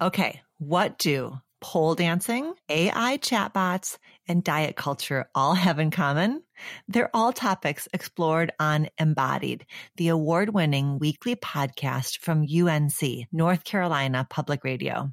Okay, 0.00 0.42
what 0.58 0.96
do 0.98 1.36
pole 1.60 1.96
dancing, 1.96 2.54
AI 2.68 3.18
chatbots, 3.18 3.98
and 4.28 4.44
diet 4.44 4.76
culture 4.76 5.28
all 5.34 5.54
have 5.64 5.80
in 5.80 5.90
common? 5.90 6.44
They're 6.86 7.10
all 7.12 7.32
topics 7.32 7.88
explored 7.92 8.52
on 8.60 8.90
Embodied, 8.98 9.66
the 9.96 10.08
award 10.08 10.54
winning 10.54 11.00
weekly 11.00 11.34
podcast 11.34 12.18
from 12.20 12.46
UNC, 12.48 13.26
North 13.32 13.64
Carolina 13.64 14.24
Public 14.30 14.62
Radio. 14.62 15.12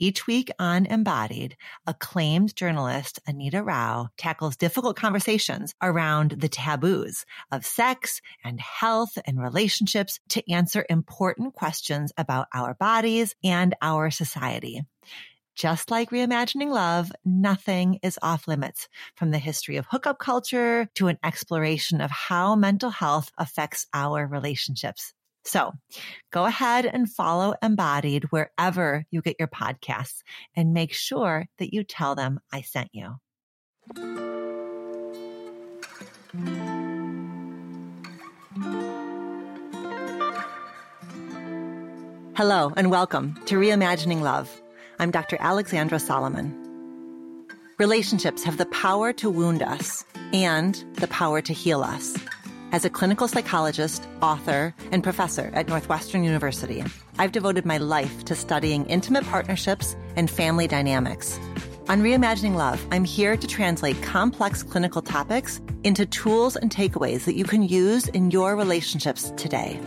Each 0.00 0.26
week 0.26 0.50
on 0.58 0.86
Embodied, 0.86 1.56
acclaimed 1.86 2.54
journalist 2.54 3.18
Anita 3.26 3.62
Rao 3.62 4.08
tackles 4.16 4.56
difficult 4.56 4.96
conversations 4.96 5.74
around 5.82 6.36
the 6.38 6.48
taboos 6.48 7.24
of 7.50 7.66
sex 7.66 8.20
and 8.44 8.60
health 8.60 9.18
and 9.26 9.40
relationships 9.40 10.20
to 10.28 10.52
answer 10.52 10.86
important 10.88 11.54
questions 11.54 12.12
about 12.16 12.46
our 12.54 12.74
bodies 12.74 13.34
and 13.42 13.74
our 13.82 14.10
society. 14.10 14.82
Just 15.56 15.90
like 15.90 16.10
reimagining 16.10 16.70
love, 16.70 17.10
nothing 17.24 17.98
is 18.04 18.16
off 18.22 18.46
limits 18.46 18.88
from 19.16 19.32
the 19.32 19.40
history 19.40 19.76
of 19.76 19.86
hookup 19.90 20.20
culture 20.20 20.88
to 20.94 21.08
an 21.08 21.18
exploration 21.24 22.00
of 22.00 22.12
how 22.12 22.54
mental 22.54 22.90
health 22.90 23.32
affects 23.36 23.88
our 23.92 24.24
relationships. 24.24 25.12
So 25.44 25.72
go 26.30 26.44
ahead 26.44 26.86
and 26.86 27.10
follow 27.10 27.54
Embodied 27.62 28.24
wherever 28.24 29.04
you 29.10 29.22
get 29.22 29.36
your 29.38 29.48
podcasts 29.48 30.22
and 30.54 30.74
make 30.74 30.92
sure 30.92 31.46
that 31.58 31.72
you 31.72 31.84
tell 31.84 32.14
them 32.14 32.40
I 32.52 32.62
sent 32.62 32.90
you. 32.92 33.16
Hello 42.36 42.72
and 42.76 42.90
welcome 42.90 43.34
to 43.46 43.56
Reimagining 43.56 44.20
Love. 44.20 44.62
I'm 45.00 45.10
Dr. 45.10 45.36
Alexandra 45.40 45.98
Solomon. 45.98 46.54
Relationships 47.78 48.44
have 48.44 48.58
the 48.58 48.66
power 48.66 49.12
to 49.14 49.30
wound 49.30 49.62
us 49.62 50.04
and 50.32 50.74
the 50.94 51.08
power 51.08 51.40
to 51.40 51.52
heal 51.52 51.82
us. 51.82 52.16
As 52.70 52.84
a 52.84 52.90
clinical 52.90 53.28
psychologist, 53.28 54.06
author, 54.20 54.74
and 54.92 55.02
professor 55.02 55.50
at 55.54 55.68
Northwestern 55.68 56.22
University, 56.22 56.84
I've 57.18 57.32
devoted 57.32 57.64
my 57.64 57.78
life 57.78 58.26
to 58.26 58.34
studying 58.34 58.84
intimate 58.86 59.24
partnerships 59.24 59.96
and 60.16 60.30
family 60.30 60.66
dynamics. 60.68 61.40
On 61.88 62.02
Reimagining 62.02 62.56
Love, 62.56 62.86
I'm 62.90 63.04
here 63.04 63.38
to 63.38 63.46
translate 63.46 64.02
complex 64.02 64.62
clinical 64.62 65.00
topics 65.00 65.62
into 65.82 66.04
tools 66.04 66.56
and 66.56 66.70
takeaways 66.70 67.24
that 67.24 67.36
you 67.36 67.44
can 67.46 67.62
use 67.62 68.06
in 68.08 68.30
your 68.30 68.54
relationships 68.54 69.32
today. 69.38 69.80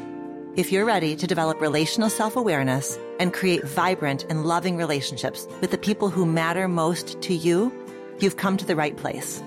If 0.55 0.71
you're 0.71 0.83
ready 0.83 1.16
to 1.17 1.27
develop 1.27 1.61
relational 1.61 2.09
self 2.09 2.35
awareness 2.35 2.97
and 3.19 3.31
create 3.31 3.63
vibrant 3.63 4.25
and 4.27 4.43
loving 4.43 4.75
relationships 4.75 5.47
with 5.61 5.69
the 5.69 5.77
people 5.77 6.09
who 6.09 6.25
matter 6.25 6.67
most 6.67 7.21
to 7.21 7.35
you, 7.35 7.71
you've 8.19 8.38
come 8.38 8.57
to 8.57 8.66
the 8.66 8.75
right 8.75 8.97
place. 8.97 9.43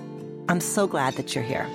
I'm 0.47 0.61
so 0.61 0.87
glad 0.87 1.15
that 1.15 1.35
you're 1.35 1.43
here. 1.43 1.67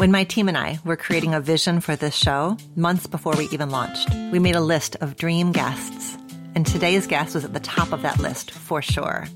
When 0.00 0.12
my 0.12 0.24
team 0.24 0.48
and 0.48 0.56
I 0.56 0.78
were 0.82 0.96
creating 0.96 1.34
a 1.34 1.42
vision 1.42 1.82
for 1.82 1.94
this 1.94 2.14
show, 2.14 2.56
months 2.74 3.06
before 3.06 3.36
we 3.36 3.50
even 3.50 3.68
launched, 3.68 4.08
we 4.32 4.38
made 4.38 4.56
a 4.56 4.60
list 4.62 4.96
of 5.02 5.18
dream 5.18 5.52
guests. 5.52 6.16
And 6.54 6.66
today's 6.66 7.06
guest 7.06 7.34
was 7.34 7.44
at 7.44 7.52
the 7.52 7.60
top 7.60 7.92
of 7.92 8.00
that 8.00 8.18
list 8.18 8.50
for 8.50 8.80
sure. 8.80 9.28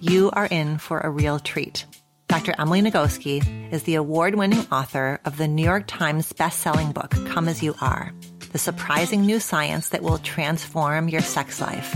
You 0.00 0.30
are 0.32 0.46
in 0.46 0.78
for 0.78 0.98
a 0.98 1.10
real 1.10 1.38
treat. 1.38 1.84
Dr. 2.26 2.54
Emily 2.58 2.80
Nagoski 2.80 3.70
is 3.70 3.82
the 3.82 3.96
award 3.96 4.34
winning 4.34 4.66
author 4.72 5.20
of 5.26 5.36
the 5.36 5.46
New 5.46 5.62
York 5.62 5.84
Times 5.86 6.32
best-selling 6.32 6.92
book, 6.92 7.10
Come 7.26 7.46
As 7.46 7.62
You 7.62 7.74
Are, 7.82 8.10
the 8.52 8.58
surprising 8.58 9.26
new 9.26 9.38
science 9.38 9.90
that 9.90 10.02
will 10.02 10.16
transform 10.16 11.10
your 11.10 11.20
sex 11.20 11.60
life. 11.60 11.94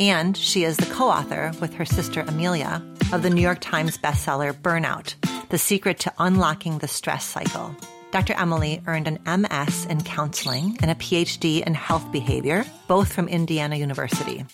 And 0.00 0.36
she 0.36 0.64
is 0.64 0.78
the 0.78 0.92
co-author 0.92 1.52
with 1.60 1.74
her 1.74 1.84
sister 1.84 2.22
Amelia 2.22 2.84
of 3.12 3.22
the 3.22 3.30
New 3.30 3.40
York 3.40 3.58
Times 3.60 3.98
bestseller 3.98 4.52
Burnout, 4.52 5.14
the 5.48 5.58
Secret 5.58 6.00
to 6.00 6.12
Unlocking 6.18 6.78
the 6.78 6.88
Stress 6.88 7.24
Cycle. 7.24 7.74
Dr. 8.10 8.34
Emily 8.34 8.82
earned 8.86 9.08
an 9.08 9.40
MS 9.40 9.86
in 9.86 10.02
counseling 10.02 10.76
and 10.80 10.90
a 10.90 10.94
PhD 10.94 11.62
in 11.62 11.74
health 11.74 12.10
behavior, 12.10 12.64
both 12.88 13.12
from 13.12 13.28
Indiana 13.28 13.76
University, 13.76 14.44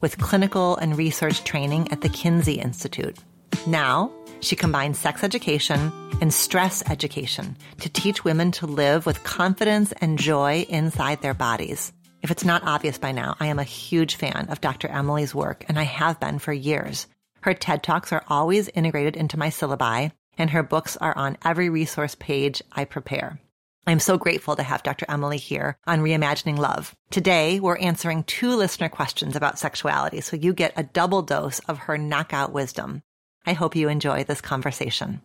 with 0.00 0.18
clinical 0.18 0.76
and 0.76 0.96
research 0.96 1.44
training 1.44 1.92
at 1.92 2.00
the 2.00 2.08
Kinsey 2.08 2.54
Institute. 2.54 3.18
Now, 3.66 4.10
she 4.40 4.56
combines 4.56 4.98
sex 4.98 5.22
education 5.22 5.92
and 6.20 6.34
stress 6.34 6.82
education 6.90 7.56
to 7.80 7.88
teach 7.88 8.24
women 8.24 8.50
to 8.52 8.66
live 8.66 9.06
with 9.06 9.24
confidence 9.24 9.92
and 10.00 10.18
joy 10.18 10.66
inside 10.68 11.22
their 11.22 11.34
bodies. 11.34 11.92
If 12.22 12.30
it's 12.30 12.44
not 12.44 12.62
obvious 12.64 12.98
by 12.98 13.12
now, 13.12 13.36
I 13.40 13.46
am 13.46 13.58
a 13.58 13.64
huge 13.64 14.14
fan 14.16 14.46
of 14.48 14.60
Dr. 14.60 14.88
Emily's 14.88 15.34
work, 15.34 15.64
and 15.68 15.78
I 15.78 15.84
have 15.84 16.20
been 16.20 16.38
for 16.38 16.52
years. 16.52 17.06
Her 17.40 17.54
TED 17.54 17.82
Talks 17.82 18.12
are 18.12 18.24
always 18.28 18.68
integrated 18.68 19.16
into 19.16 19.36
my 19.36 19.48
syllabi, 19.48 20.12
and 20.36 20.50
her 20.50 20.62
books 20.62 20.96
are 20.96 21.16
on 21.16 21.36
every 21.44 21.68
resource 21.68 22.14
page 22.14 22.62
I 22.72 22.84
prepare. 22.84 23.38
I'm 23.86 23.98
so 23.98 24.16
grateful 24.16 24.54
to 24.54 24.62
have 24.62 24.84
Dr. 24.84 25.06
Emily 25.08 25.38
here 25.38 25.76
on 25.86 26.00
Reimagining 26.00 26.56
Love. 26.56 26.94
Today, 27.10 27.58
we're 27.58 27.78
answering 27.78 28.22
two 28.22 28.54
listener 28.54 28.88
questions 28.88 29.34
about 29.34 29.58
sexuality, 29.58 30.20
so 30.20 30.36
you 30.36 30.52
get 30.52 30.72
a 30.76 30.84
double 30.84 31.22
dose 31.22 31.58
of 31.60 31.78
her 31.78 31.98
knockout 31.98 32.52
wisdom. 32.52 33.02
I 33.44 33.54
hope 33.54 33.74
you 33.74 33.88
enjoy 33.88 34.22
this 34.22 34.40
conversation. 34.40 35.20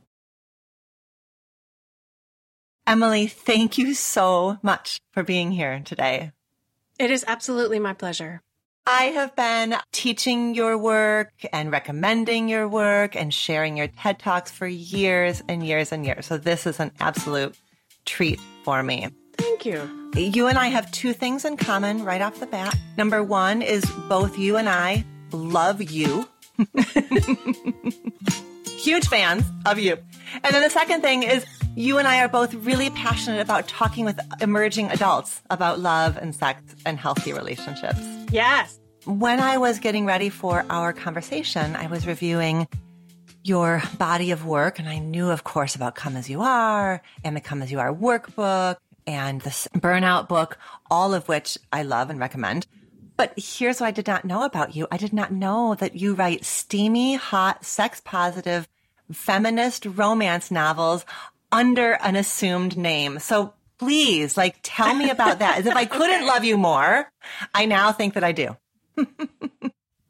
Emily, 2.87 3.27
thank 3.27 3.77
you 3.77 3.93
so 3.93 4.57
much 4.63 4.99
for 5.11 5.21
being 5.21 5.51
here 5.51 5.81
today. 5.85 6.31
It 6.97 7.11
is 7.11 7.25
absolutely 7.27 7.77
my 7.79 7.93
pleasure. 7.93 8.41
I 8.89 9.11
have 9.15 9.35
been 9.35 9.75
teaching 9.91 10.55
your 10.55 10.77
work 10.77 11.33
and 11.51 11.69
recommending 11.69 12.47
your 12.47 12.69
work 12.69 13.17
and 13.17 13.33
sharing 13.33 13.75
your 13.75 13.87
TED 13.87 14.17
Talks 14.17 14.49
for 14.49 14.65
years 14.65 15.43
and 15.49 15.61
years 15.61 15.91
and 15.91 16.05
years. 16.05 16.25
So 16.25 16.37
this 16.37 16.65
is 16.65 16.79
an 16.79 16.91
absolute 17.01 17.57
treat 18.05 18.39
for 18.63 18.81
me. 18.81 19.09
Thank 19.37 19.65
you. 19.65 20.09
You 20.15 20.47
and 20.47 20.57
I 20.57 20.67
have 20.67 20.89
two 20.93 21.11
things 21.11 21.43
in 21.43 21.57
common 21.57 22.05
right 22.05 22.21
off 22.21 22.39
the 22.39 22.47
bat. 22.47 22.77
Number 22.95 23.21
one 23.21 23.61
is 23.61 23.83
both 24.07 24.39
you 24.39 24.55
and 24.55 24.69
I 24.69 25.03
love 25.33 25.81
you. 25.81 26.25
Huge 28.87 29.09
fans 29.09 29.43
of 29.65 29.79
you. 29.79 29.97
And 30.45 30.55
then 30.55 30.63
the 30.63 30.69
second 30.69 31.01
thing 31.01 31.21
is 31.21 31.45
you 31.75 31.97
and 31.97 32.07
I 32.07 32.21
are 32.21 32.29
both 32.29 32.53
really 32.53 32.89
passionate 32.91 33.41
about 33.41 33.67
talking 33.67 34.05
with 34.05 34.17
emerging 34.39 34.91
adults 34.91 35.41
about 35.49 35.81
love 35.81 36.15
and 36.15 36.33
sex 36.33 36.61
and 36.85 36.97
healthy 36.97 37.33
relationships. 37.33 37.99
Yes. 38.31 38.79
When 39.03 39.41
I 39.41 39.57
was 39.57 39.79
getting 39.79 40.05
ready 40.05 40.29
for 40.29 40.65
our 40.69 40.93
conversation, 40.93 41.75
I 41.75 41.87
was 41.87 42.07
reviewing 42.07 42.65
your 43.43 43.83
body 43.97 44.31
of 44.31 44.45
work, 44.45 44.79
and 44.79 44.87
I 44.87 44.99
knew, 44.99 45.31
of 45.31 45.43
course, 45.43 45.75
about 45.75 45.95
Come 45.95 46.15
As 46.15 46.29
You 46.29 46.41
Are 46.41 47.01
and 47.25 47.35
the 47.35 47.41
Come 47.41 47.61
As 47.61 47.69
You 47.69 47.81
Are 47.81 47.93
workbook 47.93 48.77
and 49.05 49.41
the 49.41 49.49
Burnout 49.49 50.29
book, 50.29 50.57
all 50.89 51.13
of 51.13 51.27
which 51.27 51.57
I 51.73 51.83
love 51.83 52.09
and 52.09 52.21
recommend. 52.21 52.65
But 53.17 53.33
here's 53.35 53.81
what 53.81 53.87
I 53.87 53.91
did 53.91 54.07
not 54.07 54.23
know 54.23 54.43
about 54.43 54.77
you. 54.77 54.87
I 54.91 54.97
did 54.97 55.11
not 55.11 55.33
know 55.33 55.75
that 55.75 55.97
you 55.97 56.13
write 56.13 56.45
steamy, 56.45 57.15
hot, 57.15 57.65
sex 57.65 57.99
positive, 58.05 58.65
feminist 59.11 59.85
romance 59.85 60.51
novels 60.51 61.05
under 61.51 61.93
an 61.93 62.15
assumed 62.15 62.77
name. 62.77 63.19
So 63.19 63.53
please, 63.77 64.37
like, 64.37 64.57
tell 64.63 64.93
me 64.93 65.09
about 65.09 65.39
that. 65.39 65.59
As 65.59 65.65
if 65.65 65.75
I 65.75 65.85
couldn't 65.97 66.25
love 66.25 66.43
you 66.43 66.57
more, 66.57 67.09
I 67.53 67.65
now 67.65 67.91
think 67.91 68.15
that 68.15 68.23
I 68.23 68.31
do. 68.31 68.57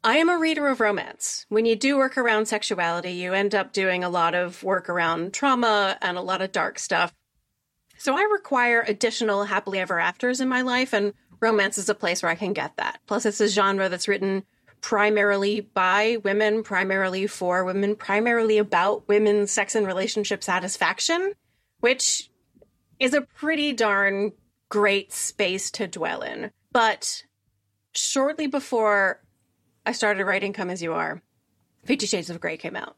I 0.04 0.18
am 0.18 0.28
a 0.28 0.38
reader 0.38 0.68
of 0.68 0.80
romance. 0.80 1.44
When 1.48 1.66
you 1.66 1.76
do 1.76 1.96
work 1.96 2.16
around 2.16 2.46
sexuality, 2.46 3.12
you 3.12 3.34
end 3.34 3.54
up 3.54 3.72
doing 3.72 4.04
a 4.04 4.08
lot 4.08 4.34
of 4.34 4.62
work 4.62 4.88
around 4.88 5.34
trauma 5.34 5.98
and 6.00 6.16
a 6.16 6.22
lot 6.22 6.40
of 6.40 6.52
dark 6.52 6.78
stuff. 6.78 7.12
So 7.98 8.16
I 8.16 8.22
require 8.32 8.84
additional 8.86 9.44
happily 9.44 9.80
ever 9.80 9.98
afters 9.98 10.40
in 10.40 10.48
my 10.48 10.62
life, 10.62 10.92
and 10.92 11.14
romance 11.40 11.78
is 11.78 11.88
a 11.88 11.94
place 11.94 12.22
where 12.22 12.30
I 12.30 12.36
can 12.36 12.52
get 12.52 12.76
that. 12.76 13.00
Plus, 13.06 13.26
it's 13.26 13.40
a 13.40 13.48
genre 13.48 13.88
that's 13.88 14.06
written 14.06 14.44
primarily 14.80 15.60
by 15.60 16.18
women, 16.24 16.62
primarily 16.62 17.26
for 17.26 17.64
women, 17.64 17.96
primarily 17.96 18.58
about 18.58 19.08
women's 19.08 19.50
sex 19.50 19.74
and 19.74 19.86
relationship 19.86 20.42
satisfaction, 20.42 21.32
which 21.80 22.30
is 22.98 23.14
a 23.14 23.22
pretty 23.22 23.72
darn 23.72 24.32
great 24.68 25.12
space 25.12 25.70
to 25.72 25.86
dwell 25.86 26.22
in. 26.22 26.50
But 26.72 27.24
shortly 27.92 28.46
before 28.46 29.22
I 29.86 29.92
started 29.92 30.24
writing 30.24 30.52
Come 30.52 30.70
As 30.70 30.82
You 30.82 30.92
Are, 30.92 31.22
Fifty 31.84 32.06
Shades 32.06 32.30
of 32.30 32.40
Grey 32.40 32.56
came 32.56 32.76
out. 32.76 32.96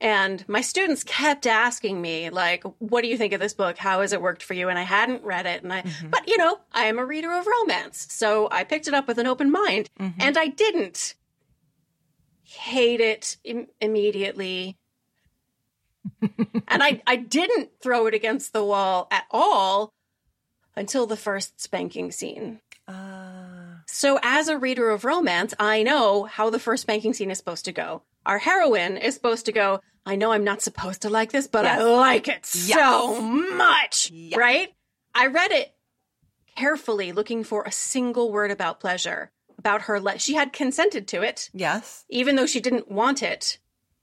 And 0.00 0.48
my 0.48 0.62
students 0.62 1.04
kept 1.04 1.46
asking 1.46 2.00
me, 2.00 2.30
like, 2.30 2.64
what 2.78 3.02
do 3.02 3.08
you 3.08 3.18
think 3.18 3.34
of 3.34 3.40
this 3.40 3.52
book? 3.52 3.76
How 3.76 4.00
has 4.00 4.14
it 4.14 4.22
worked 4.22 4.42
for 4.42 4.54
you? 4.54 4.70
And 4.70 4.78
I 4.78 4.82
hadn't 4.82 5.22
read 5.22 5.44
it. 5.44 5.62
And 5.62 5.72
I, 5.72 5.82
mm-hmm. 5.82 6.08
but 6.08 6.26
you 6.26 6.38
know, 6.38 6.58
I 6.72 6.84
am 6.84 6.98
a 6.98 7.04
reader 7.04 7.30
of 7.32 7.46
romance. 7.46 8.06
So 8.10 8.48
I 8.50 8.64
picked 8.64 8.88
it 8.88 8.94
up 8.94 9.06
with 9.06 9.18
an 9.18 9.26
open 9.26 9.50
mind 9.52 9.90
mm-hmm. 9.98 10.18
and 10.20 10.38
I 10.38 10.46
didn't 10.46 11.16
hate 12.44 13.00
it 13.00 13.36
Im- 13.44 13.68
immediately. 13.80 14.78
and 16.22 16.82
I, 16.82 17.02
I 17.06 17.16
didn't 17.16 17.70
throw 17.82 18.06
it 18.06 18.14
against 18.14 18.54
the 18.54 18.64
wall 18.64 19.06
at 19.10 19.24
all 19.30 19.92
until 20.76 21.06
the 21.06 21.16
first 21.16 21.60
spanking 21.60 22.10
scene. 22.10 22.60
Uh... 22.88 23.50
So, 23.86 24.18
as 24.22 24.48
a 24.48 24.56
reader 24.56 24.90
of 24.90 25.04
romance, 25.04 25.52
I 25.58 25.82
know 25.82 26.24
how 26.24 26.48
the 26.48 26.60
first 26.60 26.82
spanking 26.82 27.12
scene 27.12 27.30
is 27.30 27.38
supposed 27.38 27.64
to 27.64 27.72
go. 27.72 28.02
Our 28.26 28.38
heroine 28.38 28.96
is 28.96 29.14
supposed 29.14 29.46
to 29.46 29.52
go, 29.52 29.80
I 30.06 30.16
know 30.16 30.32
I'm 30.32 30.44
not 30.44 30.62
supposed 30.62 31.02
to 31.02 31.10
like 31.10 31.32
this, 31.32 31.46
but 31.46 31.64
yes. 31.64 31.80
I 31.80 31.82
like 31.82 32.28
it 32.28 32.48
yes. 32.54 32.78
so 32.78 33.20
much. 33.20 34.10
Yes. 34.12 34.38
Right? 34.38 34.74
I 35.14 35.26
read 35.26 35.50
it 35.50 35.74
carefully, 36.56 37.12
looking 37.12 37.44
for 37.44 37.62
a 37.64 37.72
single 37.72 38.30
word 38.30 38.50
about 38.50 38.80
pleasure, 38.80 39.30
about 39.58 39.82
her. 39.82 40.00
Le- 40.00 40.18
she 40.18 40.34
had 40.34 40.52
consented 40.52 41.08
to 41.08 41.22
it. 41.22 41.50
Yes. 41.52 42.04
Even 42.08 42.36
though 42.36 42.46
she 42.46 42.60
didn't 42.60 42.90
want 42.90 43.22
it. 43.22 43.58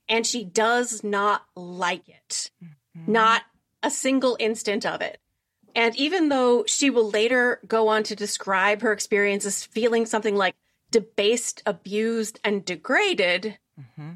And 0.08 0.26
she 0.26 0.42
does 0.42 1.04
not 1.04 1.42
like 1.54 2.08
it. 2.08 2.50
Mm-hmm. 2.62 3.12
Not 3.12 3.42
a 3.82 3.90
single 3.90 4.36
instant 4.40 4.86
of 4.86 5.02
it. 5.02 5.20
And 5.74 5.94
even 5.96 6.28
though 6.28 6.64
she 6.66 6.90
will 6.90 7.10
later 7.10 7.60
go 7.68 7.88
on 7.88 8.02
to 8.04 8.16
describe 8.16 8.82
her 8.82 8.92
experience 8.92 9.44
as 9.44 9.64
feeling 9.64 10.06
something 10.06 10.34
like 10.34 10.56
debased, 10.90 11.62
abused, 11.66 12.40
and 12.42 12.64
degraded, 12.64 13.58
mm-hmm. 13.78 14.12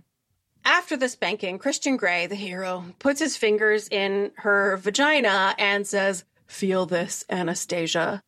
After 0.64 0.96
the 0.96 1.08
spanking, 1.08 1.58
Christian 1.58 1.96
Grey, 1.96 2.26
the 2.26 2.36
hero, 2.36 2.84
puts 3.00 3.18
his 3.18 3.36
fingers 3.36 3.88
in 3.88 4.30
her 4.36 4.76
vagina 4.76 5.54
and 5.58 5.86
says, 5.86 6.24
Feel 6.46 6.86
this, 6.86 7.24
Anastasia. 7.28 8.22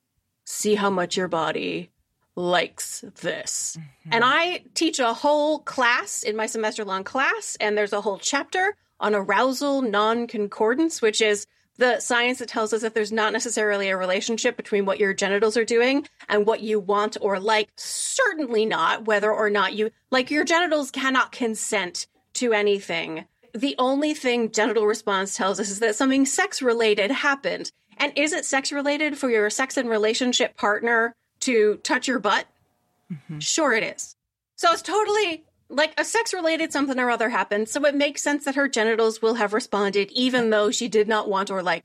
See 0.45 0.75
how 0.75 0.91
much 0.91 1.17
your 1.17 1.29
body 1.29 1.91
likes 2.37 3.05
this. 3.23 3.77
Mm-hmm. 3.79 4.11
And 4.13 4.25
I 4.25 4.65
teach 4.75 4.99
a 4.99 5.15
whole 5.15 5.61
class 5.61 6.23
in 6.23 6.37
my 6.37 6.47
semester 6.47 6.85
long 6.85 7.05
class, 7.05 7.57
and 7.61 7.79
there's 7.79 7.93
a 7.93 8.01
whole 8.01 8.19
chapter 8.19 8.77
on 8.99 9.15
arousal 9.15 9.83
non 9.83 10.27
concordance, 10.27 11.01
which 11.01 11.21
is 11.21 11.47
the 11.77 12.01
science 12.01 12.39
that 12.39 12.49
tells 12.49 12.73
us 12.73 12.83
that 12.83 12.95
there's 12.95 13.13
not 13.13 13.33
necessarily 13.33 13.89
a 13.89 13.97
relationship 13.97 14.57
between 14.57 14.87
what 14.87 14.99
your 14.99 15.13
genitals 15.13 15.57
are 15.57 15.65
doing 15.65 16.07
and 16.29 16.47
what 16.47 16.61
you 16.61 16.79
want 16.79 17.17
or 17.21 17.41
like. 17.41 17.71
Certainly 17.77 18.67
not 18.67 19.07
whether 19.07 19.33
or 19.33 19.51
not 19.51 19.75
you 19.75 19.91
like 20.11 20.31
your 20.31 20.45
genitals 20.45 20.91
cannot 20.91 21.33
consent 21.33 22.07
to 22.35 22.53
anything. 22.53 23.25
The 23.53 23.75
only 23.79 24.15
thing 24.15 24.51
genital 24.51 24.87
response 24.87 25.37
tells 25.37 25.61
us 25.61 25.71
is 25.71 25.81
that 25.81 25.97
something 25.97 26.27
sex 26.27 26.63
related 26.63 27.11
happened. 27.11 27.71
And 27.97 28.13
is 28.17 28.33
it 28.33 28.45
sex 28.45 28.73
related 28.73 29.17
for 29.17 29.31
your 29.31 29.49
sex 29.51 29.77
and 29.77 29.89
relationship 29.89 30.57
partner 30.57 31.15
to 31.41 31.77
touch 31.83 32.09
your 32.09 32.19
butt? 32.19 32.47
Mm-hmm. 33.13 33.39
Sure, 33.39 33.73
it 33.73 33.85
is. 33.85 34.17
So 34.57 34.73
it's 34.73 34.83
totally 34.83 35.45
like 35.69 35.95
a 35.99 36.05
sex 36.05 36.33
related 36.33 36.73
something 36.73 36.99
or 36.99 37.11
other 37.11 37.31
happened. 37.31 37.69
So 37.69 37.85
it 37.85 37.95
makes 37.95 38.23
sense 38.23 38.45
that 38.45 38.55
her 38.55 38.69
genitals 38.69 39.23
will 39.23 39.35
have 39.35 39.53
responded, 39.53 40.11
even 40.13 40.51
though 40.51 40.71
she 40.71 40.89
did 40.89 41.09
not 41.09 41.29
want 41.29 41.51
or 41.51 41.63
like 41.63 41.85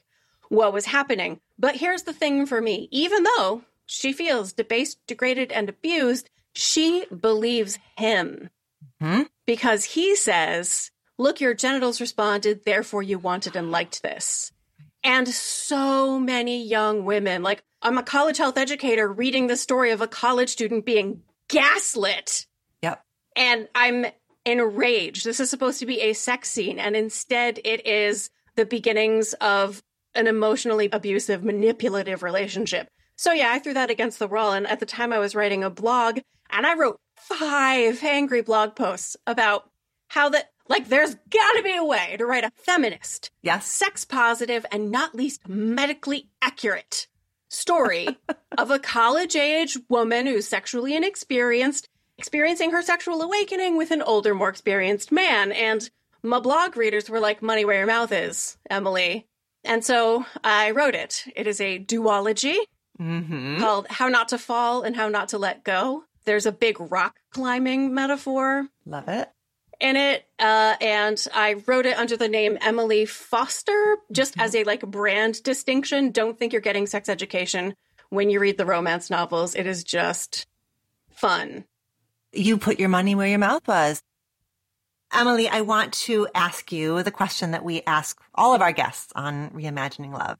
what 0.49 0.73
was 0.73 0.85
happening. 0.85 1.39
But 1.57 1.77
here's 1.77 2.03
the 2.03 2.13
thing 2.13 2.45
for 2.45 2.61
me 2.61 2.87
even 2.91 3.23
though 3.23 3.63
she 3.85 4.13
feels 4.13 4.53
debased, 4.53 4.99
degraded, 5.07 5.51
and 5.51 5.69
abused, 5.69 6.29
she 6.53 7.05
believes 7.07 7.79
him. 7.97 8.49
Hmm? 8.99 9.23
Because 9.45 9.83
he 9.83 10.15
says, 10.15 10.91
Look, 11.17 11.41
your 11.41 11.53
genitals 11.53 11.99
responded, 11.99 12.63
therefore 12.63 13.03
you 13.03 13.19
wanted 13.19 13.55
and 13.55 13.71
liked 13.71 14.03
this. 14.03 14.53
And 15.03 15.27
so 15.27 16.19
many 16.19 16.63
young 16.63 17.05
women, 17.05 17.43
like 17.43 17.63
I'm 17.81 17.97
a 17.97 18.03
college 18.03 18.37
health 18.37 18.57
educator 18.57 19.11
reading 19.11 19.47
the 19.47 19.55
story 19.55 19.91
of 19.91 20.01
a 20.01 20.07
college 20.07 20.49
student 20.49 20.85
being 20.85 21.23
gaslit. 21.47 22.45
And 23.39 23.67
I'm 23.73 24.05
enraged. 24.45 25.25
This 25.25 25.39
is 25.39 25.49
supposed 25.49 25.79
to 25.79 25.87
be 25.87 26.01
a 26.01 26.13
sex 26.13 26.51
scene, 26.51 26.77
and 26.77 26.95
instead 26.95 27.59
it 27.63 27.87
is 27.87 28.29
the 28.55 28.65
beginnings 28.65 29.33
of 29.41 29.81
an 30.13 30.27
emotionally 30.27 30.89
abusive, 30.91 31.43
manipulative 31.43 32.21
relationship. 32.21 32.87
So 33.15 33.31
yeah, 33.31 33.51
I 33.51 33.59
threw 33.59 33.73
that 33.73 33.89
against 33.89 34.19
the 34.19 34.27
wall. 34.27 34.53
And 34.53 34.67
at 34.67 34.79
the 34.79 34.85
time 34.85 35.11
I 35.11 35.19
was 35.19 35.35
writing 35.35 35.63
a 35.63 35.69
blog 35.69 36.19
and 36.49 36.65
I 36.65 36.75
wrote 36.75 36.99
five 37.15 38.03
angry 38.03 38.41
blog 38.41 38.75
posts 38.75 39.15
about 39.27 39.69
how 40.07 40.29
that 40.29 40.51
like 40.67 40.87
there's 40.87 41.15
gotta 41.29 41.61
be 41.63 41.75
a 41.75 41.83
way 41.83 42.15
to 42.17 42.25
write 42.25 42.43
a 42.43 42.51
feminist, 42.55 43.31
yes, 43.41 43.67
sex 43.67 44.05
positive, 44.05 44.65
and 44.71 44.91
not 44.91 45.15
least 45.15 45.47
medically 45.47 46.29
accurate 46.41 47.07
story 47.49 48.07
of 48.57 48.71
a 48.71 48.79
college 48.79 49.35
age 49.35 49.77
woman 49.89 50.27
who's 50.27 50.47
sexually 50.47 50.95
inexperienced, 50.95 51.89
experiencing 52.19 52.71
her 52.71 52.81
sexual 52.81 53.21
awakening 53.21 53.77
with 53.77 53.91
an 53.91 54.01
older, 54.01 54.35
more 54.35 54.49
experienced 54.49 55.09
man. 55.09 55.53
And 55.53 55.89
my 56.21 56.39
blog 56.39 56.75
readers 56.75 57.09
were 57.09 57.21
like, 57.21 57.41
money 57.41 57.63
where 57.63 57.77
your 57.77 57.87
mouth 57.87 58.11
is, 58.11 58.57
Emily. 58.69 59.25
And 59.63 59.85
so 59.85 60.25
I 60.43 60.71
wrote 60.71 60.95
it. 60.95 61.23
It 61.33 61.47
is 61.47 61.61
a 61.61 61.79
duology 61.79 62.57
mm-hmm. 62.99 63.59
called 63.59 63.87
How 63.89 64.09
Not 64.09 64.27
to 64.29 64.37
Fall 64.37 64.81
and 64.81 64.97
How 64.97 65.07
Not 65.07 65.29
to 65.29 65.37
Let 65.37 65.63
Go. 65.63 66.03
There's 66.25 66.45
a 66.45 66.51
big 66.51 66.75
rock 66.79 67.15
climbing 67.31 67.93
metaphor. 67.93 68.67
Love 68.85 69.07
it. 69.07 69.29
In 69.79 69.95
it, 69.95 70.25
uh, 70.39 70.75
and 70.81 71.25
I 71.33 71.55
wrote 71.65 71.85
it 71.85 71.97
under 71.97 72.17
the 72.17 72.27
name 72.27 72.57
Emily 72.59 73.05
Foster, 73.05 73.97
just 74.11 74.33
mm-hmm. 74.33 74.41
as 74.41 74.55
a 74.55 74.65
like 74.65 74.81
brand 74.81 75.41
distinction. 75.41 76.11
Don't 76.11 76.37
think 76.37 76.51
you're 76.51 76.61
getting 76.61 76.85
sex 76.85 77.07
education 77.07 77.75
when 78.09 78.29
you 78.29 78.41
read 78.41 78.57
the 78.57 78.65
romance 78.65 79.09
novels. 79.09 79.55
It 79.55 79.67
is 79.67 79.85
just 79.85 80.47
fun. 81.11 81.63
You 82.31 82.57
put 82.57 82.79
your 82.79 82.89
money 82.89 83.15
where 83.15 83.27
your 83.27 83.39
mouth 83.39 83.67
was. 83.67 84.01
Emily, 85.11 85.49
I 85.49 85.61
want 85.61 85.93
to 85.93 86.27
ask 86.35 86.71
you 86.71 87.01
the 87.01 87.11
question 87.11 87.51
that 87.51 87.63
we 87.63 87.81
ask 87.87 88.19
all 88.35 88.53
of 88.53 88.61
our 88.61 88.71
guests 88.71 89.11
on 89.15 89.49
Reimagining 89.49 90.13
Love. 90.13 90.37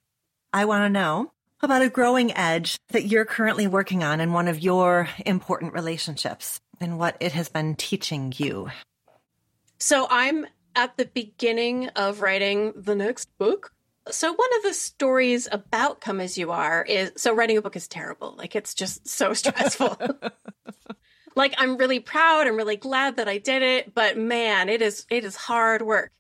I 0.54 0.66
want 0.66 0.84
to 0.84 0.90
know 0.90 1.32
about 1.62 1.82
a 1.82 1.90
growing 1.90 2.36
edge 2.36 2.78
that 2.90 3.06
you're 3.06 3.26
currently 3.26 3.68
working 3.68 4.04
on 4.04 4.22
in 4.22 4.32
one 4.32 4.48
of 4.48 4.60
your 4.60 5.10
important 5.26 5.74
relationships 5.74 6.62
and 6.80 7.00
what 7.00 7.18
it 7.20 7.32
has 7.32 7.50
been 7.50 7.76
teaching 7.76 8.32
you. 8.38 8.70
So 9.80 10.08
I'm 10.10 10.46
at 10.76 10.98
the 10.98 11.06
beginning 11.06 11.88
of 11.90 12.22
writing 12.22 12.74
the 12.76 12.96
next 12.96 13.36
book. 13.38 13.74
So 14.12 14.32
one 14.32 14.50
of 14.58 14.64
the 14.64 14.74
stories 14.74 15.48
about 15.52 16.02
Come 16.02 16.20
As 16.22 16.38
You 16.38 16.52
Are 16.52 16.84
is 16.84 17.12
so 17.18 17.34
writing 17.34 17.58
a 17.58 17.62
book 17.62 17.76
is 17.76 17.88
terrible. 17.88 18.36
Like 18.38 18.56
it's 18.56 18.74
just 18.76 19.08
so 19.08 19.34
stressful. 19.34 19.98
like 21.36 21.54
I'm 21.58 21.78
really 21.78 22.00
proud, 22.00 22.48
I'm 22.48 22.58
really 22.58 22.76
glad 22.76 23.18
that 23.18 23.28
I 23.28 23.38
did 23.38 23.62
it, 23.62 23.94
but 23.94 24.18
man, 24.18 24.70
it 24.70 24.82
is 24.82 25.06
it 25.10 25.24
is 25.24 25.36
hard 25.36 25.82
work. 25.82 26.12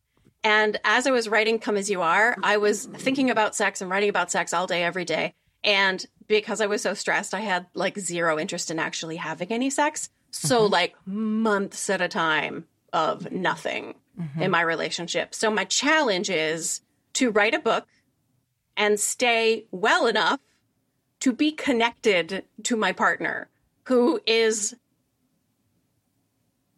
And 0.43 0.79
as 0.83 1.05
I 1.05 1.11
was 1.11 1.27
writing 1.27 1.59
Come 1.59 1.75
As 1.75 1.89
You 1.89 2.01
Are, 2.01 2.37
I 2.41 2.57
was 2.57 2.85
thinking 2.85 3.29
about 3.29 3.55
sex 3.55 3.81
and 3.81 3.89
writing 3.89 4.09
about 4.09 4.31
sex 4.31 4.53
all 4.53 4.67
day, 4.67 4.83
every 4.83 5.03
day. 5.03 5.33
And 5.63 6.05
because 6.27 6.61
I 6.61 6.67
was 6.67 6.81
so 6.81 6.93
stressed, 6.93 7.33
I 7.33 7.41
had 7.41 7.65
like 7.73 7.99
zero 7.99 8.39
interest 8.39 8.71
in 8.71 8.79
actually 8.79 9.17
having 9.17 9.51
any 9.51 9.69
sex. 9.69 10.09
So, 10.31 10.61
mm-hmm. 10.63 10.73
like 10.73 10.95
months 11.05 11.89
at 11.89 12.01
a 12.01 12.07
time 12.07 12.65
of 12.93 13.31
nothing 13.31 13.95
mm-hmm. 14.19 14.41
in 14.41 14.51
my 14.51 14.61
relationship. 14.61 15.33
So, 15.33 15.51
my 15.51 15.65
challenge 15.65 16.29
is 16.29 16.81
to 17.13 17.31
write 17.31 17.55
a 17.55 17.59
book 17.59 17.87
and 18.77 18.99
stay 18.99 19.65
well 19.71 20.07
enough 20.07 20.39
to 21.21 21.33
be 21.33 21.51
connected 21.51 22.45
to 22.63 22.77
my 22.77 22.91
partner, 22.91 23.49
who 23.85 24.21
is 24.25 24.75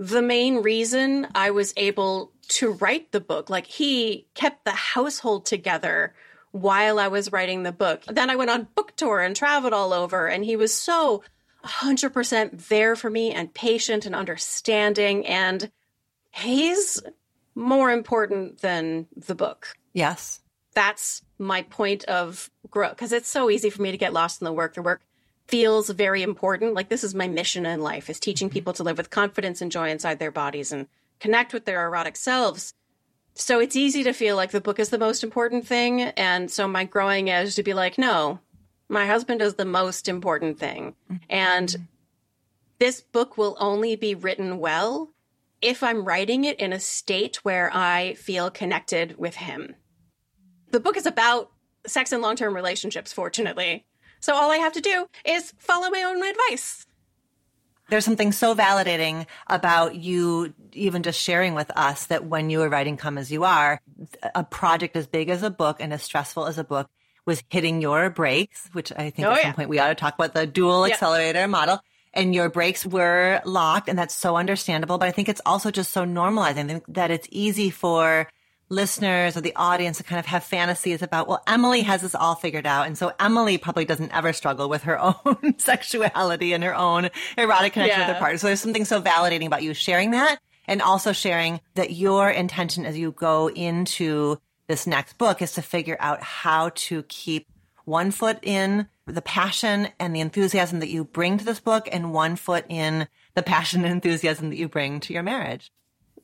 the 0.01 0.21
main 0.23 0.63
reason 0.63 1.27
I 1.35 1.51
was 1.51 1.75
able 1.77 2.31
to 2.47 2.71
write 2.71 3.11
the 3.11 3.19
book. 3.19 3.51
Like 3.51 3.67
he 3.67 4.25
kept 4.33 4.65
the 4.65 4.71
household 4.71 5.45
together 5.45 6.15
while 6.49 6.97
I 6.97 7.07
was 7.07 7.31
writing 7.31 7.61
the 7.61 7.71
book. 7.71 8.01
Then 8.07 8.31
I 8.31 8.35
went 8.35 8.49
on 8.49 8.67
book 8.73 8.95
tour 8.95 9.19
and 9.19 9.35
traveled 9.35 9.73
all 9.73 9.93
over, 9.93 10.27
and 10.27 10.43
he 10.43 10.55
was 10.55 10.73
so 10.73 11.23
100% 11.63 12.67
there 12.67 12.95
for 12.95 13.11
me 13.11 13.31
and 13.31 13.53
patient 13.53 14.07
and 14.07 14.15
understanding. 14.15 15.27
And 15.27 15.69
he's 16.31 16.99
more 17.53 17.91
important 17.91 18.61
than 18.61 19.05
the 19.15 19.35
book. 19.35 19.67
Yes. 19.93 20.41
That's 20.73 21.21
my 21.37 21.61
point 21.61 22.05
of 22.05 22.49
growth 22.71 22.95
because 22.95 23.11
it's 23.11 23.29
so 23.29 23.51
easy 23.51 23.69
for 23.69 23.83
me 23.83 23.91
to 23.91 23.97
get 23.97 24.13
lost 24.13 24.41
in 24.41 24.45
the 24.45 24.53
work. 24.53 24.73
The 24.73 24.81
work 24.81 25.01
feels 25.51 25.89
very 25.89 26.23
important. 26.23 26.73
Like 26.73 26.89
this 26.89 27.03
is 27.03 27.13
my 27.13 27.27
mission 27.27 27.65
in 27.65 27.81
life 27.81 28.09
is 28.09 28.19
teaching 28.19 28.47
mm-hmm. 28.47 28.53
people 28.53 28.73
to 28.73 28.83
live 28.83 28.97
with 28.97 29.09
confidence 29.09 29.61
and 29.61 29.71
joy 29.71 29.89
inside 29.89 30.17
their 30.17 30.31
bodies 30.31 30.71
and 30.71 30.87
connect 31.19 31.53
with 31.53 31.65
their 31.65 31.85
erotic 31.85 32.15
selves. 32.15 32.73
So 33.35 33.59
it's 33.59 33.75
easy 33.75 34.03
to 34.03 34.13
feel 34.13 34.35
like 34.35 34.51
the 34.51 34.61
book 34.61 34.79
is 34.79 34.89
the 34.89 34.97
most 34.97 35.23
important 35.23 35.67
thing. 35.67 36.01
And 36.01 36.49
so 36.49 36.67
my 36.67 36.85
growing 36.85 37.29
edge 37.29 37.55
to 37.55 37.63
be 37.63 37.73
like, 37.73 37.97
no, 37.97 38.39
my 38.89 39.05
husband 39.05 39.41
is 39.41 39.55
the 39.55 39.65
most 39.65 40.07
important 40.07 40.57
thing. 40.57 40.95
Mm-hmm. 41.11 41.23
And 41.29 41.87
this 42.79 43.01
book 43.01 43.37
will 43.37 43.55
only 43.59 43.95
be 43.95 44.15
written 44.15 44.57
well 44.57 45.11
if 45.61 45.83
I'm 45.83 46.03
writing 46.03 46.45
it 46.45 46.59
in 46.59 46.73
a 46.73 46.79
state 46.79 47.37
where 47.43 47.69
I 47.73 48.15
feel 48.15 48.49
connected 48.49 49.17
with 49.17 49.35
him. 49.35 49.75
The 50.71 50.79
book 50.79 50.97
is 50.97 51.05
about 51.05 51.51
sex 51.85 52.11
and 52.11 52.21
long 52.21 52.35
term 52.35 52.55
relationships, 52.55 53.13
fortunately. 53.13 53.85
So 54.21 54.33
all 54.33 54.49
I 54.51 54.57
have 54.57 54.73
to 54.73 54.81
do 54.81 55.07
is 55.25 55.53
follow 55.57 55.89
my 55.89 56.03
own 56.03 56.23
advice. 56.23 56.85
There's 57.89 58.05
something 58.05 58.31
so 58.31 58.55
validating 58.55 59.25
about 59.47 59.95
you 59.95 60.53
even 60.71 61.03
just 61.03 61.19
sharing 61.19 61.55
with 61.55 61.69
us 61.75 62.05
that 62.05 62.23
when 62.23 62.49
you 62.49 62.59
were 62.59 62.69
writing 62.69 62.95
Come 62.95 63.17
As 63.17 63.29
You 63.29 63.43
Are, 63.43 63.81
a 64.33 64.45
project 64.45 64.95
as 64.95 65.07
big 65.07 65.29
as 65.29 65.43
a 65.43 65.49
book 65.49 65.77
and 65.81 65.91
as 65.91 66.01
stressful 66.01 66.45
as 66.45 66.57
a 66.57 66.63
book 66.63 66.89
was 67.25 67.43
hitting 67.49 67.81
your 67.81 68.09
brakes, 68.09 68.69
which 68.71 68.93
I 68.93 69.09
think 69.09 69.27
oh, 69.27 69.31
at 69.31 69.37
yeah. 69.37 69.43
some 69.43 69.53
point 69.55 69.69
we 69.69 69.79
ought 69.79 69.89
to 69.89 69.95
talk 69.95 70.15
about 70.15 70.33
the 70.33 70.47
dual 70.47 70.87
yeah. 70.87 70.93
accelerator 70.93 71.47
model. 71.47 71.79
And 72.13 72.35
your 72.35 72.49
brakes 72.49 72.85
were 72.85 73.41
locked, 73.45 73.87
and 73.87 73.97
that's 73.97 74.13
so 74.13 74.35
understandable. 74.35 74.97
But 74.97 75.07
I 75.07 75.11
think 75.11 75.29
it's 75.29 75.41
also 75.45 75.71
just 75.71 75.93
so 75.93 76.05
normalizing 76.05 76.81
that 76.89 77.09
it's 77.09 77.27
easy 77.31 77.69
for 77.69 78.27
listeners 78.71 79.35
or 79.35 79.41
the 79.41 79.55
audience 79.55 79.97
to 79.97 80.03
kind 80.03 80.17
of 80.17 80.25
have 80.25 80.43
fantasies 80.43 81.01
about, 81.01 81.27
well, 81.27 81.43
Emily 81.45 81.81
has 81.81 82.01
this 82.01 82.15
all 82.15 82.35
figured 82.35 82.65
out. 82.65 82.87
And 82.87 82.97
so 82.97 83.11
Emily 83.19 83.57
probably 83.57 83.85
doesn't 83.85 84.15
ever 84.15 84.33
struggle 84.33 84.69
with 84.69 84.83
her 84.83 84.97
own 85.25 85.59
sexuality 85.59 86.53
and 86.53 86.63
her 86.63 86.73
own 86.73 87.09
erotic 87.37 87.73
connection 87.73 87.99
yeah. 87.99 88.07
with 88.07 88.15
her 88.15 88.19
partner. 88.19 88.37
So 88.37 88.47
there's 88.47 88.61
something 88.61 88.85
so 88.85 89.01
validating 89.01 89.45
about 89.45 89.61
you 89.61 89.73
sharing 89.73 90.11
that 90.11 90.39
and 90.67 90.81
also 90.81 91.11
sharing 91.11 91.59
that 91.75 91.91
your 91.91 92.29
intention 92.29 92.85
as 92.85 92.97
you 92.97 93.11
go 93.11 93.49
into 93.49 94.37
this 94.67 94.87
next 94.87 95.17
book 95.17 95.41
is 95.41 95.51
to 95.53 95.61
figure 95.61 95.97
out 95.99 96.23
how 96.23 96.69
to 96.75 97.03
keep 97.03 97.47
one 97.83 98.11
foot 98.11 98.39
in 98.41 98.87
the 99.05 99.21
passion 99.21 99.89
and 99.99 100.15
the 100.15 100.21
enthusiasm 100.21 100.79
that 100.79 100.87
you 100.87 101.03
bring 101.03 101.37
to 101.37 101.43
this 101.43 101.59
book 101.59 101.89
and 101.91 102.13
one 102.13 102.37
foot 102.37 102.63
in 102.69 103.07
the 103.33 103.43
passion 103.43 103.83
and 103.83 103.91
enthusiasm 103.91 104.49
that 104.49 104.55
you 104.57 104.69
bring 104.69 105.01
to 105.01 105.13
your 105.13 105.23
marriage. 105.23 105.71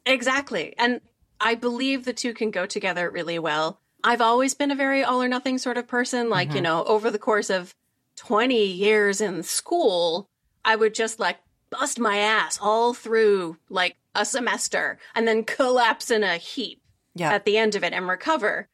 Exactly. 0.06 0.74
And 0.78 1.02
I 1.40 1.56
believe 1.56 2.06
the 2.06 2.14
two 2.14 2.34
can 2.34 2.52
go 2.52 2.66
together 2.66 3.10
really 3.10 3.40
well. 3.40 3.80
I've 4.04 4.22
always 4.22 4.54
been 4.54 4.72
a 4.72 4.76
very 4.76 5.04
all 5.04 5.22
or 5.22 5.28
nothing 5.28 5.58
sort 5.58 5.78
of 5.78 5.88
person. 5.88 6.30
Like, 6.30 6.50
mm-hmm. 6.50 6.58
you 6.58 6.62
know, 6.62 6.84
over 6.86 7.12
the 7.12 7.20
course 7.20 7.50
of 7.50 7.74
20 8.18 8.66
years 8.66 9.22
in 9.22 9.44
school, 9.44 10.30
I 10.64 10.76
would 10.76 10.94
just 10.94 11.20
like 11.20 11.38
bust 11.70 12.00
my 12.00 12.18
ass 12.18 12.58
all 12.62 12.94
through 12.94 13.58
like 13.70 13.96
a 14.16 14.26
semester 14.26 14.98
and 15.16 15.28
then 15.28 15.44
collapse 15.44 16.10
in 16.10 16.24
a 16.24 16.38
heap 16.38 16.82
yeah. 17.16 17.34
at 17.34 17.46
the 17.46 17.58
end 17.58 17.76
of 17.76 17.84
it 17.84 17.94
and 17.94 18.08
recover. 18.08 18.68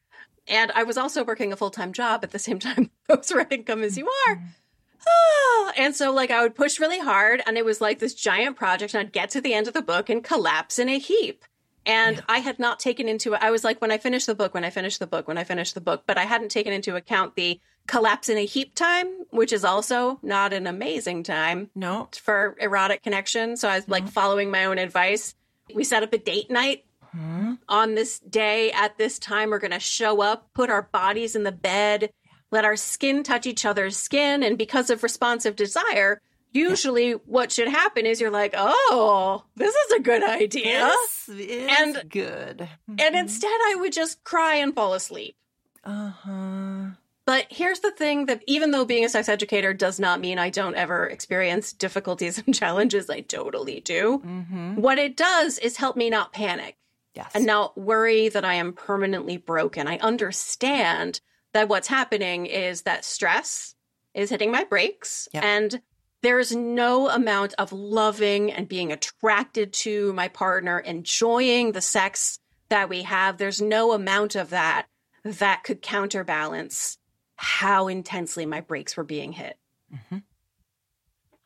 And 0.48 0.72
I 0.76 0.84
was 0.84 0.98
also 0.98 1.24
working 1.24 1.54
a 1.54 1.56
full 1.56 1.70
time 1.70 1.94
job 1.94 2.24
at 2.24 2.32
the 2.32 2.40
same 2.40 2.60
time 2.60 2.92
I 3.10 3.16
was 3.16 3.32
writing 3.32 3.64
Come 3.64 3.84
As 3.84 3.98
You 3.98 4.10
Are. 4.28 4.36
Mm-hmm. 4.36 5.70
and 5.78 5.96
so, 5.96 6.14
like, 6.14 6.32
I 6.32 6.42
would 6.42 6.56
push 6.56 6.80
really 6.80 7.00
hard, 7.00 7.42
and 7.46 7.58
it 7.58 7.66
was 7.66 7.82
like 7.82 8.00
this 8.00 8.14
giant 8.14 8.56
project, 8.56 8.94
and 8.94 9.02
I'd 9.02 9.12
get 9.12 9.30
to 9.32 9.42
the 9.42 9.54
end 9.54 9.68
of 9.68 9.74
the 9.74 9.82
book 9.82 10.10
and 10.10 10.24
collapse 10.24 10.80
in 10.80 10.88
a 10.88 10.98
heap. 10.98 11.44
And 11.86 12.18
yeah. 12.18 12.24
I 12.30 12.40
had 12.40 12.60
not 12.60 12.80
taken 12.80 13.10
into 13.10 13.36
I 13.36 13.52
was 13.52 13.64
like, 13.64 13.82
when 13.82 13.92
I 13.92 13.98
finish 13.98 14.26
the 14.26 14.36
book, 14.36 14.54
when 14.54 14.64
I 14.64 14.70
finish 14.70 14.98
the 14.98 15.08
book, 15.08 15.28
when 15.28 15.38
I 15.38 15.44
finish 15.44 15.74
the 15.74 15.82
book, 15.82 16.04
but 16.08 16.18
I 16.18 16.24
hadn't 16.24 16.50
taken 16.50 16.74
into 16.74 16.96
account 16.96 17.36
the 17.36 17.60
collapse 17.88 18.30
in 18.30 18.38
a 18.38 18.46
heap 18.46 18.76
time, 18.76 19.08
which 19.32 19.52
is 19.52 19.66
also 19.66 20.20
not 20.24 20.54
an 20.54 20.68
amazing 20.68 21.24
time. 21.24 21.70
No. 21.76 22.08
For 22.14 22.56
erotic 22.60 23.04
connection. 23.04 23.58
So 23.58 23.68
I 23.68 23.76
was 23.76 23.90
like 23.90 24.08
following 24.08 24.50
my 24.52 24.66
own 24.66 24.78
advice. 24.78 25.36
We 25.74 25.84
set 25.84 26.04
up 26.04 26.14
a 26.14 26.18
date 26.18 26.50
night 26.50 26.86
hmm 27.12 27.54
on 27.70 27.96
this 27.96 28.20
day 28.20 28.72
at 28.72 28.98
this 28.98 29.20
time. 29.20 29.50
We're 29.52 29.60
going 29.60 29.72
to 29.72 29.80
show 29.80 30.22
up, 30.22 30.54
put 30.54 30.70
our 30.70 30.82
bodies 30.82 31.36
in 31.36 31.44
the 31.44 31.52
bed, 31.52 32.10
let 32.52 32.66
our 32.66 32.76
skin 32.76 33.24
touch 33.24 33.46
each 33.46 33.66
other's 33.66 33.98
skin. 33.98 34.44
And 34.44 34.58
because 34.58 34.90
of 34.90 35.04
responsive 35.04 35.56
desire, 35.56 36.22
usually 36.54 37.10
yeah. 37.10 37.16
what 37.26 37.52
should 37.52 37.68
happen 37.68 38.06
is 38.06 38.22
you're 38.22 38.32
like, 38.32 38.54
oh, 38.56 39.44
this 39.56 39.74
is 39.74 39.92
a 39.94 40.00
good 40.00 40.24
idea. 40.24 40.92
This 41.28 41.30
and 41.30 42.10
good. 42.10 42.70
Mm-hmm. 42.90 42.96
And 43.00 43.16
instead, 43.16 43.50
I 43.50 43.76
would 43.80 43.94
just 43.94 44.24
cry 44.24 44.56
and 44.56 44.74
fall 44.74 44.94
asleep. 44.94 45.36
Uh 45.84 46.10
huh. 46.10 46.86
But 47.26 47.48
here's 47.50 47.80
the 47.80 47.92
thing 47.92 48.26
that 48.26 48.44
even 48.48 48.72
though 48.72 48.86
being 48.86 49.06
a 49.06 49.10
sex 49.10 49.30
educator 49.30 49.74
does 49.74 50.00
not 50.00 50.20
mean 50.20 50.40
I 50.40 50.50
don't 50.50 50.76
ever 50.76 51.06
experience 51.08 51.72
difficulties 51.72 52.42
and 52.46 52.54
challenges, 52.54 53.10
I 53.10 53.22
totally 53.22 53.80
do. 53.80 54.22
Mm-hmm. 54.26 54.76
What 54.76 54.98
it 54.98 55.16
does 55.16 55.58
is 55.58 55.78
help 55.78 55.96
me 55.96 56.10
not 56.10 56.34
panic. 56.34 56.78
Yes. 57.16 57.32
And 57.36 57.46
not 57.46 57.78
worry 57.78 58.30
that 58.30 58.44
I 58.44 58.56
am 58.56 58.74
permanently 58.74 59.38
broken. 59.38 59.88
I 59.88 59.98
understand 60.00 61.22
that 61.54 61.70
what's 61.70 61.88
happening 61.88 62.48
is 62.48 62.82
that 62.82 63.06
stress 63.06 63.76
is 64.16 64.32
hitting 64.32 64.52
my 64.52 64.64
brakes 64.64 65.28
yep. 65.32 65.44
and 65.44 65.82
there 66.24 66.40
is 66.40 66.56
no 66.56 67.10
amount 67.10 67.54
of 67.58 67.72
loving 67.74 68.52
and 68.52 68.68
being 68.68 68.92
attracted 68.92 69.74
to 69.74 70.14
my 70.14 70.30
partner, 70.30 70.80
enjoying 70.80 71.74
the 71.74 71.82
sex 71.82 72.40
that 72.70 72.90
we 72.90 73.04
have. 73.04 73.38
There's 73.38 73.62
no 73.62 73.92
amount 73.92 74.36
of 74.36 74.50
that 74.50 74.88
that 75.24 75.64
could 75.64 75.82
counterbalance 75.82 76.98
how 77.36 77.90
intensely 77.90 78.46
my 78.46 78.62
brakes 78.62 78.96
were 78.96 79.04
being 79.04 79.34
hit. 79.34 79.58
Mm-hmm. 79.94 80.20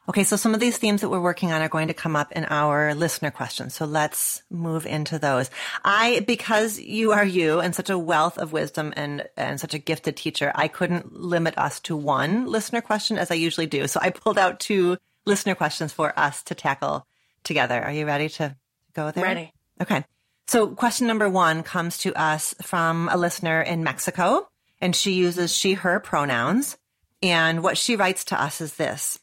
Okay, 0.10 0.24
so 0.24 0.38
some 0.38 0.54
of 0.54 0.62
these 0.62 0.78
themes 0.78 1.02
that 1.02 1.10
we're 1.10 1.20
working 1.20 1.52
on 1.52 1.62
are 1.62 1.68
going 1.68 1.90
to 1.90 1.94
come 1.94 2.16
up 2.16 2.32
in 2.32 2.46
our 2.46 2.96
listener 2.96 3.30
questions. 3.30 3.74
So 3.74 3.86
let's 3.86 4.42
move 4.50 4.86
into 4.86 5.20
those. 5.20 5.50
I, 5.84 6.22
because 6.22 6.80
you 6.80 7.12
are 7.12 7.26
you 7.26 7.60
and 7.60 7.76
such 7.76 7.90
a 7.90 7.98
wealth 7.98 8.38
of 8.38 8.54
wisdom 8.54 8.94
and, 8.96 9.28
and 9.36 9.60
such 9.60 9.74
a 9.74 9.80
gifted 9.80 10.16
teacher, 10.16 10.54
I 10.56 10.70
couldn't 10.70 11.14
limit 11.14 11.58
us 11.58 11.82
to 11.82 11.98
one 11.98 12.46
listener 12.46 12.80
question 12.80 13.18
as 13.18 13.32
I 13.32 13.36
usually 13.36 13.68
do. 13.68 13.86
So 13.88 14.00
I 14.02 14.12
pulled 14.12 14.38
out 14.38 14.62
two 14.62 14.98
listener 15.26 15.56
questions 15.56 15.92
for 15.92 16.18
us 16.18 16.42
to 16.44 16.56
tackle 16.56 17.06
together. 17.44 17.82
Are 17.82 17.92
you 17.92 18.06
ready 18.06 18.30
to 18.30 18.56
go 18.94 19.12
there? 19.12 19.26
Ready. 19.26 19.52
Okay. 19.82 20.06
So 20.48 20.68
question 20.68 21.08
number 21.08 21.30
one 21.30 21.64
comes 21.64 21.98
to 22.00 22.16
us 22.16 22.56
from 22.62 23.10
a 23.12 23.18
listener 23.18 23.62
in 23.62 23.84
Mexico 23.84 24.48
and 24.80 24.96
she 24.96 25.14
uses 25.14 25.54
she, 25.54 25.74
her 25.74 26.00
pronouns. 26.00 26.78
And 27.22 27.62
what 27.62 27.78
she 27.78 27.98
writes 27.98 28.24
to 28.26 28.42
us 28.42 28.62
is 28.62 28.76
this. 28.76 29.20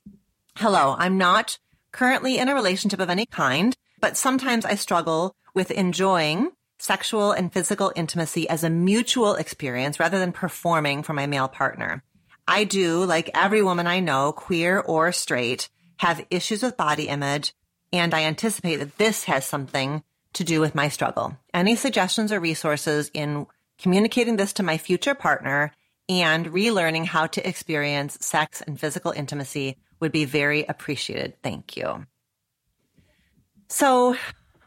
Hello, 0.59 0.95
I'm 0.97 1.19
not 1.19 1.59
currently 1.91 2.39
in 2.39 2.49
a 2.49 2.55
relationship 2.55 3.01
of 3.01 3.11
any 3.11 3.27
kind, 3.27 3.77
but 4.01 4.17
sometimes 4.17 4.65
I 4.65 4.77
struggle 4.77 5.35
with 5.53 5.73
enjoying 5.73 6.53
sexual 6.79 7.33
and 7.33 7.53
physical 7.53 7.93
intimacy 7.97 8.49
as 8.49 8.63
a 8.63 8.71
mutual 8.71 9.35
experience 9.35 9.99
rather 9.99 10.21
than 10.21 10.31
performing 10.31 11.03
for 11.03 11.13
my 11.13 11.27
male 11.27 11.49
partner. 11.49 12.05
I 12.47 12.63
do, 12.63 13.05
like 13.05 13.31
every 13.35 13.63
woman 13.63 13.89
I 13.89 13.99
know, 13.99 14.31
queer 14.31 14.79
or 14.79 15.11
straight, 15.11 15.69
have 15.99 16.25
issues 16.31 16.63
with 16.63 16.77
body 16.77 17.09
image, 17.09 17.53
and 17.93 18.15
I 18.15 18.23
anticipate 18.23 18.77
that 18.77 18.97
this 18.97 19.25
has 19.25 19.45
something 19.45 20.05
to 20.35 20.45
do 20.45 20.61
with 20.61 20.77
my 20.77 20.89
struggle. 20.89 21.37
Any 21.53 21.75
suggestions 21.75 22.31
or 22.31 22.39
resources 22.39 23.11
in 23.13 23.47
communicating 23.79 24.37
this 24.37 24.53
to 24.55 24.63
my 24.63 24.79
future 24.79 25.17
partner 25.17 25.73
and 26.09 26.47
relearning 26.47 27.07
how 27.07 27.27
to 27.27 27.49
experience 27.49 28.19
sex 28.21 28.61
and 28.61 28.79
physical 28.79 29.11
intimacy 29.11 29.79
would 30.01 30.13
be 30.13 30.25
very 30.25 30.65
appreciated. 30.65 31.35
Thank 31.43 31.77
you. 31.77 32.07
So, 33.69 34.17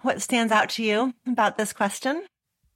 what 0.01 0.21
stands 0.21 0.51
out 0.51 0.69
to 0.71 0.83
you 0.83 1.13
about 1.27 1.57
this 1.57 1.73
question? 1.73 2.23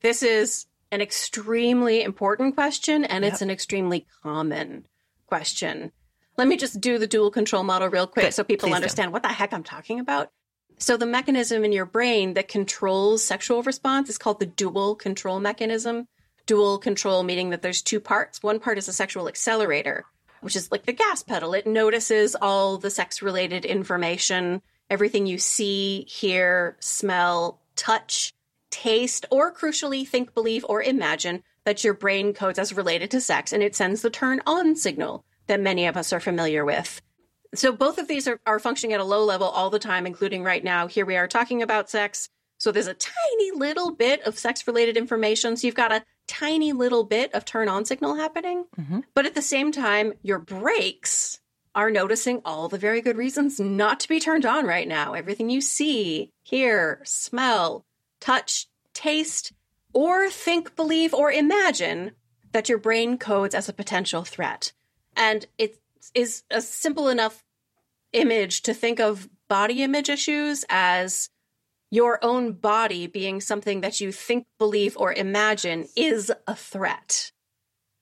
This 0.01 0.24
is 0.24 0.65
an 0.91 1.01
extremely 1.01 2.03
important 2.03 2.55
question 2.55 3.05
and 3.05 3.24
yep. 3.24 3.34
it's 3.34 3.41
an 3.41 3.50
extremely 3.50 4.05
common 4.24 4.86
question. 5.27 5.91
Let 6.38 6.48
me 6.48 6.58
just 6.58 6.81
do 6.81 6.98
the 6.98 7.08
dual 7.08 7.31
control 7.31 7.63
model 7.63 7.89
real 7.89 8.08
quick 8.08 8.25
Good. 8.27 8.34
so 8.34 8.43
people 8.43 8.70
Please 8.70 8.75
understand 8.75 9.10
do. 9.10 9.13
what 9.13 9.24
the 9.24 9.29
heck 9.29 9.53
I'm 9.53 9.63
talking 9.63 10.00
about. 10.00 10.31
So, 10.77 10.98
the 10.98 11.05
mechanism 11.05 11.63
in 11.63 11.72
your 11.72 11.86
brain 11.86 12.34
that 12.34 12.48
controls 12.48 13.24
sexual 13.24 13.62
response 13.62 14.10
is 14.10 14.17
called 14.17 14.39
the 14.39 14.48
dual 14.48 14.96
control 14.96 15.39
mechanism. 15.39 16.08
Dual 16.48 16.79
control 16.79 17.22
meaning 17.22 17.51
that 17.51 17.62
there's 17.62 17.84
two 17.84 18.00
parts. 18.00 18.41
One 18.41 18.60
part 18.60 18.79
is 18.79 18.88
a 18.88 18.93
sexual 18.93 19.27
accelerator, 19.27 20.05
which 20.41 20.55
is 20.55 20.71
like 20.71 20.86
the 20.86 20.93
gas 20.93 21.24
pedal. 21.24 21.53
It 21.53 21.65
notices 21.65 22.36
all 22.36 22.77
the 22.77 22.89
sex 22.89 23.21
related 23.21 23.65
information, 23.65 24.62
everything 24.89 25.25
you 25.25 25.38
see, 25.38 26.05
hear, 26.10 26.75
smell, 26.79 27.62
touch, 27.75 28.33
taste, 28.69 29.25
or 29.31 29.53
crucially 29.53 30.07
think, 30.07 30.33
believe, 30.33 30.65
or 30.67 30.81
imagine 30.81 31.43
that 31.65 31.83
your 31.83 31.93
brain 31.93 32.33
codes 32.33 32.60
as 32.60 32.74
related 32.74 33.12
to 33.12 33.21
sex. 33.21 33.53
And 33.53 33.63
it 33.63 33.75
sends 33.75 34.01
the 34.01 34.10
turn 34.10 34.41
on 34.45 34.75
signal 34.75 35.24
that 35.48 35.60
many 35.60 35.86
of 35.86 35.98
us 35.98 36.12
are 36.13 36.19
familiar 36.19 36.65
with. 36.65 37.01
So 37.53 37.71
both 37.71 37.98
of 37.98 38.07
these 38.07 38.27
are, 38.27 38.39
are 38.45 38.60
functioning 38.60 38.93
at 38.93 39.01
a 39.01 39.05
low 39.05 39.25
level 39.25 39.48
all 39.48 39.69
the 39.69 39.79
time, 39.79 40.05
including 40.05 40.43
right 40.43 40.63
now. 40.63 40.88
Here 40.88 41.05
we 41.05 41.17
are 41.17 41.27
talking 41.27 41.62
about 41.62 41.89
sex. 41.89 42.29
So 42.57 42.71
there's 42.71 42.88
a 42.88 42.93
tiny 42.93 43.51
little 43.55 43.91
bit 43.91 44.21
of 44.21 44.39
sex 44.39 44.65
related 44.67 44.95
information. 44.95 45.57
So 45.57 45.67
you've 45.67 45.75
got 45.75 45.91
a 45.91 46.03
tiny 46.28 46.74
little 46.74 47.04
bit 47.04 47.34
of 47.34 47.46
turn 47.46 47.68
on 47.68 47.86
signal 47.86 48.16
happening. 48.16 48.66
Mm-hmm. 48.80 49.00
But 49.13 49.25
at 49.25 49.36
the 49.36 49.42
same 49.42 49.72
time, 49.72 50.13
your 50.22 50.40
brakes 50.40 51.40
are 51.74 51.90
noticing 51.90 52.42
all 52.44 52.68
the 52.68 52.78
very 52.78 53.01
good 53.01 53.18
reasons 53.18 53.60
not 53.60 54.00
to 54.01 54.10
be 54.10 54.20
turned 54.20 54.46
on 54.46 54.66
right 54.66 54.88
now. 54.88 55.13
Everything 55.13 55.50
you 55.50 55.62
see, 55.62 56.32
hear, 56.44 57.01
smell, 57.04 57.86
touch, 58.20 58.68
taste, 58.94 59.54
or 59.94 60.30
think, 60.30 60.75
believe, 60.75 61.13
or 61.13 61.32
imagine 61.32 62.12
that 62.51 62.70
your 62.70 62.78
brain 62.78 63.18
codes 63.18 63.56
as 63.56 63.70
a 63.70 63.74
potential 63.74 64.24
threat. 64.24 64.74
And 65.16 65.46
it 65.58 65.80
is 66.13 66.44
a 66.50 66.62
simple 66.62 67.08
enough 67.08 67.44
image 68.13 68.62
to 68.63 68.74
think 68.74 69.00
of 69.00 69.30
body 69.48 69.84
image 69.84 70.10
issues 70.10 70.66
as 70.70 71.30
your 71.91 72.24
own 72.24 72.53
body 72.53 73.05
being 73.05 73.41
something 73.41 73.81
that 73.81 74.00
you 74.01 74.12
think, 74.12 74.48
believe, 74.57 74.98
or 74.98 75.13
imagine 75.13 75.88
is 75.95 76.31
a 76.48 76.55
threat. 76.55 77.31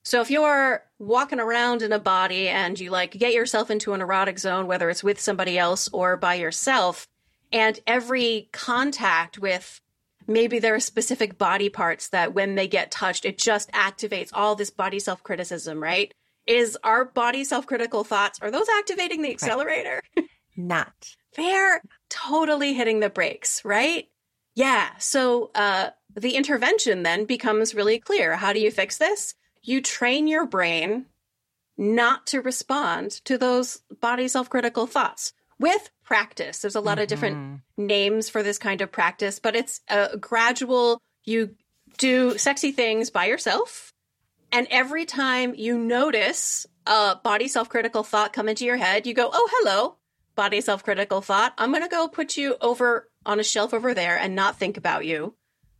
So 0.04 0.22
if 0.22 0.30
you're 0.30 0.82
walking 0.98 1.40
around 1.40 1.82
in 1.82 1.92
a 1.92 1.98
body 1.98 2.48
and 2.48 2.78
you 2.80 2.90
like 2.90 3.12
get 3.12 3.34
yourself 3.34 3.70
into 3.70 3.92
an 3.92 4.00
erotic 4.00 4.38
zone, 4.38 4.66
whether 4.66 4.88
it's 4.88 5.04
with 5.04 5.20
somebody 5.20 5.58
else 5.58 5.88
or 5.92 6.16
by 6.16 6.34
yourself, 6.34 7.06
and 7.52 7.78
every 7.86 8.48
contact 8.52 9.38
with 9.38 9.80
maybe 10.26 10.60
there 10.60 10.74
are 10.74 10.80
specific 10.80 11.36
body 11.36 11.68
parts 11.68 12.08
that 12.10 12.32
when 12.32 12.54
they 12.54 12.68
get 12.68 12.90
touched, 12.90 13.24
it 13.24 13.38
just 13.38 13.70
activates 13.72 14.30
all 14.32 14.54
this 14.54 14.70
body 14.70 15.00
self 15.00 15.22
criticism, 15.22 15.82
right? 15.82 16.14
Is 16.46 16.78
our 16.82 17.04
body 17.04 17.44
self 17.44 17.66
critical 17.66 18.04
thoughts, 18.04 18.38
are 18.40 18.50
those 18.50 18.68
activating 18.78 19.22
the 19.22 19.30
accelerator? 19.30 20.00
Right. 20.16 20.26
Not. 20.56 21.16
They're 21.36 21.82
totally 22.08 22.74
hitting 22.74 23.00
the 23.00 23.10
brakes, 23.10 23.64
right? 23.64 24.08
Yeah. 24.54 24.90
So 24.98 25.50
uh, 25.54 25.90
the 26.14 26.34
intervention 26.34 27.02
then 27.02 27.24
becomes 27.24 27.74
really 27.74 27.98
clear. 27.98 28.36
How 28.36 28.52
do 28.52 28.60
you 28.60 28.70
fix 28.70 28.98
this? 28.98 29.34
You 29.62 29.80
train 29.80 30.26
your 30.26 30.46
brain 30.46 31.06
not 31.78 32.26
to 32.28 32.40
respond 32.40 33.12
to 33.24 33.38
those 33.38 33.82
body 34.00 34.28
self 34.28 34.50
critical 34.50 34.86
thoughts 34.86 35.32
with 35.58 35.90
practice. 36.02 36.60
There's 36.60 36.74
a 36.74 36.80
lot 36.80 36.96
mm-hmm. 36.96 37.02
of 37.02 37.08
different 37.08 37.36
mm-hmm. 37.36 37.86
names 37.86 38.28
for 38.28 38.42
this 38.42 38.58
kind 38.58 38.80
of 38.80 38.90
practice, 38.90 39.38
but 39.38 39.54
it's 39.54 39.80
a 39.88 40.16
gradual, 40.16 41.00
you 41.24 41.54
do 41.98 42.36
sexy 42.38 42.72
things 42.72 43.10
by 43.10 43.26
yourself. 43.26 43.92
And 44.52 44.66
every 44.70 45.04
time 45.04 45.54
you 45.54 45.78
notice 45.78 46.66
a 46.86 47.16
body 47.22 47.46
self 47.46 47.68
critical 47.68 48.02
thought 48.02 48.32
come 48.32 48.48
into 48.48 48.64
your 48.64 48.76
head, 48.76 49.06
you 49.06 49.14
go, 49.14 49.30
Oh, 49.32 49.48
hello, 49.52 49.96
body 50.40 50.62
self 50.62 50.82
critical 50.82 51.20
thought. 51.20 51.52
I'm 51.58 51.70
going 51.70 51.82
to 51.82 51.88
go 51.90 52.08
put 52.08 52.38
you 52.38 52.56
over 52.62 53.10
on 53.26 53.38
a 53.38 53.44
shelf 53.44 53.74
over 53.74 53.92
there 53.92 54.18
and 54.18 54.34
not 54.34 54.58
think 54.58 54.78
about 54.78 55.04
you. 55.04 55.34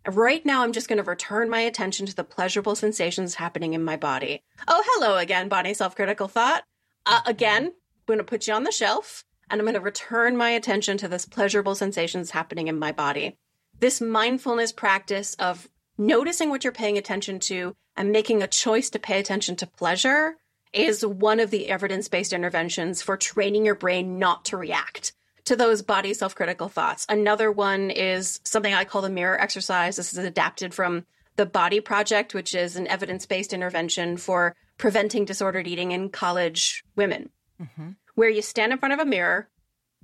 Right 0.06 0.44
now, 0.44 0.62
I'm 0.62 0.74
just 0.74 0.86
going 0.86 0.98
to 0.98 1.02
return 1.02 1.48
my 1.48 1.60
attention 1.60 2.04
to 2.04 2.14
the 2.14 2.24
pleasurable 2.24 2.74
sensations 2.74 3.36
happening 3.36 3.72
in 3.72 3.82
my 3.82 3.96
body. 3.96 4.42
Oh, 4.68 4.82
hello 4.86 5.16
again, 5.16 5.48
body 5.48 5.72
self 5.72 5.96
critical 5.96 6.28
thought. 6.28 6.62
Uh, 7.06 7.22
again, 7.24 7.68
I'm 7.68 7.72
going 8.06 8.18
to 8.18 8.24
put 8.24 8.46
you 8.46 8.52
on 8.52 8.64
the 8.64 8.70
shelf 8.70 9.24
and 9.48 9.58
I'm 9.58 9.64
going 9.64 9.76
to 9.76 9.80
return 9.80 10.36
my 10.36 10.50
attention 10.50 10.98
to 10.98 11.08
this 11.08 11.24
pleasurable 11.24 11.74
sensations 11.74 12.32
happening 12.32 12.68
in 12.68 12.78
my 12.78 12.92
body. 12.92 13.38
This 13.78 14.02
mindfulness 14.02 14.72
practice 14.72 15.32
of 15.36 15.70
noticing 15.96 16.50
what 16.50 16.64
you're 16.64 16.72
paying 16.74 16.98
attention 16.98 17.40
to 17.40 17.74
and 17.96 18.12
making 18.12 18.42
a 18.42 18.46
choice 18.46 18.90
to 18.90 18.98
pay 18.98 19.18
attention 19.18 19.56
to 19.56 19.66
pleasure 19.66 20.36
is 20.72 21.04
one 21.04 21.40
of 21.40 21.50
the 21.50 21.68
evidence 21.68 22.08
based 22.08 22.32
interventions 22.32 23.02
for 23.02 23.16
training 23.16 23.64
your 23.64 23.74
brain 23.74 24.18
not 24.18 24.44
to 24.46 24.56
react 24.56 25.12
to 25.44 25.56
those 25.56 25.82
body 25.82 26.14
self 26.14 26.34
critical 26.34 26.68
thoughts. 26.68 27.06
Another 27.08 27.50
one 27.50 27.90
is 27.90 28.40
something 28.44 28.72
I 28.72 28.84
call 28.84 29.02
the 29.02 29.10
mirror 29.10 29.40
exercise. 29.40 29.96
This 29.96 30.12
is 30.12 30.18
adapted 30.18 30.74
from 30.74 31.04
the 31.36 31.46
Body 31.46 31.80
Project, 31.80 32.34
which 32.34 32.54
is 32.54 32.76
an 32.76 32.86
evidence 32.86 33.26
based 33.26 33.52
intervention 33.52 34.16
for 34.16 34.54
preventing 34.78 35.24
disordered 35.24 35.66
eating 35.66 35.92
in 35.92 36.08
college 36.08 36.84
women, 36.96 37.30
mm-hmm. 37.60 37.90
where 38.14 38.28
you 38.28 38.42
stand 38.42 38.72
in 38.72 38.78
front 38.78 38.94
of 38.94 39.00
a 39.00 39.04
mirror, 39.04 39.48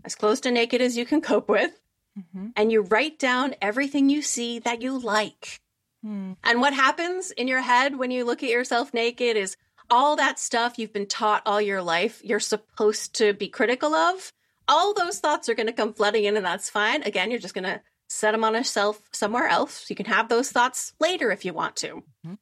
as 0.05 0.15
close 0.15 0.41
to 0.41 0.51
naked 0.51 0.81
as 0.81 0.97
you 0.97 1.05
can 1.05 1.21
cope 1.21 1.49
with, 1.49 1.71
mm-hmm. 2.19 2.49
and 2.57 2.73
you 2.73 2.83
write 2.83 3.19
down 3.19 3.55
everything 3.61 4.09
you 4.09 4.23
see 4.23 4.59
that 4.61 4.83
you 4.83 4.99
like. 4.99 5.61
Mm. 6.05 6.37
And 6.45 6.61
what 6.61 6.75
happens 6.75 7.31
in 7.31 7.49
your 7.49 7.61
head 7.61 7.99
when 7.99 8.11
you 8.11 8.25
look 8.25 8.43
at 8.43 8.51
yourself 8.51 8.93
naked 8.95 9.37
is 9.37 9.57
all 9.91 10.17
that 10.17 10.39
stuff 10.39 10.79
you've 10.79 10.93
been 10.93 11.07
taught 11.07 11.43
all 11.47 11.61
your 11.61 11.83
life 11.83 12.21
you're 12.25 12.41
supposed 12.41 13.15
to 13.15 13.33
be 13.33 13.49
critical 13.49 13.95
of 13.95 14.33
all 14.69 14.95
those 14.95 15.19
thoughts 15.19 15.49
are 15.49 15.55
going 15.55 15.67
to 15.67 15.73
come 15.73 15.93
flooding 15.93 16.25
in, 16.25 16.37
and 16.37 16.45
that's 16.45 16.71
fine. 16.71 17.03
Again, 17.03 17.31
you're 17.31 17.41
just 17.41 17.55
going 17.55 17.65
to 17.65 17.81
set 18.09 18.33
them 18.33 18.45
on 18.45 18.55
a 18.55 18.65
shelf 18.65 19.01
somewhere 19.13 19.49
else. 19.49 19.89
You 19.91 19.97
can 19.97 20.07
have 20.07 20.29
those 20.29 20.51
thoughts 20.51 20.93
later 21.01 21.31
if 21.31 21.45
you 21.45 21.53
want 21.53 21.77
to. 21.77 21.89
Mm-hmm. 21.97 22.35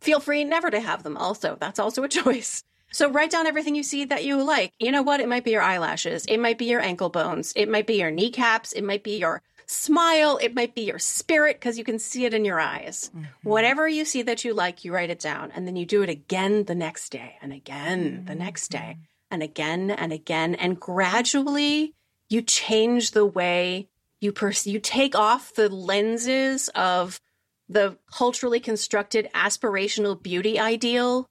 Feel 0.00 0.20
free 0.20 0.44
never 0.44 0.70
to 0.70 0.80
have 0.80 1.02
them, 1.02 1.16
also. 1.16 1.56
That's 1.60 1.78
also 1.78 2.04
a 2.04 2.08
choice. 2.08 2.64
So 2.90 3.10
write 3.10 3.30
down 3.30 3.46
everything 3.46 3.74
you 3.74 3.82
see 3.82 4.06
that 4.06 4.24
you 4.24 4.42
like. 4.42 4.72
You 4.78 4.92
know 4.92 5.02
what? 5.02 5.20
It 5.20 5.28
might 5.28 5.44
be 5.44 5.50
your 5.50 5.62
eyelashes. 5.62 6.24
It 6.26 6.38
might 6.38 6.58
be 6.58 6.66
your 6.66 6.80
ankle 6.80 7.10
bones. 7.10 7.52
It 7.54 7.68
might 7.68 7.86
be 7.86 7.98
your 7.98 8.10
kneecaps. 8.10 8.72
It 8.72 8.82
might 8.82 9.02
be 9.02 9.18
your 9.18 9.42
smile. 9.68 10.38
It 10.40 10.54
might 10.54 10.74
be 10.74 10.82
your 10.82 10.98
spirit 10.98 11.56
because 11.56 11.78
you 11.78 11.84
can 11.84 11.98
see 11.98 12.24
it 12.24 12.34
in 12.34 12.44
your 12.44 12.58
eyes. 12.58 13.10
Mm-hmm. 13.14 13.48
Whatever 13.48 13.88
you 13.88 14.04
see 14.04 14.22
that 14.22 14.44
you 14.44 14.54
like, 14.54 14.84
you 14.84 14.92
write 14.92 15.10
it 15.10 15.20
down. 15.20 15.52
And 15.54 15.66
then 15.66 15.76
you 15.76 15.86
do 15.86 16.02
it 16.02 16.08
again 16.08 16.64
the 16.64 16.74
next 16.74 17.10
day 17.10 17.36
and 17.40 17.52
again 17.52 18.04
mm-hmm. 18.04 18.24
the 18.24 18.34
next 18.34 18.68
day 18.68 18.96
and 19.30 19.42
again 19.42 19.90
and 19.90 20.12
again. 20.12 20.54
And 20.54 20.80
gradually 20.80 21.94
you 22.28 22.42
change 22.42 23.12
the 23.12 23.26
way 23.26 23.88
you 24.20 24.32
pers- 24.32 24.66
you 24.66 24.80
take 24.80 25.14
off 25.14 25.54
the 25.54 25.68
lenses 25.68 26.68
of 26.74 27.20
the 27.68 27.98
culturally 28.12 28.60
constructed 28.60 29.28
aspirational 29.34 30.20
beauty 30.20 30.58
ideal 30.58 31.28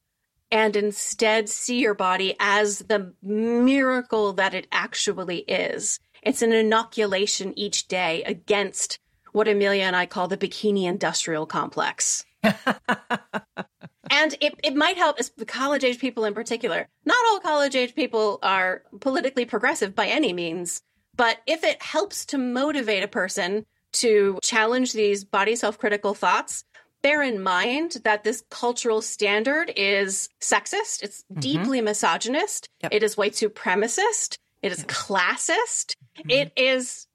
and 0.52 0.76
instead 0.76 1.50
see 1.50 1.80
your 1.80 1.94
body 1.94 2.36
as 2.40 2.80
the 2.80 3.14
miracle 3.22 4.34
that 4.34 4.54
it 4.54 4.68
actually 4.72 5.40
is. 5.40 6.00
It's 6.28 6.42
an 6.42 6.52
inoculation 6.52 7.58
each 7.58 7.88
day 7.88 8.22
against 8.24 9.00
what 9.32 9.48
Amelia 9.48 9.84
and 9.84 9.96
I 9.96 10.06
call 10.06 10.28
the 10.28 10.36
bikini 10.36 10.84
industrial 10.84 11.46
complex. 11.46 12.26
and 12.44 14.36
it, 14.42 14.54
it 14.62 14.76
might 14.76 14.98
help 14.98 15.20
as 15.20 15.32
college 15.48 15.86
age 15.86 16.00
people 16.00 16.26
in 16.26 16.34
particular. 16.34 16.90
Not 17.06 17.26
all 17.28 17.40
college 17.40 17.78
age 17.78 17.96
people 17.96 18.40
are 18.44 18.84
politically 19.00 19.46
progressive 19.46 19.96
by 19.96 20.08
any 20.08 20.34
means, 20.34 20.82
but 21.16 21.38
if 21.48 21.64
it 21.64 21.82
helps 21.82 22.26
to 22.26 22.38
motivate 22.38 23.04
a 23.04 23.08
person 23.08 23.66
to 23.94 24.38
challenge 24.44 24.92
these 24.92 25.24
body 25.24 25.56
self 25.56 25.78
critical 25.78 26.14
thoughts, 26.14 26.66
bear 27.02 27.22
in 27.22 27.42
mind 27.42 28.02
that 28.04 28.26
this 28.26 28.44
cultural 28.50 29.02
standard 29.02 29.72
is 29.78 30.28
sexist, 30.42 31.04
it's 31.04 31.24
mm-hmm. 31.32 31.40
deeply 31.40 31.80
misogynist, 31.80 32.68
yep. 32.84 32.94
it 32.94 33.02
is 33.02 33.16
white 33.16 33.32
supremacist, 33.32 34.38
it 34.62 34.72
is 34.72 34.84
classist, 34.86 35.96
mm-hmm. 36.18 36.30
it 36.30 36.52
is 36.56 37.08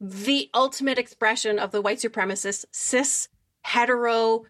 the 0.00 0.50
ultimate 0.54 0.98
expression 0.98 1.58
of 1.58 1.72
the 1.72 1.80
white 1.80 1.98
supremacist 1.98 2.64
cis 2.70 3.28
hetero 3.62 4.44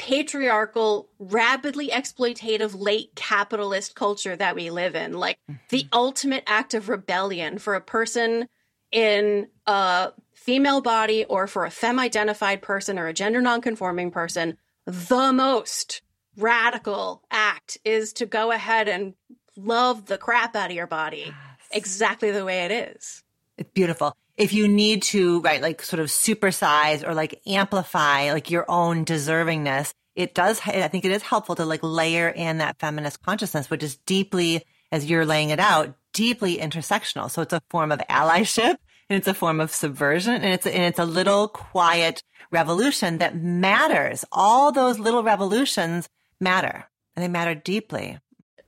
patriarchal, 0.00 1.10
rapidly 1.18 1.88
exploitative, 1.88 2.74
late 2.74 3.14
capitalist 3.14 3.94
culture 3.94 4.34
that 4.34 4.56
we 4.56 4.70
live 4.70 4.94
in. 4.94 5.12
Like 5.12 5.38
mm-hmm. 5.42 5.58
the 5.68 5.86
ultimate 5.92 6.42
act 6.46 6.72
of 6.72 6.88
rebellion 6.88 7.58
for 7.58 7.74
a 7.74 7.82
person 7.82 8.48
in 8.90 9.48
a 9.66 10.12
female 10.32 10.80
body 10.80 11.26
or 11.26 11.46
for 11.46 11.66
a 11.66 11.70
femme 11.70 12.00
identified 12.00 12.62
person 12.62 12.98
or 12.98 13.08
a 13.08 13.12
gender 13.12 13.42
nonconforming 13.42 14.10
person, 14.10 14.56
the 14.86 15.34
most 15.34 16.00
radical 16.34 17.22
act 17.30 17.76
is 17.84 18.14
to 18.14 18.24
go 18.24 18.52
ahead 18.52 18.88
and 18.88 19.12
love 19.54 20.06
the 20.06 20.16
crap 20.16 20.56
out 20.56 20.70
of 20.70 20.76
your 20.76 20.86
body 20.86 21.24
yes. 21.26 21.34
Exactly 21.70 22.30
the 22.30 22.44
way 22.44 22.64
it 22.64 22.70
is. 22.70 23.22
It's 23.56 23.70
beautiful 23.70 24.16
if 24.40 24.54
you 24.54 24.68
need 24.68 25.02
to, 25.02 25.42
right, 25.42 25.60
like 25.60 25.82
sort 25.82 26.00
of 26.00 26.06
supersize 26.06 27.06
or 27.06 27.12
like 27.12 27.42
amplify 27.46 28.32
like 28.32 28.50
your 28.50 28.64
own 28.68 29.04
deservingness, 29.04 29.92
it 30.14 30.34
does, 30.34 30.58
I 30.64 30.88
think 30.88 31.04
it 31.04 31.12
is 31.12 31.22
helpful 31.22 31.56
to 31.56 31.66
like 31.66 31.82
layer 31.82 32.30
in 32.30 32.56
that 32.56 32.78
feminist 32.78 33.22
consciousness, 33.22 33.68
which 33.68 33.82
is 33.82 33.98
deeply, 34.06 34.64
as 34.90 35.04
you're 35.04 35.26
laying 35.26 35.50
it 35.50 35.60
out, 35.60 35.94
deeply 36.14 36.56
intersectional. 36.56 37.30
So 37.30 37.42
it's 37.42 37.52
a 37.52 37.60
form 37.68 37.92
of 37.92 38.00
allyship 38.08 38.76
and 39.10 39.18
it's 39.18 39.28
a 39.28 39.34
form 39.34 39.60
of 39.60 39.70
subversion 39.70 40.36
and 40.36 40.54
it's, 40.54 40.66
and 40.66 40.84
it's 40.84 40.98
a 40.98 41.04
little 41.04 41.46
quiet 41.48 42.22
revolution 42.50 43.18
that 43.18 43.36
matters. 43.36 44.24
All 44.32 44.72
those 44.72 44.98
little 44.98 45.22
revolutions 45.22 46.08
matter 46.40 46.86
and 47.14 47.22
they 47.22 47.28
matter 47.28 47.54
deeply. 47.54 48.18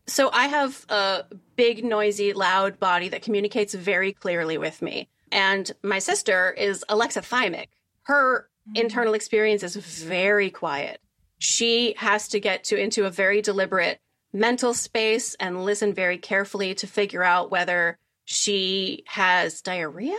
So 0.06 0.30
I 0.32 0.46
have 0.46 0.84
a 0.88 1.24
big, 1.56 1.84
noisy, 1.84 2.32
loud 2.32 2.80
body 2.80 3.08
that 3.10 3.22
communicates 3.22 3.74
very 3.74 4.12
clearly 4.12 4.58
with 4.58 4.82
me. 4.82 5.08
And 5.30 5.70
my 5.82 5.98
sister 5.98 6.50
is 6.50 6.84
alexithymic. 6.88 7.68
Her 8.02 8.48
mm-hmm. 8.68 8.80
internal 8.80 9.14
experience 9.14 9.62
is 9.62 9.76
very 9.76 10.50
quiet. 10.50 11.00
She 11.38 11.94
has 11.98 12.28
to 12.28 12.40
get 12.40 12.64
to 12.64 12.76
into 12.76 13.04
a 13.04 13.10
very 13.10 13.42
deliberate 13.42 14.00
mental 14.32 14.74
space 14.74 15.34
and 15.34 15.64
listen 15.64 15.92
very 15.92 16.18
carefully 16.18 16.74
to 16.74 16.86
figure 16.86 17.22
out 17.22 17.50
whether 17.50 17.98
she 18.24 19.04
has 19.06 19.60
diarrhea 19.60 20.16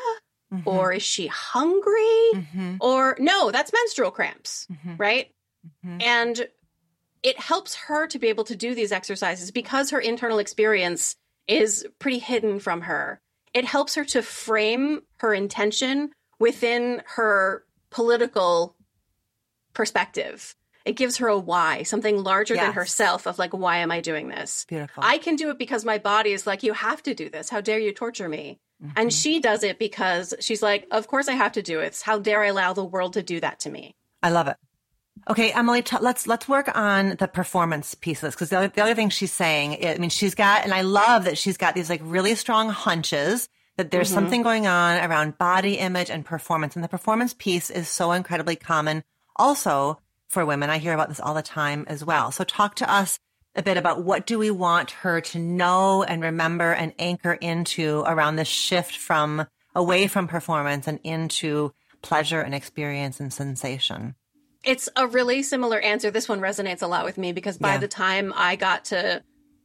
mm-hmm. 0.53 0.67
or 0.67 0.93
is 0.93 1.03
she 1.03 1.27
hungry 1.27 2.31
mm-hmm. 2.35 2.75
or 2.79 3.15
no, 3.19 3.51
that's 3.51 3.73
menstrual 3.73 4.11
cramps, 4.11 4.67
mm-hmm. 4.71 4.95
right? 4.97 5.31
Mm-hmm. 5.85 6.01
And 6.01 6.47
it 7.23 7.39
helps 7.39 7.75
her 7.75 8.05
to 8.07 8.19
be 8.19 8.27
able 8.27 8.43
to 8.43 8.55
do 8.55 8.75
these 8.75 8.91
exercises 8.91 9.49
because 9.49 9.89
her 9.89 9.99
internal 9.99 10.39
experience 10.39 11.15
is 11.47 11.85
pretty 11.99 12.19
hidden 12.19 12.59
from 12.59 12.81
her 12.81 13.21
it 13.53 13.65
helps 13.65 13.95
her 13.95 14.03
to 14.05 14.21
frame 14.21 15.01
her 15.17 15.33
intention 15.33 16.11
within 16.39 17.01
her 17.15 17.63
political 17.89 18.75
perspective. 19.73 20.55
It 20.85 20.93
gives 20.93 21.17
her 21.17 21.27
a 21.27 21.39
why, 21.39 21.83
something 21.83 22.21
larger 22.21 22.55
yes. 22.55 22.65
than 22.65 22.73
herself 22.73 23.25
of 23.25 23.39
like, 23.39 23.53
why 23.53 23.77
am 23.77 23.91
I 23.91 24.01
doing 24.01 24.27
this? 24.27 24.65
Beautiful. 24.67 25.03
I 25.05 25.17
can 25.17 25.37
do 25.37 25.49
it 25.49 25.57
because 25.57 25.85
my 25.85 25.97
body 25.97 26.31
is 26.31 26.45
like, 26.45 26.63
you 26.63 26.73
have 26.73 27.01
to 27.03 27.13
do 27.13 27.29
this. 27.29 27.49
How 27.49 27.61
dare 27.61 27.79
you 27.79 27.93
torture 27.93 28.27
me? 28.27 28.59
Mm-hmm. 28.83 28.93
And 28.97 29.13
she 29.13 29.39
does 29.39 29.63
it 29.63 29.79
because 29.79 30.33
she's 30.41 30.61
like, 30.61 30.87
of 30.91 31.07
course 31.07 31.29
I 31.29 31.33
have 31.33 31.53
to 31.53 31.61
do 31.61 31.79
it. 31.79 32.01
How 32.03 32.19
dare 32.19 32.41
I 32.43 32.47
allow 32.47 32.73
the 32.73 32.83
world 32.83 33.13
to 33.13 33.23
do 33.23 33.39
that 33.39 33.61
to 33.61 33.69
me? 33.69 33.95
I 34.21 34.29
love 34.31 34.47
it. 34.47 34.57
Okay, 35.29 35.51
Emily, 35.51 35.81
t- 35.81 35.97
let's 36.01 36.27
let's 36.27 36.49
work 36.49 36.75
on 36.75 37.15
the 37.17 37.27
performance 37.27 37.95
pieces 37.95 38.35
because 38.35 38.49
the 38.49 38.57
other, 38.57 38.67
the 38.67 38.81
other 38.81 38.95
thing 38.95 39.09
she's 39.09 39.31
saying, 39.31 39.85
I 39.85 39.97
mean, 39.97 40.09
she's 40.09 40.35
got, 40.35 40.63
and 40.63 40.73
I 40.73 40.81
love 40.81 41.25
that 41.25 41.37
she's 41.37 41.55
got 41.55 41.75
these 41.75 41.89
like 41.89 42.01
really 42.03 42.35
strong 42.35 42.69
hunches 42.69 43.47
that 43.77 43.89
there's 43.89 44.07
mm-hmm. 44.07 44.15
something 44.15 44.41
going 44.41 44.67
on 44.67 44.99
around 44.99 45.37
body 45.37 45.75
image 45.75 46.09
and 46.09 46.25
performance, 46.25 46.75
and 46.75 46.83
the 46.83 46.89
performance 46.89 47.33
piece 47.33 47.69
is 47.69 47.87
so 47.87 48.11
incredibly 48.11 48.55
common 48.55 49.03
also 49.35 49.99
for 50.27 50.45
women. 50.45 50.69
I 50.69 50.77
hear 50.79 50.93
about 50.93 51.09
this 51.09 51.19
all 51.19 51.33
the 51.33 51.41
time 51.41 51.85
as 51.87 52.03
well. 52.03 52.31
So 52.31 52.43
talk 52.43 52.75
to 52.75 52.91
us 52.91 53.19
a 53.55 53.63
bit 53.63 53.77
about 53.77 54.03
what 54.03 54.25
do 54.25 54.39
we 54.39 54.51
want 54.51 54.91
her 54.91 55.21
to 55.21 55.39
know 55.39 56.03
and 56.03 56.21
remember 56.21 56.73
and 56.73 56.93
anchor 56.99 57.33
into 57.33 58.03
around 58.05 58.35
this 58.35 58.47
shift 58.47 58.97
from 58.97 59.45
away 59.75 60.07
from 60.07 60.27
performance 60.27 60.87
and 60.87 60.99
into 61.03 61.71
pleasure 62.01 62.41
and 62.41 62.53
experience 62.53 63.19
and 63.19 63.31
sensation. 63.31 64.15
It's 64.63 64.89
a 64.95 65.07
really 65.07 65.43
similar 65.43 65.79
answer. 65.79 66.09
This 66.09 66.29
one 66.29 66.39
resonates 66.39 66.81
a 66.81 66.87
lot 66.87 67.05
with 67.05 67.17
me 67.17 67.33
because 67.33 67.57
by 67.57 67.73
yeah. 67.73 67.77
the 67.79 67.87
time 67.87 68.33
I 68.35 68.55
got 68.55 68.85
to 68.85 69.23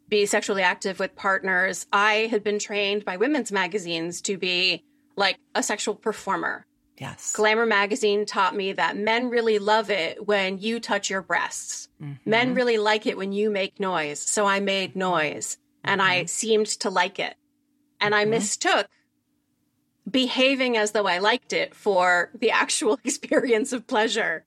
be 0.08 0.26
sexually 0.26 0.62
active 0.62 0.98
with 0.98 1.14
partners, 1.14 1.86
I 1.92 2.28
had 2.30 2.42
been 2.42 2.58
trained 2.58 3.04
by 3.04 3.16
women's 3.16 3.52
magazines 3.52 4.20
to 4.22 4.36
be 4.36 4.84
like 5.16 5.38
a 5.54 5.62
sexual 5.62 5.94
performer. 5.94 6.66
Yes. 6.96 7.32
Glamour 7.32 7.66
magazine 7.66 8.26
taught 8.26 8.56
me 8.56 8.72
that 8.72 8.96
men 8.96 9.30
really 9.30 9.58
love 9.58 9.90
it 9.90 10.26
when 10.26 10.58
you 10.58 10.80
touch 10.80 11.10
your 11.10 11.22
breasts. 11.22 11.88
Mm-hmm. 12.02 12.28
Men 12.28 12.54
really 12.54 12.78
like 12.78 13.06
it 13.06 13.16
when 13.16 13.32
you 13.32 13.50
make 13.50 13.78
noise. 13.78 14.20
So 14.20 14.46
I 14.46 14.60
made 14.60 14.96
noise 14.96 15.58
and 15.84 16.00
mm-hmm. 16.00 16.10
I 16.10 16.24
seemed 16.24 16.66
to 16.66 16.90
like 16.90 17.18
it. 17.18 17.36
And 18.00 18.14
I 18.14 18.22
mm-hmm. 18.22 18.32
mistook 18.32 18.88
behaving 20.10 20.76
as 20.76 20.92
though 20.92 21.06
I 21.06 21.18
liked 21.18 21.52
it 21.52 21.74
for 21.74 22.30
the 22.34 22.50
actual 22.50 22.98
experience 23.04 23.72
of 23.72 23.86
pleasure. 23.86 24.44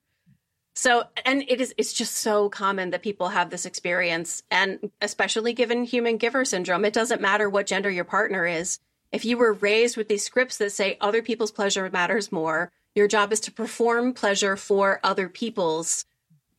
So, 0.74 1.04
and 1.24 1.44
it 1.48 1.60
is, 1.60 1.74
it's 1.76 1.92
just 1.92 2.14
so 2.14 2.48
common 2.48 2.90
that 2.90 3.02
people 3.02 3.28
have 3.28 3.50
this 3.50 3.66
experience. 3.66 4.42
And 4.50 4.90
especially 5.00 5.52
given 5.52 5.84
human 5.84 6.16
giver 6.16 6.44
syndrome, 6.44 6.84
it 6.84 6.94
doesn't 6.94 7.20
matter 7.20 7.48
what 7.48 7.66
gender 7.66 7.90
your 7.90 8.04
partner 8.04 8.46
is. 8.46 8.78
If 9.10 9.24
you 9.24 9.36
were 9.36 9.52
raised 9.52 9.96
with 9.96 10.08
these 10.08 10.24
scripts 10.24 10.56
that 10.58 10.72
say 10.72 10.96
other 11.00 11.20
people's 11.20 11.52
pleasure 11.52 11.88
matters 11.90 12.32
more, 12.32 12.72
your 12.94 13.08
job 13.08 13.32
is 13.32 13.40
to 13.40 13.52
perform 13.52 14.14
pleasure 14.14 14.56
for 14.56 15.00
other 15.02 15.28
people's 15.28 16.06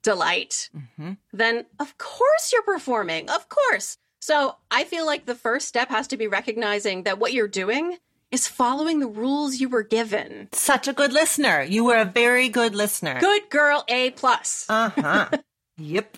delight, 0.03 0.69
mm-hmm. 0.75 1.13
then 1.31 1.65
of 1.79 1.97
course 1.97 2.51
you're 2.51 2.61
performing. 2.61 3.29
Of 3.29 3.49
course. 3.49 3.97
So 4.19 4.57
I 4.69 4.83
feel 4.83 5.05
like 5.05 5.25
the 5.25 5.35
first 5.35 5.67
step 5.67 5.89
has 5.89 6.07
to 6.09 6.17
be 6.17 6.27
recognizing 6.27 7.03
that 7.03 7.19
what 7.19 7.33
you're 7.33 7.47
doing 7.47 7.97
is 8.33 8.47
following 8.47 8.99
the 8.99 9.07
rules 9.07 9.61
you 9.61 9.69
were 9.69 9.83
given. 9.83 10.49
Such 10.53 10.87
a 10.87 10.93
good 10.93 11.13
listener. 11.13 11.61
You 11.61 11.85
were 11.85 11.97
a 11.97 12.05
very 12.05 12.49
good 12.49 12.73
listener. 12.73 13.19
Good 13.19 13.47
girl, 13.51 13.85
A 13.87 14.09
plus. 14.09 14.65
Uh 14.67 14.89
huh. 14.89 15.29
yep. 15.77 16.17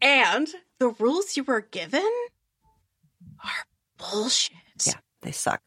And 0.00 0.46
the 0.78 0.90
rules 0.90 1.36
you 1.36 1.42
were 1.42 1.62
given 1.62 2.08
are 3.42 3.66
bullshit. 3.98 4.54
Yeah, 4.86 4.92
they 5.22 5.32
suck. 5.32 5.60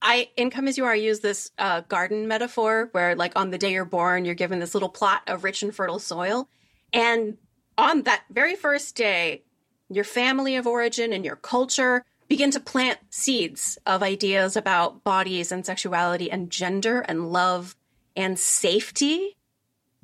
I 0.00 0.30
in 0.36 0.50
Come 0.50 0.68
As 0.68 0.78
You 0.78 0.84
Are 0.84 0.92
I 0.92 0.94
use 0.94 1.18
this 1.18 1.50
uh, 1.58 1.80
garden 1.80 2.28
metaphor 2.28 2.90
where, 2.92 3.16
like, 3.16 3.32
on 3.34 3.50
the 3.50 3.58
day 3.58 3.72
you're 3.72 3.84
born, 3.84 4.24
you're 4.24 4.36
given 4.36 4.60
this 4.60 4.72
little 4.72 4.88
plot 4.88 5.22
of 5.26 5.42
rich 5.42 5.64
and 5.64 5.74
fertile 5.74 5.98
soil, 5.98 6.48
and 6.92 7.38
on 7.76 8.02
that 8.02 8.22
very 8.30 8.54
first 8.54 8.94
day, 8.94 9.42
your 9.88 10.04
family 10.04 10.54
of 10.54 10.68
origin 10.68 11.12
and 11.12 11.24
your 11.24 11.36
culture 11.36 12.04
begin 12.30 12.52
to 12.52 12.60
plant 12.60 13.00
seeds 13.10 13.76
of 13.84 14.04
ideas 14.04 14.56
about 14.56 15.02
bodies 15.02 15.50
and 15.50 15.66
sexuality 15.66 16.30
and 16.30 16.48
gender 16.48 17.00
and 17.00 17.32
love 17.32 17.74
and 18.16 18.38
safety. 18.38 19.36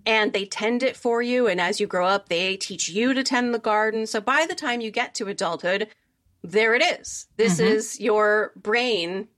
And 0.05 0.33
they 0.33 0.45
tend 0.45 0.83
it 0.83 0.97
for 0.97 1.23
you. 1.23 1.47
And 1.47 1.61
as 1.61 1.81
you 1.81 1.87
grow 1.87 2.07
up, 2.07 2.29
they 2.29 2.57
teach 2.57 2.89
you 2.89 3.15
to 3.15 3.23
tend 3.23 3.55
the 3.55 3.61
garden. 3.61 4.09
So 4.09 4.21
by 4.21 4.45
the 4.47 4.57
time 4.57 4.81
you 4.81 4.91
get 4.91 5.15
to 5.15 5.29
adulthood, 5.29 5.87
there 6.43 6.75
it 6.75 6.83
is. 7.01 7.29
This 7.37 7.61
mm-hmm. 7.61 7.73
is 7.73 8.01
your 8.01 8.51
brain 8.57 9.29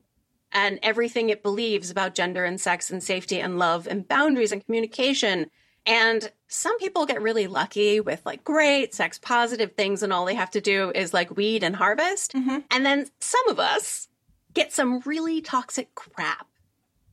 and 0.51 0.79
everything 0.83 1.29
it 1.29 1.43
believes 1.43 1.91
about 1.91 2.15
gender 2.15 2.47
and 2.47 2.59
sex 2.59 2.91
and 2.91 3.03
safety 3.03 3.39
and 3.39 3.59
love 3.59 3.87
and 3.87 4.09
boundaries 4.09 4.51
and 4.51 4.65
communication 4.65 5.51
and 5.89 6.31
some 6.49 6.79
people 6.79 7.07
get 7.07 7.23
really 7.23 7.47
lucky 7.47 7.99
with 7.99 8.25
like 8.27 8.45
great 8.45 8.95
sex 8.95 9.19
positive 9.19 9.73
things, 9.73 10.03
and 10.03 10.13
all 10.13 10.27
they 10.27 10.35
have 10.35 10.51
to 10.51 10.61
do 10.61 10.93
is 10.95 11.15
like 11.15 11.37
weed 11.37 11.65
and 11.65 11.75
harvest. 11.75 12.35
Mm-hmm. 12.35 12.59
And 12.71 12.87
then 12.87 13.07
some 13.21 13.49
of 13.49 13.59
us 13.59 14.09
get 14.53 14.73
some 14.73 15.01
really 15.01 15.41
toxic 15.41 15.95
crap 15.95 16.47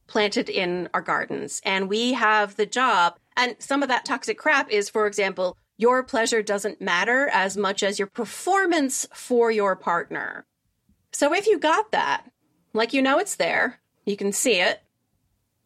planted 0.08 0.50
in 0.50 0.90
our 0.94 1.02
gardens. 1.02 1.62
And 1.66 1.90
we 1.90 2.14
have 2.14 2.58
the 2.58 2.66
job, 2.66 3.18
and 3.38 3.56
some 3.60 3.82
of 3.82 3.90
that 3.90 4.06
toxic 4.06 4.38
crap 4.38 4.70
is, 4.70 4.90
for 4.90 5.08
example, 5.08 5.58
your 5.78 6.04
pleasure 6.04 6.42
doesn't 6.42 6.82
matter 6.82 7.30
as 7.30 7.58
much 7.58 7.82
as 7.82 7.98
your 7.98 8.08
performance 8.08 9.08
for 9.14 9.52
your 9.52 9.76
partner. 9.76 10.46
So 11.12 11.34
if 11.34 11.48
you 11.48 11.60
got 11.60 11.92
that, 11.92 12.30
like 12.74 12.94
you 12.94 13.02
know 13.02 13.20
it's 13.20 13.36
there, 13.36 13.80
you 14.06 14.18
can 14.18 14.32
see 14.32 14.60
it, 14.60 14.82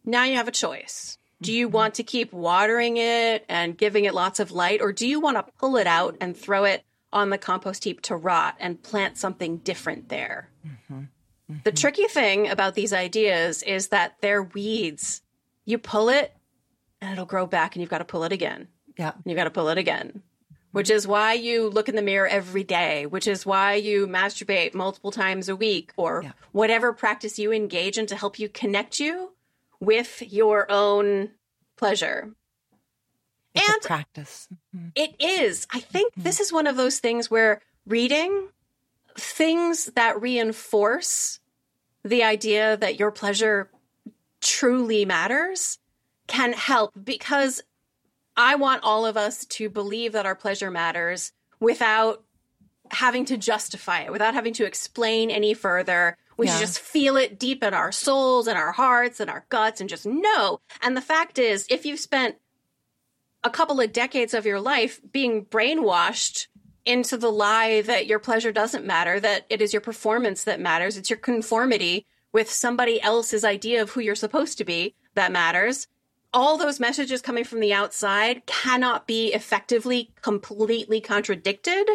now 0.05 0.23
you 0.23 0.35
have 0.35 0.47
a 0.47 0.51
choice. 0.51 1.18
Do 1.41 1.54
you 1.54 1.69
want 1.69 1.95
to 1.95 2.04
keep 2.04 2.34
watering 2.34 2.97
it 2.97 3.45
and 3.47 3.78
giving 3.78 4.06
it 4.06 4.13
lots 4.13 4.39
of 4.39 4.52
light, 4.52 4.82
or 4.82 4.91
do 4.91 5.08
you 5.08 5.19
want 5.19 5.38
to 5.38 5.54
pull 5.58 5.78
it 5.78 5.88
out 5.88 6.17
and 6.19 6.36
throw 6.36 6.65
it 6.65 6.84
on 7.13 7.30
the 7.30 7.38
compost 7.38 7.86
heap 7.86 8.02
to 8.02 8.15
rot 8.15 8.56
and 8.60 8.82
plant 8.84 9.17
something 9.17 9.58
different 9.58 10.10
there? 10.10 10.49
Mm-hmm. 10.67 10.99
Mm-hmm. 10.99 11.56
The 11.63 11.71
tricky 11.71 12.08
thing 12.08 12.49
about 12.49 12.75
these 12.75 12.91
ideas 12.91 13.63
is 13.63 13.88
that 13.88 14.15
they're 14.21 14.43
weeds. 14.43 15.21
You 15.65 15.78
pull 15.78 16.10
it 16.10 16.36
and 17.02 17.13
it'll 17.13 17.25
grow 17.25 17.45
back, 17.45 17.75
and 17.75 17.82
you've 17.82 17.89
got 17.89 17.99
to 17.99 18.06
pull 18.06 18.25
it 18.25 18.34
again. 18.34 18.67
Yeah. 18.97 19.13
You've 19.23 19.38
got 19.38 19.45
to 19.45 19.52
pull 19.52 19.69
it 19.69 19.78
again. 19.78 20.21
Which 20.71 20.89
is 20.89 21.08
why 21.08 21.34
you 21.34 21.69
look 21.69 21.89
in 21.89 21.95
the 21.95 22.02
mirror 22.02 22.28
every 22.28 22.63
day, 22.63 23.06
which 23.06 23.25
is 23.28 23.45
why 23.45 23.75
you 23.75 24.06
masturbate 24.06 24.75
multiple 24.75 25.10
times 25.10 25.49
a 25.49 25.56
week, 25.56 25.93
or 25.95 26.21
yeah. 26.23 26.32
whatever 26.52 26.93
practice 26.93 27.39
you 27.39 27.52
engage 27.52 27.97
in 27.97 28.06
to 28.08 28.15
help 28.15 28.38
you 28.38 28.49
connect 28.49 28.99
you 28.99 29.32
with 29.79 30.21
your 30.21 30.69
own 30.69 31.31
pleasure. 31.77 32.33
It's 33.55 33.69
and 33.69 33.81
practice. 33.81 34.47
Mm-hmm. 34.75 34.89
It 34.95 35.15
is. 35.19 35.67
I 35.73 35.79
think 35.79 36.13
mm-hmm. 36.13 36.23
this 36.23 36.39
is 36.39 36.53
one 36.53 36.67
of 36.67 36.77
those 36.77 36.99
things 36.99 37.31
where 37.31 37.61
reading 37.85 38.49
things 39.15 39.85
that 39.95 40.21
reinforce 40.21 41.39
the 42.03 42.23
idea 42.23 42.77
that 42.77 42.99
your 42.99 43.11
pleasure 43.11 43.69
truly 44.41 45.05
matters 45.05 45.79
can 46.27 46.53
help 46.53 46.93
because 47.03 47.61
I 48.37 48.55
want 48.55 48.83
all 48.83 49.05
of 49.05 49.17
us 49.17 49.45
to 49.45 49.69
believe 49.69 50.13
that 50.13 50.25
our 50.25 50.35
pleasure 50.35 50.71
matters 50.71 51.33
without 51.59 52.23
having 52.91 53.25
to 53.25 53.37
justify 53.37 54.01
it, 54.01 54.11
without 54.11 54.33
having 54.33 54.53
to 54.53 54.65
explain 54.65 55.29
any 55.29 55.53
further, 55.53 56.17
we 56.39 56.45
yeah. 56.45 56.54
should 56.54 56.67
just 56.67 56.80
feel 56.80 57.17
it 57.17 57.38
deep 57.38 57.63
in 57.63 57.73
our 57.73 57.91
souls 57.91 58.47
and 58.47 58.58
our 58.58 58.71
hearts 58.71 59.19
and 59.19 59.30
our 59.30 59.45
guts 59.49 59.82
and 59.82 59.89
just 59.89 60.06
know. 60.06 60.62
And 60.82 60.95
the 60.95 61.02
fact 61.02 61.38
is, 61.38 61.67
if 61.69 61.86
you've 61.86 61.99
spent 61.99 62.38
a 63.43 63.49
couple 63.49 63.82
of 63.82 63.91
decades 63.91 64.34
of 64.34 64.45
your 64.45 64.62
life 64.62 65.02
being 65.12 65.43
brainwashed 65.43 66.47
into 66.86 67.17
the 67.17 67.30
lie 67.30 67.82
that 67.82 68.08
your 68.08 68.19
pleasure 68.19 68.54
doesn't 68.54 68.86
matter, 68.86 69.19
that 69.19 69.47
it 69.49 69.62
is 69.62 69.73
your 69.73 69.82
performance 69.82 70.45
that 70.45 70.62
matters, 70.62 70.95
it's 70.95 71.10
your 71.10 71.19
conformity 71.19 72.06
with 72.32 72.49
somebody 72.49 73.02
else's 73.02 73.43
idea 73.43 73.82
of 73.82 73.89
who 73.89 73.99
you're 73.99 74.15
supposed 74.15 74.58
to 74.60 74.63
be 74.63 74.95
that 75.15 75.34
matters. 75.34 75.88
All 76.34 76.58
those 76.58 76.80
messages 76.80 77.21
coming 77.21 77.43
from 77.43 77.60
the 77.60 77.73
outside 77.73 78.45
cannot 78.45 79.08
be 79.08 79.34
effectively 79.34 80.12
completely 80.21 81.02
contradicted 81.02 81.89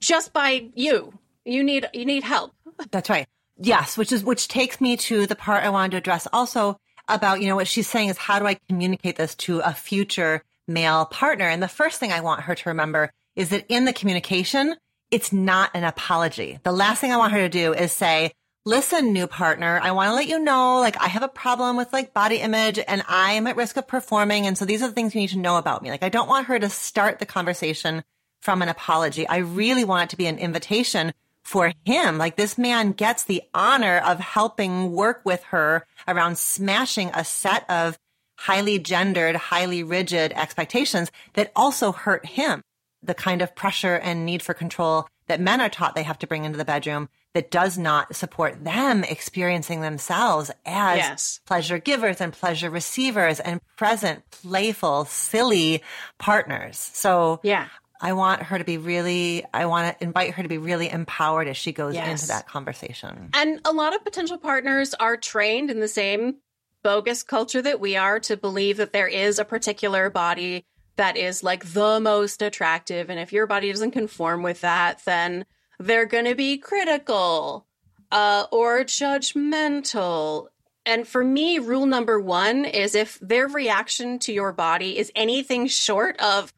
just 0.00 0.32
by 0.32 0.70
you. 0.74 1.16
You 1.44 1.62
need 1.62 1.86
you 1.92 2.04
need 2.04 2.24
help. 2.24 2.52
That's 2.90 3.08
right. 3.08 3.28
Yes, 3.58 3.96
which 3.96 4.12
is 4.12 4.22
which 4.22 4.48
takes 4.48 4.80
me 4.80 4.96
to 4.98 5.26
the 5.26 5.34
part 5.34 5.64
I 5.64 5.70
wanted 5.70 5.92
to 5.92 5.96
address 5.98 6.28
also 6.32 6.78
about, 7.08 7.40
you 7.40 7.48
know, 7.48 7.56
what 7.56 7.68
she's 7.68 7.88
saying 7.88 8.08
is 8.08 8.18
how 8.18 8.38
do 8.38 8.46
I 8.46 8.58
communicate 8.68 9.16
this 9.16 9.34
to 9.36 9.60
a 9.60 9.72
future 9.72 10.42
male 10.68 11.06
partner? 11.06 11.48
And 11.48 11.62
the 11.62 11.68
first 11.68 12.00
thing 12.00 12.12
I 12.12 12.20
want 12.20 12.42
her 12.42 12.54
to 12.54 12.68
remember 12.68 13.12
is 13.34 13.50
that 13.50 13.66
in 13.68 13.84
the 13.84 13.92
communication, 13.92 14.74
it's 15.10 15.32
not 15.32 15.70
an 15.74 15.84
apology. 15.84 16.58
The 16.64 16.72
last 16.72 17.00
thing 17.00 17.12
I 17.12 17.16
want 17.16 17.32
her 17.32 17.38
to 17.38 17.48
do 17.48 17.72
is 17.72 17.92
say, 17.92 18.32
listen, 18.64 19.12
new 19.12 19.28
partner, 19.28 19.78
I 19.80 19.92
want 19.92 20.10
to 20.10 20.14
let 20.14 20.26
you 20.26 20.40
know, 20.40 20.80
like, 20.80 21.00
I 21.00 21.06
have 21.06 21.22
a 21.22 21.28
problem 21.28 21.76
with 21.76 21.92
like 21.92 22.12
body 22.12 22.38
image 22.38 22.80
and 22.86 23.04
I 23.08 23.32
am 23.32 23.46
at 23.46 23.56
risk 23.56 23.76
of 23.76 23.86
performing. 23.86 24.46
And 24.46 24.58
so 24.58 24.64
these 24.64 24.82
are 24.82 24.88
the 24.88 24.94
things 24.94 25.14
you 25.14 25.20
need 25.20 25.30
to 25.30 25.38
know 25.38 25.56
about 25.56 25.82
me. 25.82 25.90
Like, 25.90 26.02
I 26.02 26.08
don't 26.08 26.28
want 26.28 26.48
her 26.48 26.58
to 26.58 26.68
start 26.68 27.20
the 27.20 27.26
conversation 27.26 28.02
from 28.40 28.62
an 28.62 28.68
apology. 28.68 29.26
I 29.28 29.38
really 29.38 29.84
want 29.84 30.04
it 30.04 30.10
to 30.10 30.16
be 30.16 30.26
an 30.26 30.38
invitation 30.38 31.12
for 31.46 31.72
him. 31.84 32.18
Like 32.18 32.34
this 32.36 32.58
man 32.58 32.90
gets 32.90 33.22
the 33.22 33.42
honor 33.54 33.98
of 33.98 34.18
helping 34.18 34.90
work 34.92 35.20
with 35.24 35.44
her 35.44 35.86
around 36.08 36.38
smashing 36.38 37.10
a 37.14 37.24
set 37.24 37.64
of 37.70 37.96
highly 38.36 38.80
gendered, 38.80 39.36
highly 39.36 39.84
rigid 39.84 40.32
expectations 40.32 41.10
that 41.34 41.52
also 41.54 41.92
hurt 41.92 42.26
him. 42.26 42.62
The 43.02 43.14
kind 43.14 43.42
of 43.42 43.54
pressure 43.54 43.94
and 43.94 44.26
need 44.26 44.42
for 44.42 44.54
control 44.54 45.06
that 45.28 45.40
men 45.40 45.60
are 45.60 45.68
taught 45.68 45.94
they 45.94 46.02
have 46.02 46.18
to 46.18 46.26
bring 46.26 46.44
into 46.44 46.58
the 46.58 46.64
bedroom 46.64 47.08
that 47.32 47.50
does 47.50 47.78
not 47.78 48.16
support 48.16 48.64
them 48.64 49.04
experiencing 49.04 49.82
themselves 49.82 50.50
as 50.64 50.96
Yes. 50.96 51.40
pleasure 51.46 51.78
givers 51.78 52.20
and 52.20 52.32
pleasure 52.32 52.70
receivers 52.70 53.38
and 53.38 53.60
present, 53.76 54.28
playful, 54.30 55.04
silly 55.04 55.82
partners. 56.18 56.76
So 56.92 57.38
Yeah. 57.44 57.68
I 58.00 58.12
want 58.12 58.42
her 58.42 58.58
to 58.58 58.64
be 58.64 58.78
really, 58.78 59.44
I 59.54 59.66
want 59.66 59.98
to 59.98 60.04
invite 60.04 60.34
her 60.34 60.42
to 60.42 60.48
be 60.48 60.58
really 60.58 60.88
empowered 60.90 61.48
as 61.48 61.56
she 61.56 61.72
goes 61.72 61.94
Yes. 61.94 62.08
into 62.22 62.28
that 62.28 62.46
conversation. 62.46 63.30
And 63.32 63.60
a 63.64 63.72
lot 63.72 63.94
of 63.94 64.04
potential 64.04 64.38
partners 64.38 64.94
are 64.94 65.16
trained 65.16 65.70
in 65.70 65.80
the 65.80 65.88
same 65.88 66.36
bogus 66.82 67.22
culture 67.22 67.62
that 67.62 67.80
we 67.80 67.96
are 67.96 68.20
to 68.20 68.36
believe 68.36 68.76
that 68.76 68.92
there 68.92 69.08
is 69.08 69.38
a 69.38 69.44
particular 69.44 70.08
body 70.10 70.64
that 70.96 71.16
is 71.16 71.42
like 71.42 71.72
the 71.72 71.98
most 72.00 72.42
attractive. 72.42 73.10
And 73.10 73.18
if 73.18 73.32
your 73.32 73.46
body 73.46 73.70
doesn't 73.72 73.90
conform 73.90 74.42
with 74.42 74.60
that, 74.60 75.02
then 75.04 75.44
they're 75.78 76.06
going 76.06 76.24
to 76.26 76.34
be 76.34 76.56
critical 76.58 77.66
uh, 78.12 78.46
or 78.52 78.84
judgmental. 78.84 80.48
And 80.84 81.06
for 81.06 81.24
me, 81.24 81.58
rule 81.58 81.86
number 81.86 82.20
one 82.20 82.64
is 82.64 82.94
if 82.94 83.18
their 83.20 83.48
reaction 83.48 84.18
to 84.20 84.32
your 84.32 84.52
body 84.52 84.96
is 84.98 85.10
anything 85.16 85.66
short 85.66 86.16
of 86.20 86.52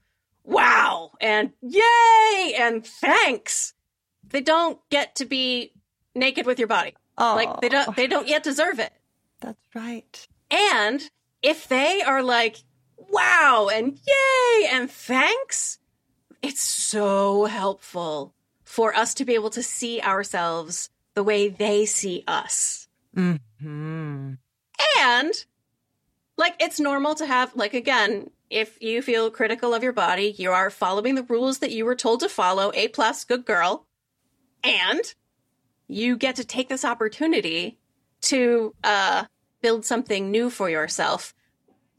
wow 0.49 1.13
and 1.21 1.53
yay 1.61 2.55
and 2.59 2.85
thanks, 2.85 3.75
they 4.31 4.41
don't 4.41 4.81
get 4.91 5.15
to 5.17 5.27
be 5.27 5.73
naked 6.15 6.47
with 6.47 6.59
your 6.59 6.69
body. 6.69 6.95
Oh, 7.17 7.35
Like 7.37 7.61
they 7.61 7.69
don't 7.69 7.95
they 7.97 8.07
don't 8.07 8.27
yet 8.27 8.43
deserve 8.43 8.79
it. 8.81 8.93
That's 9.41 9.63
right. 9.75 10.27
And 10.51 11.09
if 11.43 11.69
they 11.69 12.03
are 12.03 12.23
like, 12.23 12.57
wow 12.97 13.69
and 13.73 13.99
yay 14.07 14.69
and 14.71 14.91
thanks, 14.91 15.79
it's 16.43 16.63
so 16.63 17.45
helpful 17.45 18.35
for 18.65 18.95
us 18.95 19.15
to 19.15 19.25
be 19.25 19.35
able 19.35 19.51
to 19.51 19.63
see 19.63 20.01
ourselves 20.01 20.91
the 21.15 21.25
way 21.25 21.49
they 21.49 21.85
see 21.85 22.25
us. 22.27 22.89
Hmm. 23.15 23.37
And 24.99 25.33
like 26.37 26.55
it's 26.61 26.79
normal 26.81 27.15
to 27.17 27.27
have 27.27 27.55
like 27.57 27.75
again, 27.75 28.31
if 28.51 28.81
you 28.81 29.03
feel 29.03 29.31
critical 29.31 29.75
of 29.75 29.83
your 29.83 29.93
body, 29.93 30.35
you 30.39 30.53
are 30.53 30.71
following 30.71 31.15
the 31.15 31.23
rules 31.25 31.59
that 31.59 31.71
you 31.71 31.85
were 31.85 31.95
told 31.95 32.21
to 32.21 32.29
follow, 32.29 32.73
A 32.75 32.89
plus, 32.89 33.25
good 33.25 33.45
girl. 33.45 33.87
And 34.65 35.01
you 35.87 36.17
get 36.17 36.37
to 36.37 36.45
take 36.45 36.69
this 36.69 36.85
opportunity 36.85 37.79
to 38.21 38.75
uh 38.83 39.25
build 39.61 39.85
something 39.85 40.31
new 40.31 40.51
for 40.51 40.71
yourself. 40.71 41.35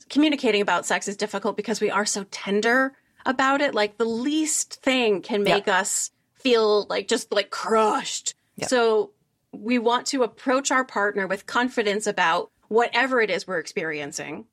Communicating 0.10 0.62
about 0.62 0.86
sex 0.86 1.08
is 1.08 1.18
difficult 1.18 1.56
because 1.56 1.82
we 1.82 1.92
are 1.92 2.06
so 2.06 2.26
tender 2.32 2.94
about 3.26 3.62
it. 3.62 3.76
Like 3.76 3.98
the 3.98 4.06
least 4.06 4.82
thing 4.82 5.22
can 5.22 5.44
make 5.44 5.68
us 5.68 6.12
feel 6.36 6.86
like 6.90 7.08
just 7.08 7.32
like 7.32 7.50
crushed. 7.50 8.34
Yep. 8.58 8.70
So 8.70 9.12
we 9.52 9.78
want 9.78 10.08
to 10.08 10.24
approach 10.24 10.72
our 10.72 10.86
partner 10.86 11.28
with 11.28 11.46
confidence 11.46 12.08
about 12.08 12.52
whatever 12.68 13.22
it 13.22 13.30
is 13.30 13.48
we're 13.48 13.60
experiencing 13.60 14.46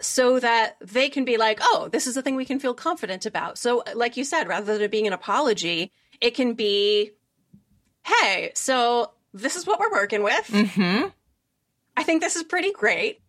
so 0.00 0.38
that 0.40 0.76
they 0.80 1.08
can 1.08 1.24
be 1.24 1.36
like, 1.36 1.58
oh, 1.62 1.88
this 1.90 2.06
is 2.06 2.16
a 2.16 2.22
thing 2.22 2.36
we 2.36 2.44
can 2.44 2.60
feel 2.60 2.74
confident 2.74 3.26
about. 3.26 3.58
So, 3.58 3.82
like 3.94 4.16
you 4.16 4.24
said, 4.24 4.48
rather 4.48 4.74
than 4.74 4.82
it 4.82 4.90
being 4.90 5.06
an 5.06 5.12
apology, 5.12 5.92
it 6.20 6.32
can 6.32 6.54
be, 6.54 7.12
hey, 8.04 8.52
so 8.54 9.12
this 9.32 9.56
is 9.56 9.66
what 9.66 9.80
we're 9.80 9.92
working 9.92 10.22
with. 10.22 10.46
Mm-hmm. 10.48 11.08
I 11.96 12.02
think 12.02 12.20
this 12.20 12.36
is 12.36 12.42
pretty 12.42 12.72
great. 12.72 13.20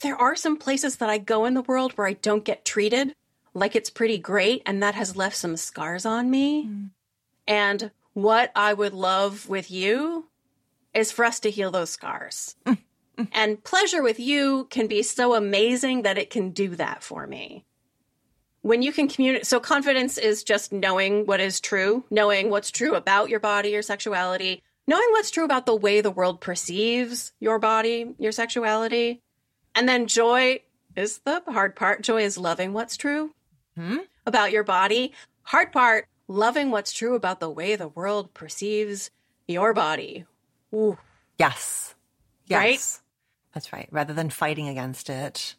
There 0.00 0.16
are 0.16 0.36
some 0.36 0.56
places 0.56 0.96
that 0.96 1.10
I 1.10 1.18
go 1.18 1.44
in 1.44 1.54
the 1.54 1.62
world 1.62 1.92
where 1.92 2.06
I 2.06 2.14
don't 2.14 2.44
get 2.44 2.64
treated 2.64 3.14
like 3.54 3.76
it's 3.76 3.90
pretty 3.90 4.18
great, 4.18 4.62
and 4.66 4.82
that 4.82 4.96
has 4.96 5.16
left 5.16 5.36
some 5.36 5.56
scars 5.56 6.04
on 6.04 6.30
me. 6.30 6.68
And 7.46 7.90
what 8.12 8.50
I 8.56 8.74
would 8.74 8.92
love 8.92 9.48
with 9.48 9.70
you 9.70 10.28
is 10.92 11.12
for 11.12 11.24
us 11.24 11.40
to 11.40 11.50
heal 11.50 11.70
those 11.70 11.90
scars. 11.90 12.56
And 13.32 13.62
pleasure 13.64 14.02
with 14.02 14.18
you 14.18 14.66
can 14.70 14.86
be 14.86 15.02
so 15.02 15.34
amazing 15.34 16.02
that 16.02 16.18
it 16.18 16.30
can 16.30 16.50
do 16.50 16.76
that 16.76 17.02
for 17.02 17.26
me. 17.26 17.64
When 18.62 18.82
you 18.82 18.92
can 18.92 19.08
communicate, 19.08 19.46
so 19.46 19.60
confidence 19.60 20.16
is 20.16 20.42
just 20.42 20.72
knowing 20.72 21.26
what 21.26 21.40
is 21.40 21.60
true, 21.60 22.04
knowing 22.10 22.48
what's 22.48 22.70
true 22.70 22.94
about 22.94 23.28
your 23.28 23.40
body, 23.40 23.70
your 23.70 23.82
sexuality, 23.82 24.62
knowing 24.86 25.06
what's 25.10 25.30
true 25.30 25.44
about 25.44 25.66
the 25.66 25.76
way 25.76 26.00
the 26.00 26.10
world 26.10 26.40
perceives 26.40 27.32
your 27.40 27.58
body, 27.58 28.14
your 28.18 28.32
sexuality. 28.32 29.20
And 29.74 29.88
then 29.88 30.06
joy 30.06 30.60
is 30.96 31.18
the 31.18 31.42
hard 31.46 31.76
part. 31.76 32.02
Joy 32.02 32.22
is 32.22 32.38
loving 32.38 32.72
what's 32.72 32.96
true 32.96 33.32
Hmm? 33.76 33.98
about 34.26 34.52
your 34.52 34.64
body. 34.64 35.12
Hard 35.42 35.72
part, 35.72 36.06
loving 36.28 36.70
what's 36.70 36.92
true 36.92 37.16
about 37.16 37.40
the 37.40 37.50
way 37.50 37.76
the 37.76 37.88
world 37.88 38.32
perceives 38.32 39.10
your 39.46 39.74
body. 39.74 40.24
Ooh. 40.72 40.96
Yes. 41.38 41.94
Yes. 42.46 42.58
Right? 42.58 43.03
That's 43.54 43.72
right. 43.72 43.88
Rather 43.90 44.12
than 44.12 44.30
fighting 44.30 44.68
against 44.68 45.08
it. 45.08 45.54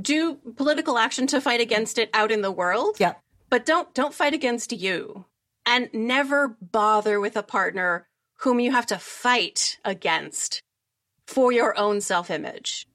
Do 0.00 0.34
political 0.56 0.98
action 0.98 1.26
to 1.28 1.40
fight 1.40 1.60
against 1.60 1.98
it 1.98 2.10
out 2.12 2.30
in 2.30 2.42
the 2.42 2.52
world. 2.52 2.96
Yep. 3.00 3.20
But 3.48 3.66
don't 3.66 3.92
don't 3.94 4.14
fight 4.14 4.34
against 4.34 4.72
you. 4.72 5.24
And 5.66 5.88
never 5.92 6.56
bother 6.60 7.20
with 7.20 7.36
a 7.36 7.42
partner 7.42 8.06
whom 8.36 8.60
you 8.60 8.72
have 8.72 8.86
to 8.86 8.98
fight 8.98 9.78
against 9.84 10.62
for 11.26 11.52
your 11.52 11.78
own 11.78 12.00
self-image. 12.00 12.86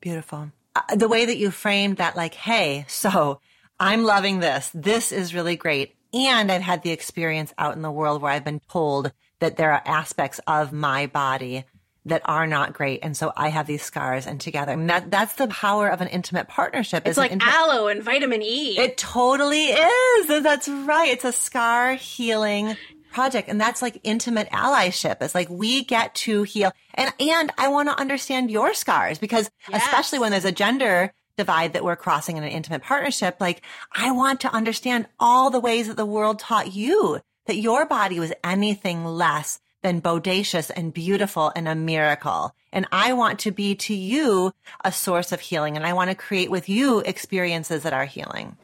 Beautiful. 0.00 0.52
Uh, 0.74 0.96
the 0.96 1.08
way 1.08 1.26
that 1.26 1.36
you 1.36 1.50
framed 1.50 1.98
that, 1.98 2.16
like, 2.16 2.34
hey, 2.34 2.84
so 2.88 3.40
I'm 3.78 4.04
loving 4.04 4.40
this. 4.40 4.70
This 4.72 5.12
is 5.12 5.34
really 5.34 5.56
great. 5.56 5.94
And 6.12 6.50
I've 6.50 6.62
had 6.62 6.82
the 6.82 6.92
experience 6.92 7.52
out 7.58 7.74
in 7.74 7.82
the 7.82 7.90
world 7.90 8.22
where 8.22 8.32
I've 8.32 8.44
been 8.44 8.60
told 8.70 9.12
that 9.40 9.56
there 9.56 9.72
are 9.72 9.82
aspects 9.84 10.40
of 10.46 10.72
my 10.72 11.06
body 11.06 11.64
that 12.06 12.22
are 12.26 12.46
not 12.46 12.72
great. 12.74 13.00
And 13.02 13.16
so 13.16 13.32
I 13.36 13.48
have 13.48 13.66
these 13.66 13.82
scars 13.82 14.26
and 14.26 14.40
together. 14.40 14.76
Mean, 14.76 14.88
that, 14.88 15.10
that's 15.10 15.34
the 15.34 15.46
power 15.48 15.88
of 15.88 16.00
an 16.00 16.08
intimate 16.08 16.48
partnership. 16.48 17.06
It's 17.06 17.16
like 17.16 17.32
intimate- 17.32 17.54
aloe 17.54 17.86
and 17.88 18.02
vitamin 18.02 18.42
E. 18.42 18.78
It 18.78 18.96
totally 18.98 19.66
is. 19.68 20.26
That's 20.42 20.68
right. 20.68 21.08
It's 21.08 21.24
a 21.24 21.32
scar 21.32 21.94
healing 21.94 22.76
project. 23.12 23.48
And 23.48 23.60
that's 23.60 23.80
like 23.80 24.00
intimate 24.02 24.50
allyship. 24.50 25.16
It's 25.22 25.34
like 25.34 25.48
we 25.48 25.84
get 25.84 26.14
to 26.16 26.42
heal. 26.42 26.72
And, 26.94 27.12
and 27.20 27.52
I 27.56 27.68
want 27.68 27.88
to 27.88 27.98
understand 27.98 28.50
your 28.50 28.74
scars 28.74 29.18
because 29.18 29.50
Yes. 29.70 29.82
especially 29.84 30.18
when 30.18 30.30
there's 30.32 30.44
a 30.44 30.52
gender 30.52 31.12
divide 31.38 31.72
that 31.72 31.84
we're 31.84 31.96
crossing 31.96 32.36
in 32.36 32.44
an 32.44 32.50
intimate 32.50 32.82
partnership, 32.82 33.36
like 33.40 33.62
I 33.92 34.10
want 34.12 34.40
to 34.42 34.52
understand 34.52 35.06
all 35.18 35.50
the 35.50 35.58
ways 35.60 35.88
that 35.88 35.96
the 35.96 36.04
world 36.06 36.38
taught 36.38 36.74
you 36.74 37.20
that 37.46 37.56
your 37.56 37.86
body 37.86 38.18
was 38.20 38.32
anything 38.42 39.04
less 39.04 39.58
than 39.84 40.00
bodacious 40.00 40.70
and 40.74 40.92
beautiful 40.92 41.52
and 41.54 41.68
a 41.68 41.74
miracle. 41.76 42.52
And 42.72 42.86
I 42.90 43.12
want 43.12 43.38
to 43.40 43.52
be 43.52 43.74
to 43.76 43.94
you 43.94 44.52
a 44.82 44.90
source 44.90 45.30
of 45.30 45.40
healing. 45.40 45.76
And 45.76 45.86
I 45.86 45.92
want 45.92 46.08
to 46.10 46.16
create 46.16 46.50
with 46.50 46.68
you 46.68 47.00
experiences 47.00 47.84
that 47.84 47.92
are 47.92 48.06
healing. 48.06 48.56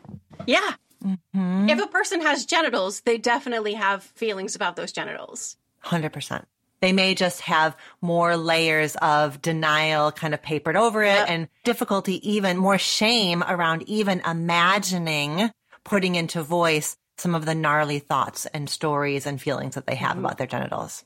yeah. 0.46 0.72
Mm-hmm. 1.04 1.68
If 1.70 1.80
a 1.82 1.86
person 1.86 2.20
has 2.20 2.44
genitals, 2.44 3.00
they 3.02 3.16
definitely 3.16 3.72
have 3.74 4.02
feelings 4.02 4.54
about 4.54 4.76
those 4.76 4.92
genitals. 4.92 5.56
100%. 5.84 6.44
They 6.80 6.92
may 6.92 7.14
just 7.14 7.40
have 7.42 7.74
more 8.02 8.36
layers 8.36 8.96
of 8.96 9.40
denial 9.40 10.12
kind 10.12 10.34
of 10.34 10.42
papered 10.42 10.76
over 10.76 11.02
it 11.02 11.08
Yep. 11.14 11.30
and 11.30 11.48
difficulty, 11.64 12.30
even 12.30 12.56
more 12.58 12.76
shame 12.78 13.42
around 13.42 13.82
even 13.88 14.20
imagining 14.26 15.50
putting 15.84 16.14
into 16.16 16.42
voice 16.42 16.96
some 17.16 17.34
of 17.34 17.44
the 17.46 17.54
gnarly 17.54 17.98
thoughts 17.98 18.44
and 18.46 18.68
stories 18.68 19.26
and 19.26 19.40
feelings 19.40 19.74
that 19.76 19.86
they 19.86 19.94
have 19.94 20.18
about 20.18 20.36
their 20.38 20.46
genitals. 20.46 21.04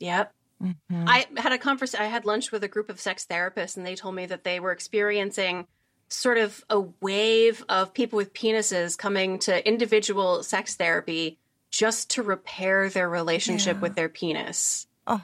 Yep. 0.00 0.32
Mm-hmm. 0.62 1.04
I 1.06 1.26
had 1.36 1.52
a 1.52 1.58
conversation. 1.58 2.04
I 2.04 2.08
had 2.08 2.24
lunch 2.24 2.50
with 2.50 2.64
a 2.64 2.68
group 2.68 2.88
of 2.88 3.00
sex 3.00 3.26
therapists, 3.28 3.76
and 3.76 3.86
they 3.86 3.94
told 3.94 4.14
me 4.14 4.26
that 4.26 4.44
they 4.44 4.58
were 4.60 4.72
experiencing 4.72 5.66
sort 6.08 6.38
of 6.38 6.64
a 6.70 6.80
wave 7.00 7.64
of 7.68 7.92
people 7.94 8.16
with 8.16 8.32
penises 8.32 8.96
coming 8.96 9.38
to 9.40 9.66
individual 9.68 10.42
sex 10.42 10.74
therapy 10.74 11.38
just 11.70 12.10
to 12.10 12.22
repair 12.22 12.88
their 12.88 13.08
relationship 13.08 13.76
Yeah. 13.76 13.80
with 13.82 13.94
their 13.94 14.08
penis. 14.08 14.86
Oh. 15.06 15.22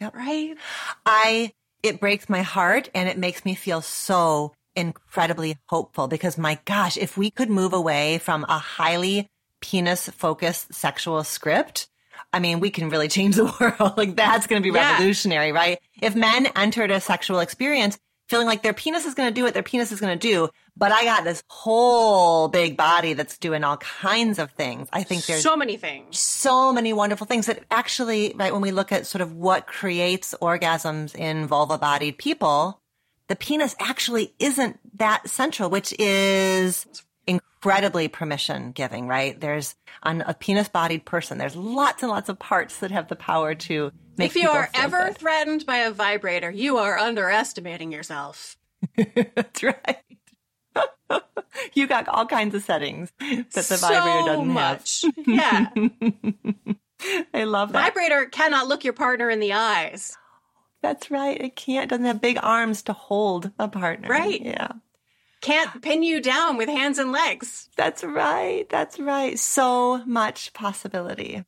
Yep. 0.00 0.14
Right? 0.14 0.56
I, 1.04 1.52
it 1.82 2.00
breaks 2.00 2.28
my 2.28 2.42
heart 2.42 2.88
and 2.94 3.08
it 3.08 3.18
makes 3.18 3.44
me 3.44 3.54
feel 3.54 3.82
so 3.82 4.54
incredibly 4.74 5.56
hopeful 5.66 6.08
because 6.08 6.36
my 6.38 6.58
gosh, 6.64 6.96
if 6.96 7.16
we 7.16 7.30
could 7.30 7.50
move 7.50 7.74
away 7.74 8.18
from 8.18 8.44
a 8.48 8.58
highly 8.58 9.28
penis 9.60 10.08
focused 10.08 10.72
sexual 10.74 11.22
script, 11.22 11.86
I 12.32 12.40
mean, 12.40 12.60
we 12.60 12.70
can 12.70 12.88
really 12.88 13.08
change 13.08 13.36
the 13.36 13.44
world. 13.80 13.96
like 13.96 14.16
that's 14.16 14.46
going 14.46 14.62
to 14.62 14.68
be 14.68 14.74
Yeah. 14.74 14.92
revolutionary, 14.92 15.52
right? 15.52 15.78
If 16.00 16.14
men 16.16 16.46
entered 16.56 16.90
a 16.90 17.00
sexual 17.00 17.38
experience 17.40 17.98
feeling 18.28 18.46
like 18.46 18.62
their 18.62 18.72
penis 18.72 19.04
is 19.04 19.12
going 19.14 19.28
to 19.28 19.34
do 19.34 19.42
what 19.44 19.52
their 19.52 19.62
penis 19.62 19.92
is 19.92 20.00
going 20.00 20.18
to 20.18 20.28
do, 20.28 20.48
but 20.76 20.90
I 20.90 21.04
got 21.04 21.24
this 21.24 21.42
whole 21.48 22.48
big 22.48 22.74
body 22.76 23.12
that's 23.12 23.36
doing 23.36 23.62
all 23.64 23.76
kinds 23.76 24.38
of 24.38 24.50
things. 24.52 24.88
I 24.92 25.02
think 25.02 25.26
there's 25.26 25.42
so 25.42 25.56
many 25.56 25.76
things. 25.76 26.18
so 26.18 26.72
many 26.72 26.92
wonderful 26.94 27.26
things 27.26 27.46
that 27.46 27.62
actually, 27.70 28.34
right, 28.36 28.52
when 28.52 28.62
we 28.62 28.70
look 28.70 28.92
at 28.92 29.06
sort 29.06 29.20
of 29.22 29.32
what 29.34 29.66
creates 29.66 30.34
orgasms 30.40 31.14
in 31.14 31.46
vulva 31.46 31.76
bodied 31.76 32.16
people, 32.16 32.80
the 33.28 33.36
penis 33.36 33.76
actually 33.78 34.34
isn't 34.38 34.78
that 34.98 35.28
central, 35.28 35.68
which 35.68 35.94
is 35.98 36.86
incredibly 37.26 38.08
permission 38.08 38.72
giving, 38.72 39.08
right? 39.08 39.40
There's 39.40 39.74
on 40.02 40.20
a 40.22 40.34
penis 40.34 40.68
bodied 40.68 41.04
person, 41.04 41.38
there's 41.38 41.56
lots 41.56 42.02
and 42.02 42.10
lots 42.10 42.28
of 42.28 42.38
parts 42.38 42.78
that 42.78 42.90
have 42.90 43.08
the 43.08 43.16
power 43.16 43.54
to 43.54 43.90
make 44.16 44.30
If 44.30 44.36
you 44.36 44.50
are 44.50 44.68
ever 44.74 45.06
good. 45.06 45.18
threatened 45.18 45.66
by 45.66 45.78
a 45.78 45.90
vibrator, 45.90 46.50
you 46.50 46.78
are 46.78 46.98
underestimating 46.98 47.92
yourself. 47.92 48.56
That's 48.96 49.62
right. 49.62 49.98
you 51.74 51.86
got 51.86 52.08
all 52.08 52.26
kinds 52.26 52.54
of 52.54 52.62
settings 52.62 53.12
that 53.18 53.50
the 53.50 53.62
so 53.62 53.76
vibrator 53.76 54.26
doesn't 54.26 54.48
much. 54.48 55.04
Yeah. 55.26 55.68
I 57.34 57.44
love 57.44 57.72
that. 57.72 57.94
Vibrator 57.94 58.26
cannot 58.26 58.66
look 58.66 58.84
your 58.84 58.92
partner 58.92 59.30
in 59.30 59.40
the 59.40 59.52
eyes. 59.52 60.16
That's 60.82 61.10
right. 61.10 61.40
It 61.40 61.56
can't 61.56 61.88
doesn't 61.88 62.04
have 62.04 62.20
big 62.20 62.38
arms 62.42 62.82
to 62.82 62.92
hold 62.92 63.50
a 63.58 63.68
partner. 63.68 64.08
Right. 64.08 64.40
Yeah. 64.40 64.68
Can't 65.44 65.82
pin 65.82 66.02
you 66.02 66.20
down 66.22 66.56
with 66.56 66.70
hands 66.70 66.98
and 66.98 67.12
legs. 67.12 67.68
That's 67.76 68.02
right. 68.02 68.66
That's 68.70 68.98
right. 68.98 69.38
So 69.38 70.02
much 70.06 70.54
possibility. 70.54 71.44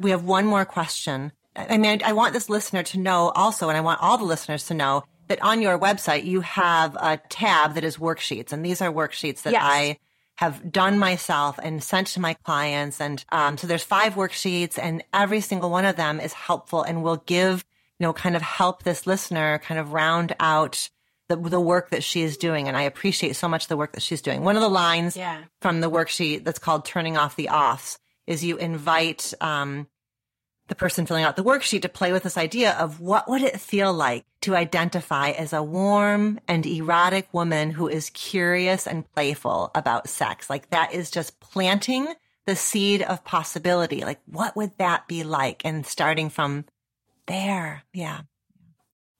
We 0.00 0.10
have 0.10 0.24
one 0.24 0.44
more 0.44 0.64
question. 0.64 1.30
I 1.54 1.78
mean, 1.78 2.02
I 2.04 2.14
want 2.14 2.32
this 2.32 2.50
listener 2.50 2.82
to 2.82 2.98
know 2.98 3.30
also, 3.36 3.68
and 3.68 3.78
I 3.78 3.80
want 3.80 4.02
all 4.02 4.18
the 4.18 4.24
listeners 4.24 4.66
to 4.66 4.74
know 4.74 5.04
that 5.28 5.40
on 5.40 5.62
your 5.62 5.78
website, 5.78 6.24
you 6.24 6.40
have 6.40 6.96
a 6.96 7.20
tab 7.28 7.74
that 7.74 7.84
is 7.84 7.96
worksheets. 7.96 8.52
And 8.52 8.64
these 8.64 8.80
are 8.82 8.92
worksheets 8.92 9.42
that 9.42 9.52
Yes. 9.52 9.62
I 9.64 9.98
have 10.36 10.72
done 10.72 10.98
myself 10.98 11.60
and 11.62 11.80
sent 11.80 12.08
to 12.08 12.20
my 12.20 12.34
clients. 12.34 13.00
And 13.00 13.24
um, 13.30 13.56
so 13.56 13.68
there's 13.68 13.84
five 13.84 14.14
worksheets 14.14 14.78
and 14.82 15.04
every 15.12 15.40
single 15.40 15.70
one 15.70 15.84
of 15.84 15.94
them 15.94 16.18
is 16.18 16.32
helpful 16.32 16.82
and 16.82 17.04
will 17.04 17.22
give, 17.26 17.64
you 18.00 18.04
know, 18.04 18.12
kind 18.12 18.34
of 18.34 18.42
help 18.42 18.82
this 18.82 19.06
listener 19.06 19.60
kind 19.60 19.78
of 19.78 19.92
round 19.92 20.34
out 20.40 20.90
the, 21.34 21.48
the 21.50 21.60
work 21.60 21.90
that 21.90 22.04
she 22.04 22.22
is 22.22 22.36
doing. 22.36 22.68
And 22.68 22.76
I 22.76 22.82
appreciate 22.82 23.36
so 23.36 23.48
much 23.48 23.68
the 23.68 23.76
work 23.76 23.92
that 23.92 24.02
she's 24.02 24.22
doing. 24.22 24.42
One 24.44 24.56
of 24.56 24.62
the 24.62 24.68
lines 24.68 25.16
Yeah. 25.16 25.42
from 25.60 25.80
the 25.80 25.90
worksheet 25.90 26.44
that's 26.44 26.58
called 26.58 26.84
turning 26.84 27.16
off 27.16 27.36
the 27.36 27.48
offs 27.48 27.98
is 28.26 28.44
you 28.44 28.56
invite 28.56 29.32
um, 29.40 29.86
the 30.68 30.74
person 30.74 31.06
filling 31.06 31.24
out 31.24 31.36
the 31.36 31.44
worksheet 31.44 31.82
to 31.82 31.88
play 31.88 32.12
with 32.12 32.22
this 32.22 32.36
idea 32.38 32.72
of 32.72 33.00
what 33.00 33.28
would 33.28 33.42
it 33.42 33.60
feel 33.60 33.92
like 33.92 34.24
to 34.42 34.54
identify 34.54 35.30
as 35.30 35.52
a 35.52 35.62
warm 35.62 36.38
and 36.48 36.64
erotic 36.66 37.28
woman 37.32 37.70
who 37.70 37.88
is 37.88 38.10
curious 38.10 38.86
and 38.86 39.10
playful 39.12 39.70
about 39.74 40.08
sex 40.08 40.48
like 40.48 40.70
that 40.70 40.92
is 40.94 41.10
just 41.10 41.38
planting 41.40 42.06
the 42.46 42.56
seed 42.56 43.02
of 43.02 43.24
possibility 43.24 44.02
like 44.04 44.20
what 44.26 44.56
would 44.56 44.76
that 44.78 45.06
be 45.08 45.22
like 45.24 45.62
and 45.64 45.84
starting 45.86 46.28
from 46.30 46.64
there 47.26 47.82
yeah 47.92 48.20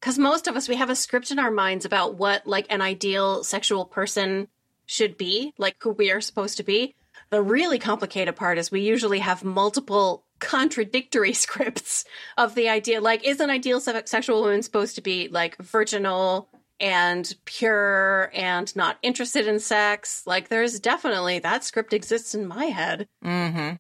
Because 0.03 0.19
most 0.19 0.49
of 0.49 0.57
us, 0.57 0.69
we 0.69 0.75
have 0.75 0.91
a 0.91 0.97
script 0.97 1.31
in 1.31 1.39
our 1.39 1.53
minds 1.53 1.85
about 1.85 2.17
what 2.17 2.45
like 2.45 2.67
an 2.71 2.83
ideal 2.83 3.45
sexual 3.45 3.85
person 3.85 4.49
should 4.85 5.17
be, 5.17 5.55
like 5.59 5.77
who 5.81 5.93
we 5.93 6.11
are 6.11 6.21
supposed 6.21 6.57
to 6.57 6.65
be. 6.65 6.97
The 7.31 7.41
really 7.41 7.79
complicated 7.79 8.35
part 8.35 8.59
is 8.59 8.73
we 8.73 8.81
usually 8.81 9.21
have 9.21 9.45
multiple 9.45 10.25
contradictory 10.41 11.33
scripts 11.45 12.05
of 12.37 12.57
the 12.57 12.69
idea. 12.69 13.01
Like, 13.01 13.25
is 13.25 13.39
an 13.39 13.49
ideal 13.49 13.79
se- 13.79 14.03
sexual 14.07 14.43
woman 14.43 14.65
supposed 14.65 14.97
to 14.97 15.03
be 15.03 15.29
like 15.29 15.57
virginal 15.59 16.49
and 16.81 17.33
pure 17.45 18.33
and 18.35 18.75
not 18.75 18.99
interested 19.03 19.47
in 19.47 19.61
sex? 19.61 20.25
Like, 20.27 20.49
there's 20.49 20.81
definitely 20.81 21.39
that 21.39 21.63
script 21.63 21.93
exists 21.93 22.35
in 22.35 22.49
my 22.49 22.65
head. 22.65 23.07
mm-hmm 23.25 23.77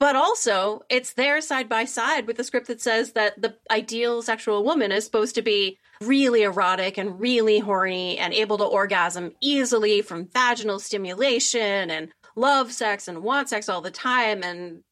But 0.00 0.14
also, 0.14 0.82
it's 0.88 1.14
there 1.14 1.40
side 1.40 1.68
by 1.68 1.84
side 1.84 2.26
with 2.26 2.36
the 2.36 2.44
script 2.44 2.68
that 2.68 2.80
says 2.80 3.12
that 3.12 3.40
the 3.42 3.56
ideal 3.70 4.22
sexual 4.22 4.62
woman 4.64 4.92
is 4.92 5.04
supposed 5.04 5.34
to 5.34 5.42
be 5.42 5.78
really 6.00 6.42
erotic 6.42 6.96
and 6.98 7.18
really 7.18 7.58
horny 7.58 8.16
and 8.16 8.32
able 8.32 8.58
to 8.58 8.64
orgasm 8.64 9.32
easily 9.40 10.00
from 10.02 10.28
vaginal 10.28 10.78
stimulation 10.78 11.90
and 11.90 12.10
love 12.36 12.72
sex 12.72 13.08
and 13.08 13.24
want 13.24 13.48
sex 13.48 13.68
all 13.68 13.80
the 13.80 13.90
time. 13.90 14.44
And 14.44 14.84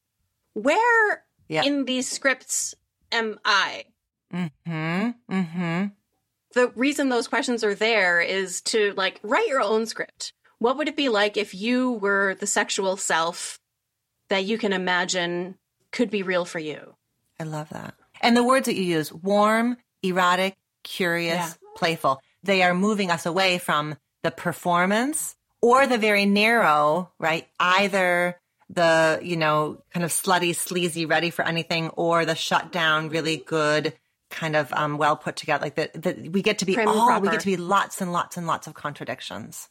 where 0.53 1.23
Yeah. 1.47 1.63
in 1.63 1.85
these 1.85 2.09
scripts 2.09 2.75
am 3.11 3.39
I? 3.45 3.85
mm-hmm 4.33 5.11
mm-hmm 5.31 5.85
The 6.53 6.67
reason 6.75 7.07
those 7.07 7.29
questions 7.29 7.63
are 7.63 7.75
there 7.75 8.19
is 8.19 8.59
to 8.63 8.93
like 8.97 9.21
write 9.23 9.47
your 9.47 9.61
own 9.61 9.85
script. 9.85 10.33
What 10.59 10.75
would 10.77 10.89
it 10.89 10.97
be 10.97 11.07
like 11.07 11.37
if 11.37 11.53
you 11.53 11.93
were 11.93 12.35
the 12.35 12.47
sexual 12.47 12.97
self 12.97 13.59
that 14.29 14.45
you 14.45 14.57
can 14.57 14.73
imagine 14.73 15.55
could 15.91 16.09
be 16.09 16.23
real 16.23 16.45
for 16.45 16.59
you? 16.59 16.95
I 17.39 17.43
love 17.43 17.69
that. 17.69 17.93
And 18.21 18.35
the 18.35 18.43
words 18.43 18.65
that 18.65 18.75
you 18.75 18.83
use 18.83 19.11
warm, 19.13 19.77
erotic, 20.03 20.55
curious, 20.83 21.35
Yeah. 21.35 21.53
playful 21.75 22.21
they 22.43 22.63
are 22.63 22.73
moving 22.73 23.11
us 23.11 23.25
away 23.25 23.57
from 23.57 23.95
the 24.23 24.31
performance 24.31 25.35
or 25.61 25.85
the 25.85 25.97
very 25.97 26.25
narrow, 26.25 27.11
right? 27.19 27.47
Either 27.59 28.39
the, 28.69 29.19
you 29.21 29.35
know, 29.35 29.83
kind 29.91 30.03
of 30.03 30.11
slutty, 30.11 30.55
sleazy, 30.55 31.05
ready 31.05 31.29
for 31.29 31.43
anything 31.43 31.89
or 31.89 32.25
the 32.25 32.35
shut 32.35 32.71
down, 32.71 33.09
really 33.09 33.37
good, 33.37 33.93
kind 34.29 34.55
of 34.55 34.71
um, 34.73 34.97
well 34.97 35.17
put 35.17 35.35
together. 35.35 35.65
Like 35.65 35.75
that, 35.75 36.29
we 36.31 36.41
get 36.41 36.59
to 36.59 36.65
be 36.65 36.75
Prim 36.75 36.87
all, 36.87 37.19
we 37.19 37.29
get 37.29 37.41
to 37.41 37.45
be 37.45 37.57
lots 37.57 38.01
and 38.01 38.13
lots 38.13 38.37
and 38.37 38.47
lots 38.47 38.65
of 38.67 38.73
contradictions. 38.73 39.67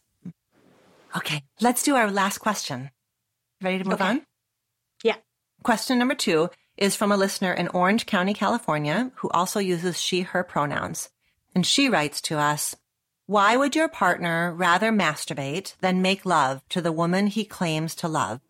Okay, 1.16 1.42
let's 1.61 1.83
do 1.83 1.95
our 1.97 2.11
last 2.11 2.38
question. 2.38 2.90
Ready 3.62 3.79
to 3.79 3.85
move 3.85 3.95
Okay. 3.95 4.05
on? 4.05 4.27
Yeah. 5.02 5.16
Question 5.62 5.98
number 5.98 6.14
two 6.14 6.50
is 6.76 6.96
from 6.96 7.11
a 7.11 7.16
listener 7.16 7.52
in 7.52 7.68
Orange 7.68 8.06
County, 8.06 8.35
California, 8.35 9.11
who 9.16 9.30
also 9.30 9.61
uses 9.61 10.00
she, 10.00 10.22
her 10.22 10.42
pronouns. 10.42 11.09
And 11.54 11.66
she 11.66 11.88
writes 11.88 12.20
to 12.22 12.38
us, 12.38 12.76
why 13.26 13.56
would 13.56 13.74
your 13.74 13.88
partner 13.88 14.52
rather 14.54 14.92
masturbate 14.92 15.74
than 15.80 16.02
make 16.02 16.24
love 16.24 16.62
to 16.68 16.80
the 16.80 16.92
woman 16.92 17.26
he 17.26 17.44
claims 17.44 17.94
to 17.96 18.09
love? 18.09 18.40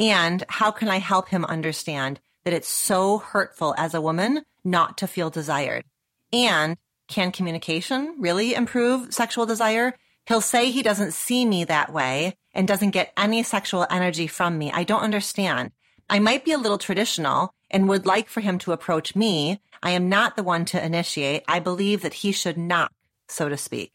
And 0.00 0.42
how 0.48 0.70
can 0.70 0.88
I 0.88 0.98
help 0.98 1.28
him 1.28 1.44
understand 1.44 2.18
that 2.44 2.54
it's 2.54 2.68
so 2.68 3.18
hurtful 3.18 3.74
as 3.76 3.94
a 3.94 4.00
woman 4.00 4.42
not 4.64 4.98
to 4.98 5.06
feel 5.06 5.30
desired? 5.30 5.84
And 6.32 6.76
can 7.06 7.30
communication 7.30 8.16
really 8.18 8.54
improve 8.54 9.12
sexual 9.12 9.46
desire? 9.46 9.94
He'll 10.26 10.40
say 10.40 10.70
he 10.70 10.82
doesn't 10.82 11.12
see 11.12 11.44
me 11.44 11.64
that 11.64 11.92
way 11.92 12.36
and 12.52 12.68
doesn't 12.68 12.90
get 12.90 13.12
any 13.16 13.42
sexual 13.42 13.86
energy 13.90 14.26
from 14.26 14.58
me. 14.58 14.70
I 14.72 14.84
don't 14.84 15.02
understand. 15.02 15.72
I 16.08 16.18
might 16.18 16.44
be 16.44 16.52
a 16.52 16.58
little 16.58 16.78
traditional 16.78 17.54
and 17.70 17.88
would 17.88 18.06
like 18.06 18.28
for 18.28 18.40
him 18.40 18.58
to 18.58 18.72
approach 18.72 19.14
me. 19.14 19.60
I 19.82 19.90
am 19.90 20.08
not 20.08 20.36
the 20.36 20.42
one 20.42 20.64
to 20.66 20.84
initiate. 20.84 21.44
I 21.46 21.60
believe 21.60 22.02
that 22.02 22.14
he 22.14 22.32
should 22.32 22.58
knock, 22.58 22.92
so 23.28 23.48
to 23.48 23.56
speak. 23.56 23.92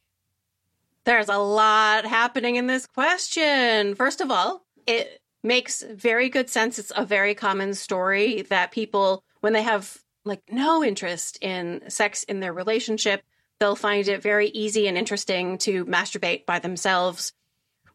There's 1.04 1.30
a 1.30 1.38
lot 1.38 2.06
happening 2.06 2.56
in 2.56 2.68
this 2.68 2.88
question. 2.88 3.96
First 3.96 4.22
of 4.22 4.32
all, 4.32 4.66
it 4.88 5.22
makes 5.44 5.84
very 5.84 6.30
good 6.30 6.50
sense. 6.50 6.80
It's 6.80 6.92
a 6.96 7.06
very 7.06 7.36
common 7.36 7.76
story 7.76 8.42
that 8.44 8.72
people, 8.72 9.24
when 9.42 9.54
they 9.54 9.62
have 9.62 10.00
like 10.24 10.42
no 10.50 10.84
interest 10.84 11.38
in 11.42 11.84
sex 11.88 12.24
in 12.24 12.40
their 12.40 12.54
relationship, 12.54 13.24
they'll 13.60 13.76
find 13.76 14.08
it 14.08 14.22
very 14.22 14.48
easy 14.50 14.88
and 14.88 14.98
interesting 14.98 15.58
to 15.60 15.86
masturbate 15.86 16.46
by 16.46 16.60
themselves 16.60 17.34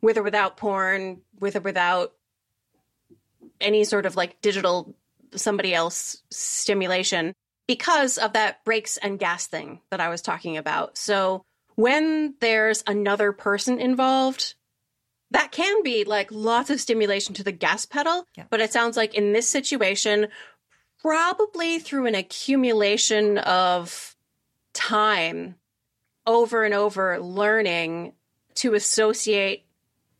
with 0.00 0.16
or 0.16 0.22
without 0.22 0.56
porn, 0.56 1.20
with 1.38 1.56
or 1.56 1.60
without 1.60 2.12
any 3.60 3.84
sort 3.84 4.06
of 4.06 4.16
like 4.16 4.40
digital 4.40 4.94
somebody 5.34 5.74
else 5.74 6.22
stimulation 6.30 7.34
because 7.66 8.18
of 8.18 8.32
that 8.32 8.64
brakes 8.64 8.96
and 8.96 9.18
gas 9.18 9.46
thing 9.46 9.80
that 9.90 10.00
I 10.00 10.08
was 10.08 10.22
talking 10.22 10.56
about. 10.56 10.98
So 10.98 11.44
when 11.76 12.34
there's 12.40 12.82
another 12.86 13.32
person 13.32 13.78
involved, 13.78 14.54
that 15.30 15.52
can 15.52 15.82
be 15.82 16.04
like 16.04 16.32
lots 16.32 16.70
of 16.70 16.80
stimulation 16.80 17.34
to 17.34 17.44
the 17.44 17.52
gas 17.52 17.86
pedal. 17.86 18.24
Yeah. 18.36 18.44
But 18.50 18.60
it 18.60 18.72
sounds 18.72 18.96
like 18.96 19.14
in 19.14 19.32
this 19.32 19.48
situation, 19.48 20.28
probably 21.00 21.78
through 21.78 22.06
an 22.06 22.14
accumulation 22.14 23.38
of 23.38 24.16
time 24.72 25.56
over 26.26 26.64
and 26.64 26.74
over 26.74 27.18
learning 27.18 28.12
to 28.54 28.74
associate 28.74 29.64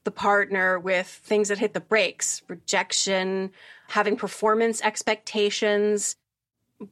the 0.04 0.10
partner 0.10 0.78
with 0.78 1.06
things 1.06 1.48
that 1.48 1.58
hit 1.58 1.74
the 1.74 1.80
brakes 1.80 2.42
rejection, 2.48 3.50
having 3.88 4.16
performance 4.16 4.80
expectations, 4.82 6.16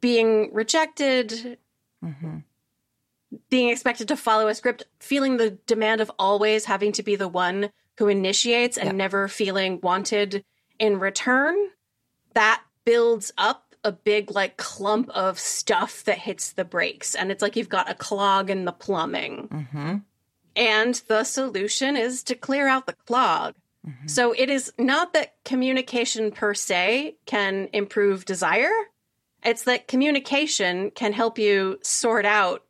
being 0.00 0.52
rejected, 0.52 1.58
Mm-hmm. 2.04 2.38
being 3.50 3.70
expected 3.70 4.06
to 4.06 4.16
follow 4.16 4.46
a 4.46 4.54
script, 4.54 4.84
feeling 5.00 5.36
the 5.36 5.50
demand 5.66 6.00
of 6.00 6.12
always 6.16 6.64
having 6.64 6.92
to 6.92 7.02
be 7.02 7.16
the 7.16 7.26
one 7.26 7.70
who 7.98 8.06
initiates 8.06 8.78
and 8.78 8.96
never 8.96 9.26
feeling 9.26 9.80
wanted 9.82 10.44
in 10.78 11.00
return, 11.00 11.56
that 12.34 12.62
builds 12.84 13.32
up 13.36 13.67
a 13.85 13.93
big 13.93 14.31
like 14.31 14.57
clump 14.57 15.09
of 15.11 15.39
stuff 15.39 16.05
that 16.05 16.18
hits 16.18 16.53
the 16.53 16.64
brakes. 16.64 17.14
And 17.14 17.31
it's 17.31 17.43
like 17.43 17.57
you've 17.57 17.68
got 17.68 17.91
a 17.91 17.95
clog 17.95 18.51
in 18.51 18.64
the 18.64 18.72
plumbing. 18.72 19.49
Mm-hmm. 19.49 19.97
And 20.57 20.95
the 21.07 21.24
solution 21.24 21.97
is 21.97 22.22
to 22.24 22.35
clear 22.35 22.68
out 22.68 22.87
the 22.87 22.95
clog. 23.07 23.55
Mm-hmm. 23.87 24.09
So 24.09 24.33
it 24.33 24.51
is 24.51 24.72
not 24.79 25.12
that 25.12 25.35
communication 25.45 26.33
per 26.33 26.55
se 26.55 27.16
can 27.26 27.68
improve 27.72 28.24
desire. 28.24 28.72
It's 29.45 29.64
that 29.64 29.87
communication 29.87 30.91
can 30.91 31.12
help 31.12 31.39
you 31.39 31.79
sort 31.83 32.26
out 32.26 32.64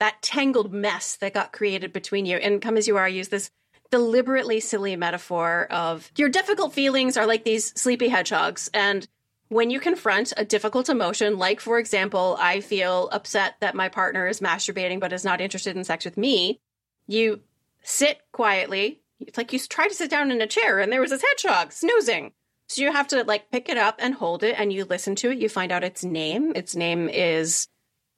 that 0.00 0.20
tangled 0.22 0.72
mess 0.72 1.16
that 1.16 1.34
got 1.34 1.52
created 1.52 1.92
between 1.92 2.26
you. 2.26 2.36
And 2.36 2.60
come 2.60 2.76
as 2.76 2.86
you 2.86 2.96
are, 2.96 3.04
I 3.04 3.08
use 3.08 3.28
this 3.28 3.50
deliberately 3.90 4.60
silly 4.60 4.96
metaphor 4.96 5.66
of 5.70 6.10
your 6.16 6.28
difficult 6.28 6.72
feelings 6.72 7.16
are 7.16 7.26
like 7.26 7.44
these 7.44 7.72
sleepy 7.80 8.08
hedgehogs. 8.08 8.68
And 8.74 9.06
when 9.54 9.70
you 9.70 9.78
confront 9.78 10.32
a 10.36 10.44
difficult 10.44 10.88
emotion, 10.88 11.38
like, 11.38 11.60
for 11.60 11.78
example, 11.78 12.36
I 12.40 12.60
feel 12.60 13.08
upset 13.12 13.54
that 13.60 13.76
my 13.76 13.88
partner 13.88 14.26
is 14.26 14.40
masturbating 14.40 14.98
but 14.98 15.12
is 15.12 15.24
not 15.24 15.40
interested 15.40 15.76
in 15.76 15.84
sex 15.84 16.04
with 16.04 16.16
me, 16.16 16.58
you 17.06 17.38
sit 17.84 18.18
quietly. 18.32 19.00
It's 19.20 19.38
like 19.38 19.52
you 19.52 19.60
try 19.60 19.86
to 19.86 19.94
sit 19.94 20.10
down 20.10 20.32
in 20.32 20.42
a 20.42 20.48
chair 20.48 20.80
and 20.80 20.90
there 20.90 21.00
was 21.00 21.10
this 21.10 21.22
hedgehog 21.22 21.70
snoozing. 21.70 22.32
So 22.66 22.82
you 22.82 22.90
have 22.90 23.06
to 23.08 23.22
like 23.22 23.52
pick 23.52 23.68
it 23.68 23.76
up 23.76 24.00
and 24.00 24.14
hold 24.14 24.42
it 24.42 24.58
and 24.58 24.72
you 24.72 24.84
listen 24.84 25.14
to 25.16 25.30
it. 25.30 25.38
You 25.38 25.48
find 25.48 25.70
out 25.70 25.84
its 25.84 26.02
name. 26.02 26.50
Its 26.56 26.74
name 26.74 27.08
is 27.08 27.68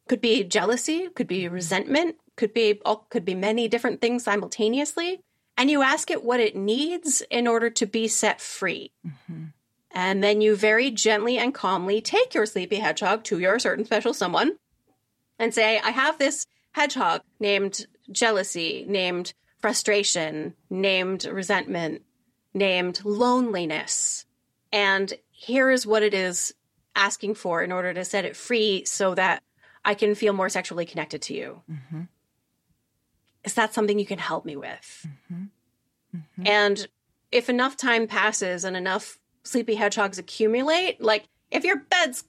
could 0.09 0.23
be 0.23 0.43
jealousy, 0.43 1.11
could 1.15 1.29
be 1.29 1.49
resentment, 1.49 2.17
could 2.39 2.55
be 2.55 2.81
all 2.87 3.09
could 3.11 3.27
be 3.27 3.35
many 3.35 3.69
different 3.69 4.01
things 4.01 4.25
simultaneously. 4.25 5.21
And 5.59 5.71
you 5.71 5.83
ask 5.83 6.11
it 6.11 6.25
what 6.25 6.41
it 6.41 6.57
needs 6.57 7.23
in 7.31 7.47
order 7.47 7.69
to 7.69 7.85
be 7.85 8.09
set 8.09 8.41
free. 8.41 8.93
Mm-hmm. 9.07 9.45
And 9.97 10.23
then 10.23 10.43
you 10.43 10.57
very 10.57 10.91
gently 10.91 11.39
and 11.39 11.55
calmly 11.55 12.03
take 12.03 12.35
your 12.35 12.45
sleepy 12.45 12.77
hedgehog 12.77 13.25
to 13.25 13.39
your 13.39 13.59
certain 13.59 13.87
special 13.87 14.13
someone 14.13 14.59
and 15.39 15.55
say, 15.55 15.81
I 15.83 15.89
have 15.89 16.19
this 16.19 16.47
hedgehog 16.73 17.23
named 17.41 17.87
jealousy, 18.13 18.85
named 18.87 19.33
frustration, 19.59 20.53
named 20.69 21.25
resentment, 21.25 22.03
named 22.53 23.01
loneliness. 23.05 24.27
And 24.71 25.15
here 25.31 25.71
is 25.71 25.87
what 25.87 26.03
it 26.03 26.13
is 26.13 26.53
asking 26.95 27.37
for 27.37 27.63
in 27.63 27.73
order 27.73 27.95
to 27.95 28.05
set 28.05 28.27
it 28.27 28.37
free 28.37 28.85
so 28.85 29.15
that 29.15 29.43
I 29.83 29.95
can 29.95 30.15
feel 30.15 30.35
more 30.35 30.51
sexually 30.51 30.85
connected 30.85 31.23
to 31.23 31.35
you. 31.35 31.63
Mm-hmm. 31.71 32.03
Is 33.45 33.55
that 33.55 33.73
something 33.73 33.99
you 33.99 34.05
can 34.05 34.19
help 34.19 34.45
me 34.45 34.57
with? 34.57 35.07
Mm-hmm. 35.33 35.45
Mm-hmm. 36.19 36.47
And 36.47 36.87
if 37.33 37.49
enough 37.49 37.79
time 37.79 38.07
passes 38.07 38.63
and 38.63 38.77
enough 38.77 39.19
sleepy 39.47 39.75
hedgehogs 39.75 40.19
accumulate, 40.19 41.01
like 41.01 41.25
if 41.51 41.65
your 41.65 41.77
bed's 41.77 42.25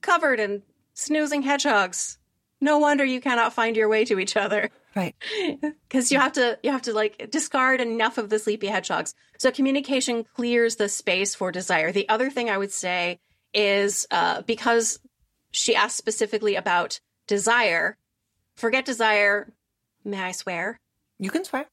covered 0.00 0.40
in 0.40 0.62
snoozing 0.94 1.42
hedgehogs, 1.42 2.18
no 2.60 2.78
wonder 2.78 3.04
you 3.04 3.20
cannot 3.20 3.52
find 3.52 3.76
your 3.76 3.88
way 3.88 4.04
to 4.06 4.18
each 4.18 4.36
other. 4.36 4.70
Right. 4.96 5.14
Because 5.88 6.10
you 6.10 6.18
have 6.18 6.32
to 6.32 6.58
you 6.62 6.72
have 6.72 6.82
to 6.82 6.92
like 6.92 7.30
discard 7.30 7.80
enough 7.80 8.18
of 8.18 8.30
the 8.30 8.38
sleepy 8.38 8.66
hedgehogs. 8.66 9.14
So 9.38 9.50
communication 9.52 10.24
clears 10.24 10.76
the 10.76 10.88
space 10.88 11.34
for 11.36 11.52
desire. 11.52 11.92
The 11.92 12.08
other 12.08 12.30
thing 12.30 12.50
I 12.50 12.58
would 12.58 12.72
say 12.72 13.20
is 13.52 14.06
uh, 14.10 14.42
because 14.42 14.98
she 15.52 15.76
asked 15.76 15.96
specifically 15.96 16.56
about 16.56 16.98
desire, 17.28 17.96
forget 18.56 18.84
desire. 18.84 19.52
May 20.04 20.20
I 20.20 20.32
swear? 20.32 20.80
You 21.18 21.30
can 21.30 21.44
swear. 21.44 21.66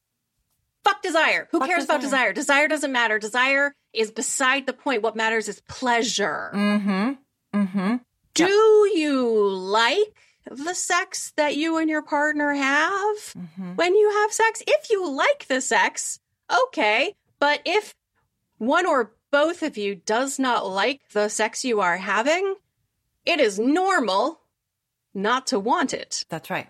Fuck 0.84 1.02
desire. 1.02 1.48
Who 1.50 1.58
Fuck 1.58 1.68
cares 1.68 1.82
desire. 1.82 1.96
about 1.96 2.02
desire? 2.02 2.32
Desire 2.32 2.68
doesn't 2.68 2.92
matter. 2.92 3.18
Desire 3.18 3.74
is 3.92 4.10
beside 4.10 4.66
the 4.66 4.72
point. 4.72 5.02
What 5.02 5.16
matters 5.16 5.48
is 5.48 5.60
pleasure. 5.62 6.50
Mm-hmm. 6.54 7.12
Mm-hmm. 7.54 7.96
Do 8.34 8.88
yep. 8.88 8.98
you 8.98 9.48
like 9.48 10.16
the 10.50 10.74
sex 10.74 11.32
that 11.36 11.56
you 11.56 11.76
and 11.76 11.88
your 11.88 12.02
partner 12.02 12.52
have 12.52 13.16
mm-hmm. 13.16 13.74
when 13.74 13.94
you 13.94 14.10
have 14.10 14.32
sex? 14.32 14.62
If 14.66 14.90
you 14.90 15.10
like 15.10 15.46
the 15.48 15.60
sex, 15.60 16.18
okay. 16.66 17.14
But 17.38 17.60
if 17.64 17.94
one 18.58 18.86
or 18.86 19.12
both 19.30 19.62
of 19.62 19.76
you 19.76 19.94
does 19.94 20.38
not 20.38 20.66
like 20.68 21.00
the 21.12 21.28
sex 21.28 21.64
you 21.64 21.80
are 21.80 21.96
having, 21.96 22.54
it 23.26 23.40
is 23.40 23.58
normal 23.58 24.40
not 25.14 25.46
to 25.48 25.58
want 25.58 25.92
it. 25.92 26.24
That's 26.28 26.50
right. 26.50 26.68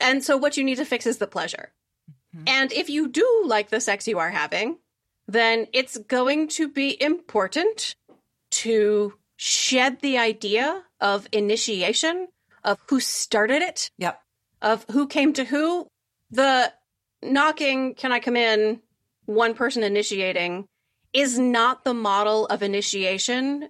And 0.00 0.22
so 0.22 0.36
what 0.36 0.56
you 0.56 0.64
need 0.64 0.76
to 0.76 0.84
fix 0.84 1.06
is 1.06 1.18
the 1.18 1.26
pleasure. 1.26 1.72
Mm-hmm. 2.36 2.44
And 2.48 2.72
if 2.72 2.90
you 2.90 3.08
do 3.08 3.44
like 3.46 3.70
the 3.70 3.80
sex 3.80 4.06
you 4.06 4.18
are 4.18 4.30
having, 4.30 4.78
then 5.26 5.66
it's 5.72 5.96
going 5.98 6.48
to 6.48 6.68
be 6.68 7.00
important 7.02 7.94
to 8.50 9.14
shed 9.36 10.00
the 10.00 10.18
idea 10.18 10.84
of 11.00 11.26
initiation, 11.32 12.28
of 12.62 12.78
who 12.88 13.00
started 13.00 13.62
it, 13.62 13.90
yep, 13.98 14.20
of 14.62 14.84
who 14.90 15.06
came 15.06 15.32
to 15.32 15.44
who. 15.44 15.86
The 16.30 16.72
knocking, 17.22 17.94
can 17.94 18.12
I 18.12 18.20
come 18.20 18.36
in, 18.36 18.80
one 19.26 19.54
person 19.54 19.82
initiating 19.82 20.66
is 21.12 21.38
not 21.38 21.84
the 21.84 21.94
model 21.94 22.46
of 22.46 22.62
initiation 22.62 23.68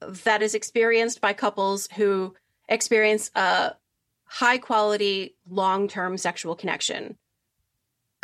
that 0.00 0.42
is 0.42 0.54
experienced 0.54 1.20
by 1.20 1.32
couples 1.32 1.88
who 1.96 2.34
experience 2.68 3.30
a 3.34 3.74
high 4.24 4.58
quality, 4.58 5.36
long 5.48 5.88
term 5.88 6.16
sexual 6.16 6.54
connection. 6.54 7.16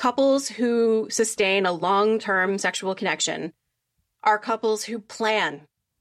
Couples 0.03 0.49
who 0.49 1.07
sustain 1.11 1.65
a 1.65 1.71
long 1.71 2.19
term 2.19 2.59
sexual 2.59 2.97
connection 2.97 3.53
are 4.25 4.37
couples 4.37 4.83
who 4.83 4.99
plan 4.99 5.61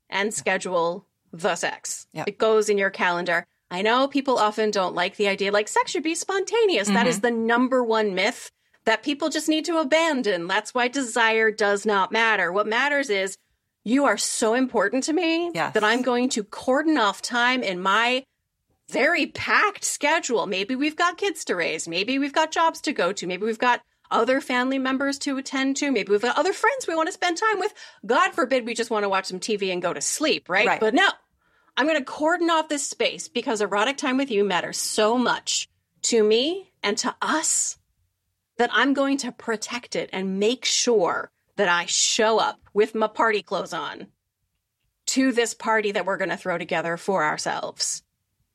and 0.10 0.34
schedule 0.34 1.06
the 1.32 1.56
sex. 1.56 2.08
Yep. 2.14 2.28
It 2.28 2.40
goes 2.40 2.68
in 2.68 2.80
your 2.80 2.90
calendar. 2.90 3.46
I 3.70 3.84
know 3.84 4.08
people 4.08 4.40
often 4.40 4.72
don't 4.72 4.96
like 4.96 5.18
the 5.18 5.28
idea, 5.28 5.52
like 5.52 5.68
sex 5.68 5.92
should 5.92 6.02
be 6.02 6.16
spontaneous. 6.16 6.88
Mm-hmm. 6.88 6.96
That 6.96 7.06
is 7.06 7.18
mm-hmm. 7.18 7.28
the 7.28 7.44
number 7.44 7.84
one 7.84 8.16
myth 8.16 8.50
that 8.86 9.04
people 9.04 9.30
just 9.30 9.48
need 9.48 9.66
to 9.66 9.78
abandon. 9.78 10.48
That's 10.48 10.74
why 10.74 10.88
desire 10.88 11.52
does 11.52 11.86
not 11.86 12.12
matter. 12.12 12.52
What 12.52 12.66
matters 12.66 13.12
is 13.12 13.38
you 13.84 14.06
are 14.06 14.18
so 14.18 14.56
important 14.56 15.04
to 15.04 15.14
me 15.14 15.52
yes. 15.54 15.76
that 15.76 15.84
I'm 15.84 16.02
going 16.02 16.30
to 16.30 16.44
cordon 16.44 16.98
off 16.98 17.22
time 17.22 17.62
in 17.62 17.80
my 17.80 18.24
very 18.90 19.28
packed 19.28 19.84
schedule. 19.86 20.48
Maybe 20.48 20.76
we've 20.76 20.96
got 20.96 21.20
kids 21.20 21.46
to 21.46 21.56
raise. 21.56 21.88
Maybe 21.88 22.18
we've 22.18 22.34
got 22.34 22.52
jobs 22.52 22.82
to 22.82 22.94
go 22.94 23.14
to. 23.14 23.28
Maybe 23.28 23.46
we've 23.46 23.60
got 23.60 23.82
other 24.12 24.42
family 24.42 24.80
members 24.80 25.18
to 25.20 25.38
attend 25.38 25.78
to. 25.78 25.92
Maybe 25.92 26.12
we've 26.12 26.22
got 26.22 26.38
other 26.38 26.54
friends 26.54 26.88
we 26.88 26.96
want 26.96 27.08
to 27.08 27.14
spend 27.14 27.38
time 27.38 27.60
with. 27.60 27.74
God 28.06 28.32
forbid 28.32 28.66
we 28.66 28.74
just 28.74 28.92
want 28.92 29.04
to 29.04 29.10
watch 29.10 29.26
some 29.26 29.40
TV 29.40 29.72
and 29.72 29.82
go 29.82 29.94
to 29.94 30.02
sleep, 30.02 30.50
right? 30.50 30.68
right. 30.68 30.80
But 30.80 30.94
no, 30.94 31.10
I'm 31.78 31.86
going 31.86 31.98
to 31.98 32.06
cordon 32.06 32.50
off 32.50 32.70
this 32.70 32.88
space 32.88 33.28
because 33.28 33.62
erotic 33.62 33.98
time 33.98 34.18
with 34.18 34.32
you 34.32 34.44
matters 34.44 34.78
so 34.78 35.18
much 35.18 35.70
to 36.04 36.24
me 36.24 36.72
and 36.84 36.98
to 37.00 37.16
us 37.22 37.78
that 38.58 38.70
I'm 38.74 38.94
going 38.94 39.18
to 39.20 39.32
protect 39.32 39.96
it 39.96 40.10
and 40.14 40.40
make 40.40 40.66
sure 40.66 41.32
that 41.56 41.70
I 41.70 41.86
show 41.86 42.40
up 42.40 42.60
with 42.74 42.96
my 42.96 43.08
party 43.08 43.42
clothes 43.42 43.74
on 43.74 44.08
to 45.08 45.32
this 45.32 45.54
party 45.54 45.92
that 45.92 46.06
we're 46.06 46.18
going 46.18 46.30
to 46.30 46.38
throw 46.38 46.58
together 46.58 46.98
for 46.98 47.24
ourselves. 47.24 48.04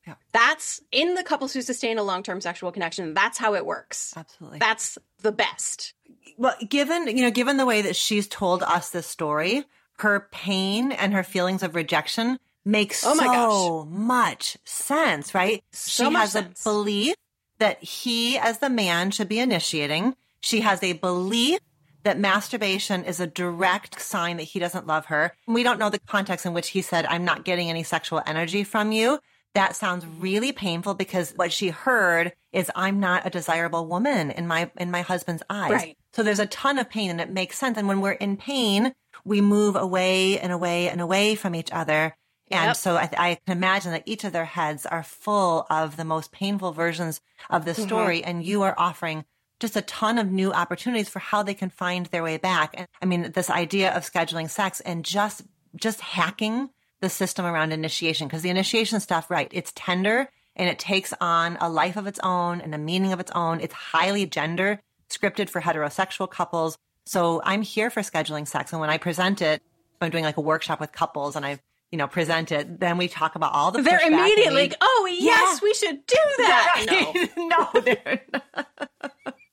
Yeah. 0.07 0.15
That's 0.31 0.81
in 0.91 1.15
the 1.15 1.23
couples 1.23 1.53
who 1.53 1.61
sustain 1.61 1.97
a 1.97 2.03
long 2.03 2.23
term 2.23 2.41
sexual 2.41 2.71
connection. 2.71 3.13
That's 3.13 3.37
how 3.37 3.53
it 3.55 3.65
works. 3.65 4.13
Absolutely. 4.15 4.59
That's 4.59 4.97
the 5.21 5.31
best. 5.31 5.93
Well, 6.37 6.55
given, 6.67 7.07
you 7.07 7.23
know, 7.23 7.31
given 7.31 7.57
the 7.57 7.65
way 7.65 7.81
that 7.81 7.95
she's 7.95 8.27
told 8.27 8.63
us 8.63 8.89
this 8.89 9.07
story, 9.07 9.65
her 9.99 10.27
pain 10.31 10.91
and 10.91 11.13
her 11.13 11.23
feelings 11.23 11.63
of 11.63 11.75
rejection 11.75 12.39
makes 12.63 13.05
oh 13.05 13.15
so 13.15 13.23
gosh. 13.23 13.87
much 13.89 14.57
sense, 14.63 15.33
right? 15.33 15.63
So 15.71 16.09
she 16.09 16.15
has 16.15 16.31
sense. 16.33 16.65
a 16.65 16.69
belief 16.69 17.15
that 17.59 17.83
he, 17.83 18.37
as 18.37 18.59
the 18.59 18.69
man, 18.69 19.11
should 19.11 19.29
be 19.29 19.39
initiating. 19.39 20.15
She 20.41 20.61
has 20.61 20.83
a 20.83 20.93
belief 20.93 21.59
that 22.03 22.19
masturbation 22.19 23.03
is 23.03 23.19
a 23.19 23.27
direct 23.27 23.99
sign 23.99 24.37
that 24.37 24.43
he 24.43 24.59
doesn't 24.59 24.87
love 24.87 25.07
her. 25.07 25.33
We 25.47 25.63
don't 25.63 25.79
know 25.79 25.89
the 25.89 25.99
context 25.99 26.45
in 26.45 26.53
which 26.53 26.69
he 26.69 26.81
said, 26.81 27.05
I'm 27.05 27.25
not 27.25 27.43
getting 27.43 27.69
any 27.69 27.83
sexual 27.83 28.21
energy 28.25 28.63
from 28.63 28.91
you. 28.91 29.19
That 29.53 29.75
sounds 29.75 30.05
really 30.05 30.51
painful 30.51 30.93
because 30.93 31.33
what 31.35 31.51
she 31.51 31.69
heard 31.69 32.33
is 32.51 32.71
I'm 32.75 32.99
not 32.99 33.25
a 33.25 33.29
desirable 33.29 33.87
woman 33.87 34.31
in 34.31 34.47
my 34.47 34.69
in 34.77 34.91
my 34.91 35.01
husband's 35.01 35.43
eyes. 35.49 35.71
Right. 35.71 35.97
So 36.13 36.23
there's 36.23 36.39
a 36.39 36.45
ton 36.45 36.77
of 36.77 36.89
pain 36.89 37.09
and 37.09 37.21
it 37.21 37.29
makes 37.29 37.57
sense. 37.57 37.77
And 37.77 37.87
when 37.87 38.01
we're 38.01 38.11
in 38.11 38.37
pain, 38.37 38.93
we 39.23 39.41
move 39.41 39.75
away 39.75 40.39
and 40.39 40.51
away 40.51 40.89
and 40.89 41.01
away 41.01 41.35
from 41.35 41.55
each 41.55 41.71
other. 41.71 42.15
And 42.49 42.69
yep. 42.69 42.75
so 42.77 42.95
I, 42.95 43.09
I, 43.17 43.37
can 43.45 43.57
imagine 43.57 43.91
that 43.91 44.03
each 44.05 44.23
of 44.23 44.31
their 44.31 44.45
heads 44.45 44.85
are 44.85 45.03
full 45.03 45.65
of 45.69 45.97
the 45.97 46.05
most 46.05 46.31
painful 46.31 46.71
versions 46.71 47.19
of 47.49 47.65
the 47.65 47.71
mm-hmm. 47.71 47.83
story. 47.83 48.19
Mm-hmm. 48.19 48.29
And 48.29 48.45
you 48.45 48.61
are 48.63 48.73
offering 48.77 49.25
just 49.59 49.75
a 49.75 49.81
ton 49.81 50.17
of 50.17 50.31
new 50.31 50.53
opportunities 50.53 51.09
for 51.09 51.19
how 51.19 51.43
they 51.43 51.53
can 51.53 51.69
find 51.69 52.05
their 52.07 52.23
way 52.23 52.37
back. 52.37 52.73
And 52.75 52.87
I 53.01 53.05
mean, 53.05 53.31
this 53.33 53.49
idea 53.49 53.93
of 53.93 54.09
scheduling 54.09 54.49
sex 54.49 54.79
and 54.81 55.03
just, 55.03 55.43
just 55.75 55.99
hacking 55.99 56.69
the 57.01 57.09
system 57.09 57.45
around 57.45 57.71
initiation, 57.71 58.27
because 58.27 58.41
the 58.41 58.49
initiation 58.49 58.99
stuff, 58.99 59.29
right, 59.29 59.49
it's 59.51 59.71
tender 59.75 60.29
and 60.55 60.69
it 60.69 60.79
takes 60.79 61.13
on 61.21 61.57
a 61.61 61.69
life 61.69 61.97
of 61.97 62.07
its 62.07 62.19
own 62.23 62.61
and 62.61 62.73
a 62.73 62.77
meaning 62.77 63.13
of 63.13 63.19
its 63.19 63.31
own. 63.31 63.59
It's 63.61 63.73
highly 63.73 64.25
gender 64.25 64.81
scripted 65.09 65.49
for 65.49 65.61
heterosexual 65.61 66.29
couples. 66.29 66.77
So 67.05 67.41
I'm 67.43 67.61
here 67.61 67.89
for 67.89 68.01
scheduling 68.01 68.47
sex. 68.47 68.71
And 68.71 68.81
when 68.81 68.89
I 68.89 68.97
present 68.97 69.41
it, 69.41 69.61
I'm 70.01 70.09
doing 70.09 70.23
like 70.23 70.37
a 70.37 70.41
workshop 70.41 70.79
with 70.79 70.91
couples 70.91 71.35
and 71.35 71.45
I've 71.45 71.61
you 71.91 71.97
know, 71.97 72.07
present 72.07 72.51
it, 72.51 72.79
then 72.79 72.97
we 72.97 73.07
talk 73.07 73.35
about 73.35 73.53
all 73.53 73.71
the. 73.71 73.81
They're 73.81 74.05
immediately 74.05 74.63
like, 74.63 74.75
"Oh 74.81 75.07
yes, 75.09 75.23
yeah. 75.53 75.59
we 75.63 75.73
should 75.73 76.05
do 76.05 76.17
that." 76.37 76.85
Right. 76.89 77.29
No, 77.37 77.69
no, 77.73 77.81
they're 77.81 78.21
not. 78.33 79.01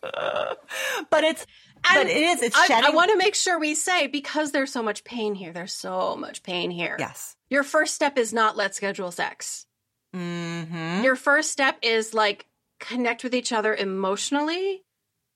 but 1.10 1.24
it's 1.24 1.46
but 1.92 2.06
it 2.06 2.16
is 2.16 2.42
it's 2.42 2.56
I, 2.56 2.82
I, 2.86 2.90
want 2.90 3.10
to 3.10 3.16
make 3.16 3.34
sure 3.34 3.58
we 3.58 3.74
say 3.74 4.06
because 4.06 4.52
there's 4.52 4.72
so 4.72 4.82
much 4.82 5.04
pain 5.04 5.34
here 5.34 5.52
there's 5.52 5.72
so 5.72 6.16
much 6.16 6.42
pain 6.42 6.70
here 6.70 6.96
yes 6.98 7.36
your 7.50 7.62
first 7.62 7.94
step 7.94 8.18
is 8.18 8.32
not 8.32 8.56
let's 8.56 8.76
schedule 8.76 9.10
sex 9.10 9.66
mm-hmm. 10.14 11.02
your 11.02 11.16
first 11.16 11.50
step 11.50 11.78
is 11.82 12.14
like 12.14 12.46
connect 12.80 13.24
with 13.24 13.34
each 13.34 13.52
other 13.52 13.74
emotionally 13.74 14.84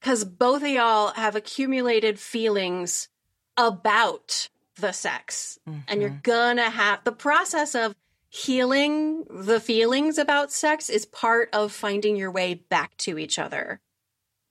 because 0.00 0.24
both 0.24 0.62
of 0.62 0.68
y'all 0.68 1.12
have 1.12 1.36
accumulated 1.36 2.18
feelings 2.18 3.08
about 3.56 4.48
the 4.76 4.92
sex. 4.92 5.58
Mm-hmm. 5.68 5.80
And 5.88 6.00
you're 6.00 6.20
gonna 6.22 6.70
have 6.70 7.04
the 7.04 7.12
process 7.12 7.74
of 7.74 7.94
healing 8.30 9.24
the 9.30 9.58
feelings 9.58 10.18
about 10.18 10.52
sex 10.52 10.90
is 10.90 11.06
part 11.06 11.48
of 11.52 11.72
finding 11.72 12.16
your 12.16 12.30
way 12.30 12.54
back 12.54 12.96
to 12.98 13.18
each 13.18 13.38
other. 13.38 13.80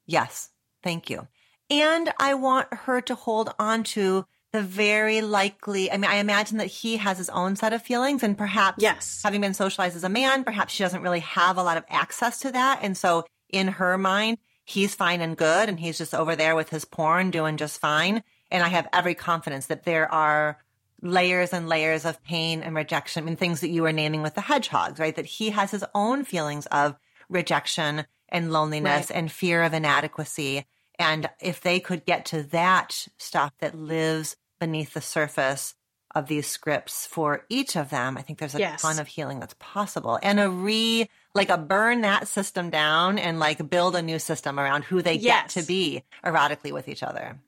Yes. 0.06 0.50
Thank 0.84 1.10
you. 1.10 1.28
And 1.70 2.14
I 2.20 2.34
want 2.34 2.74
her 2.74 3.02
to 3.02 3.16
hold 3.16 3.54
on 3.60 3.84
to 3.84 4.26
the 4.54 4.62
very 4.62 5.22
likely, 5.22 5.92
I 5.92 5.98
mean, 5.98 6.10
I 6.10 6.16
imagine 6.16 6.58
that 6.58 6.68
he 6.68 6.98
has 6.98 7.18
his 7.18 7.30
own 7.30 7.56
set 7.56 7.74
of 7.74 7.82
feelings 7.82 8.24
and 8.24 8.38
perhaps 8.38 8.82
yes. 8.82 9.22
having 9.24 9.42
been 9.42 9.54
socialized 9.54 9.96
as 9.96 10.06
a 10.06 10.10
man, 10.10 10.44
perhaps 10.44 10.74
she 10.74 10.84
doesn't 10.84 11.02
really 11.02 11.20
have 11.20 11.58
a 11.58 11.64
lot 11.64 11.78
of 11.78 11.84
access 11.90 12.40
to 12.40 12.52
that. 12.54 12.80
And 12.82 12.96
so 12.96 13.26
in 13.50 13.68
her 13.68 13.98
mind, 13.98 14.38
he's 14.64 14.96
fine 14.96 15.20
and 15.22 15.36
good 15.36 15.68
and 15.68 15.80
he's 15.80 15.98
just 15.98 16.14
over 16.16 16.36
there 16.36 16.56
with 16.56 16.70
his 16.70 16.86
porn 16.86 17.30
doing 17.32 17.58
just 17.58 17.80
fine. 17.80 18.24
And 18.50 18.64
I 18.64 18.70
have 18.70 18.88
every 18.94 19.16
confidence 19.16 19.66
that 19.66 19.84
there 19.84 20.12
are 20.12 20.58
layers 21.02 21.54
and 21.54 21.68
layers 21.68 22.06
of 22.06 22.24
pain 22.24 22.64
and 22.64 22.76
rejection 22.76 23.24
I 23.24 23.26
mean, 23.26 23.36
things 23.36 23.62
that 23.62 23.70
you 23.70 23.84
were 23.84 23.94
naming 23.94 24.24
with 24.24 24.36
the 24.36 24.42
hedgehogs, 24.42 25.00
right? 25.00 25.16
That 25.16 25.26
he 25.26 25.50
has 25.50 25.72
his 25.72 25.84
own 25.94 26.24
feelings 26.24 26.66
of 26.68 26.96
rejection 27.30 28.06
and 28.30 28.52
loneliness 28.52 29.10
right. 29.10 29.18
and 29.18 29.32
fear 29.32 29.64
of 29.64 29.74
inadequacy. 29.74 30.66
And 31.00 31.30
if 31.40 31.62
they 31.62 31.80
could 31.80 32.06
get 32.06 32.26
to 32.26 32.44
that 32.44 33.08
stuff 33.18 33.54
that 33.60 33.78
lives 33.78 34.36
beneath 34.60 34.94
the 34.94 35.02
surface 35.02 35.76
of 36.16 36.28
these 36.28 36.48
scripts 36.48 37.06
for 37.06 37.46
each 37.50 37.76
of 37.76 37.90
them, 37.90 38.18
I 38.18 38.22
think 38.22 38.40
there's 38.40 38.56
a 38.56 38.60
yes. 38.60 38.82
ton 38.82 38.98
of 38.98 39.08
healing 39.08 39.40
that's 39.40 39.56
possible 39.60 40.18
and 40.24 40.40
a 40.40 40.50
re, 40.50 41.08
like 41.36 41.50
a 41.50 41.58
burn 41.58 42.02
that 42.02 42.28
system 42.28 42.70
down 42.70 43.20
and 43.20 43.38
like 43.38 43.70
build 43.70 43.96
a 43.96 44.02
new 44.02 44.18
system 44.18 44.60
around 44.60 44.84
who 44.84 45.02
they 45.02 45.16
yes. 45.16 45.54
get 45.54 45.62
to 45.62 45.68
be 45.68 46.04
erotically 46.26 46.72
with 46.72 46.88
each 46.88 47.04
other. 47.04 47.40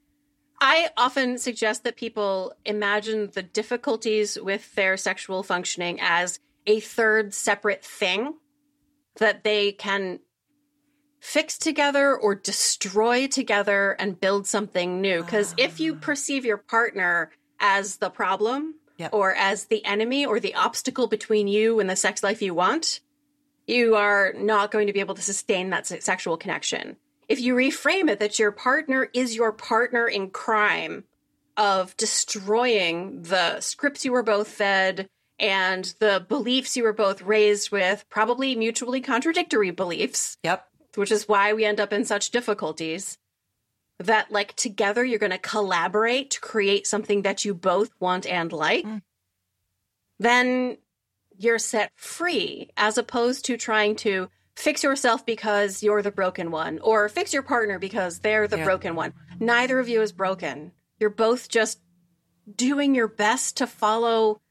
I 0.62 0.90
often 0.98 1.38
suggest 1.38 1.84
that 1.86 1.96
people 1.96 2.54
imagine 2.66 3.30
the 3.34 3.42
difficulties 3.42 4.38
with 4.40 4.76
their 4.76 4.98
sexual 4.98 5.42
functioning 5.42 6.00
as 6.02 6.40
a 6.68 6.82
third 6.82 7.34
separate 7.34 7.84
thing 7.84 8.36
that 9.18 9.44
they 9.44 9.72
can 9.72 10.20
fix 11.20 11.58
together 11.58 12.16
or 12.16 12.36
destroy 12.36 13.28
together 13.28 13.96
and 14.00 14.20
build 14.20 14.48
something 14.48 15.02
new. 15.02 15.24
Because 15.24 15.54
if 15.58 15.80
you 15.80 15.96
ah. 15.96 16.00
perceive 16.00 16.46
your 16.46 16.58
partner 16.58 17.32
as 17.60 17.98
the 17.98 18.10
problem 18.10 18.76
yep. 18.98 19.14
or 19.14 19.34
as 19.36 19.66
the 19.66 19.84
enemy 19.86 20.26
or 20.26 20.40
the 20.40 20.56
obstacle 20.56 21.08
between 21.08 21.48
you 21.48 21.80
and 21.80 21.90
the 21.90 21.96
sex 21.96 22.24
life 22.24 22.42
you 22.42 22.54
want, 22.54 23.02
you 23.68 23.96
are 23.96 24.34
not 24.38 24.72
going 24.72 24.88
to 24.88 24.94
be 24.94 25.00
able 25.00 25.16
to 25.16 25.22
sustain 25.22 25.70
that 25.70 25.86
sexual 25.86 26.38
connection 26.38 26.98
if 27.30 27.40
you 27.40 27.54
reframe 27.54 28.10
it 28.10 28.20
that 28.20 28.40
your 28.40 28.52
partner 28.52 29.08
is 29.14 29.36
your 29.36 29.52
partner 29.52 30.08
in 30.08 30.32
crime 30.32 31.04
of 31.56 31.96
destroying 31.96 33.22
the 33.22 33.60
scripts 33.62 34.04
you 34.04 34.12
were 34.12 34.24
both 34.24 34.48
fed 34.48 35.08
and 35.40 35.94
the 36.00 36.26
beliefs 36.28 36.76
you 36.76 36.84
were 36.84 36.92
both 36.92 37.22
raised 37.22 37.72
with, 37.72 38.04
probably 38.10 38.56
mutually 38.56 39.00
contradictory 39.00 39.72
beliefs. 39.72 40.38
Yep. 40.44 40.68
Which 40.96 41.12
is 41.12 41.28
why 41.28 41.54
we 41.54 41.66
end 41.66 41.80
up 41.80 41.94
in 41.94 42.06
such 42.06 42.32
difficulties. 42.32 43.18
That, 44.00 44.32
like, 44.32 44.56
together 44.56 45.04
you're 45.04 45.20
going 45.20 45.32
to 45.32 45.38
collaborate 45.38 46.32
to 46.32 46.40
create 46.40 46.88
something 46.88 47.24
that 47.24 47.44
you 47.44 47.54
both 47.54 47.92
want 48.00 48.26
and 48.26 48.52
like. 48.52 48.86
Mm. 48.86 49.02
Then 50.20 50.78
you're 51.38 51.60
set 51.60 51.92
free 51.96 52.70
as 52.78 52.98
opposed 52.98 53.46
to 53.46 53.58
trying 53.58 53.96
to 53.98 54.30
fix 54.56 54.84
yourself 54.84 55.26
because 55.26 55.82
you're 55.84 56.02
the 56.02 56.12
broken 56.12 56.52
one, 56.52 56.80
or 56.80 57.08
fix 57.08 57.34
your 57.34 57.44
partner 57.44 57.80
because 57.80 58.20
they're 58.20 58.48
the 58.48 58.58
yeah. 58.58 58.66
broken 58.66 58.96
one. 58.96 59.14
Neither 59.40 59.80
of 59.80 59.88
you 59.88 60.02
is 60.02 60.12
broken. 60.12 60.74
You're 61.00 61.10
both 61.10 61.48
just 61.48 61.80
doing 62.54 62.94
your 62.94 63.08
best 63.08 63.56
to 63.58 63.68
follow 63.68 64.42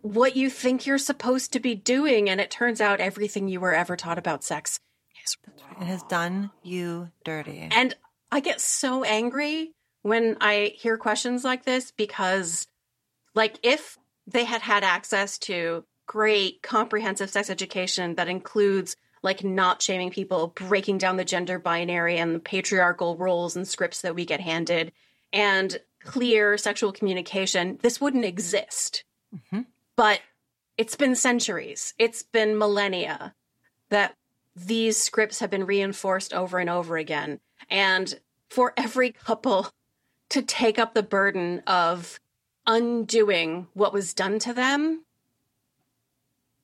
what 0.00 0.34
you 0.34 0.50
think 0.50 0.84
you're 0.84 0.98
supposed 0.98 1.52
to 1.52 1.60
be 1.60 1.76
doing, 1.76 2.28
and 2.28 2.40
it 2.40 2.50
turns 2.50 2.80
out 2.80 3.00
everything 3.00 3.46
you 3.46 3.60
were 3.60 3.74
ever 3.74 3.96
taught 3.96 4.18
about 4.18 4.42
sex 4.42 4.80
is 5.24 5.36
wrong. 5.46 5.82
It 5.82 5.86
has 5.86 6.02
done 6.04 6.50
you 6.62 7.10
dirty. 7.24 7.68
And 7.70 7.94
I 8.30 8.40
get 8.40 8.60
so 8.60 9.04
angry 9.04 9.72
when 10.02 10.36
I 10.40 10.72
hear 10.76 10.96
questions 10.96 11.44
like 11.44 11.64
this 11.64 11.90
because, 11.90 12.66
like, 13.34 13.58
if 13.62 13.98
they 14.26 14.44
had 14.44 14.62
had 14.62 14.84
access 14.84 15.38
to 15.38 15.84
great 16.06 16.62
comprehensive 16.62 17.30
sex 17.30 17.48
education 17.48 18.16
that 18.16 18.28
includes 18.28 18.96
like 19.22 19.44
not 19.44 19.80
shaming 19.80 20.10
people, 20.10 20.48
breaking 20.48 20.98
down 20.98 21.16
the 21.16 21.24
gender 21.24 21.58
binary 21.58 22.18
and 22.18 22.34
the 22.34 22.40
patriarchal 22.40 23.16
roles 23.16 23.54
and 23.56 23.66
scripts 23.66 24.02
that 24.02 24.14
we 24.14 24.24
get 24.24 24.40
handed, 24.40 24.92
and 25.32 25.78
clear 26.02 26.58
sexual 26.58 26.92
communication, 26.92 27.78
this 27.82 28.00
wouldn't 28.00 28.24
exist. 28.24 29.04
Mm-hmm. 29.34 29.62
But 29.96 30.20
it's 30.76 30.96
been 30.96 31.14
centuries, 31.14 31.94
it's 31.98 32.22
been 32.22 32.58
millennia 32.58 33.34
that 33.90 34.16
these 34.54 34.96
scripts 34.96 35.40
have 35.40 35.50
been 35.50 35.66
reinforced 35.66 36.32
over 36.32 36.58
and 36.58 36.68
over 36.70 36.96
again. 36.96 37.40
And 37.70 38.20
for 38.50 38.74
every 38.76 39.10
couple 39.10 39.70
to 40.30 40.42
take 40.42 40.78
up 40.78 40.94
the 40.94 41.02
burden 41.02 41.62
of 41.66 42.20
undoing 42.66 43.68
what 43.74 43.92
was 43.92 44.14
done 44.14 44.38
to 44.40 44.52
them 44.52 45.04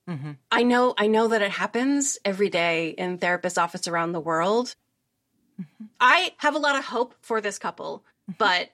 Mm-hmm. 0.08 0.32
I 0.50 0.62
know, 0.62 0.94
I 0.96 1.06
know 1.06 1.28
that 1.28 1.42
it 1.42 1.50
happens 1.50 2.18
every 2.24 2.48
day 2.48 2.90
in 2.90 3.18
therapist 3.18 3.58
office 3.58 3.86
around 3.86 4.12
the 4.12 4.20
world. 4.20 4.74
Mm-hmm. 5.60 5.84
I 6.00 6.32
have 6.38 6.54
a 6.54 6.58
lot 6.58 6.76
of 6.76 6.84
hope 6.86 7.14
for 7.20 7.40
this 7.40 7.58
couple, 7.58 8.04
mm-hmm. 8.30 8.32
but 8.38 8.70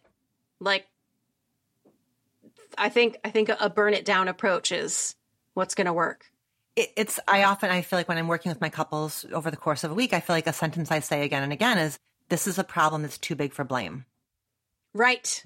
like, 0.60 0.86
I 2.78 2.88
think 2.88 3.18
I 3.24 3.30
think 3.30 3.50
a 3.60 3.70
burn 3.70 3.94
it 3.94 4.04
down 4.04 4.26
approach 4.26 4.72
is 4.72 5.14
what's 5.54 5.74
going 5.74 5.86
to 5.86 5.92
work. 5.92 6.30
It, 6.76 6.92
it's 6.96 7.20
I 7.28 7.44
often 7.44 7.70
I 7.70 7.82
feel 7.82 7.98
like 7.98 8.08
when 8.08 8.18
I'm 8.18 8.28
working 8.28 8.50
with 8.50 8.60
my 8.60 8.68
couples 8.68 9.24
over 9.32 9.50
the 9.50 9.56
course 9.56 9.84
of 9.84 9.90
a 9.90 9.94
week, 9.94 10.12
I 10.12 10.20
feel 10.20 10.34
like 10.34 10.46
a 10.46 10.52
sentence 10.52 10.90
I 10.90 11.00
say 11.00 11.24
again 11.24 11.42
and 11.42 11.52
again 11.52 11.78
is, 11.78 11.98
"This 12.28 12.46
is 12.46 12.58
a 12.58 12.64
problem 12.64 13.02
that's 13.02 13.18
too 13.18 13.34
big 13.34 13.52
for 13.52 13.64
blame." 13.64 14.04
Right. 14.92 15.44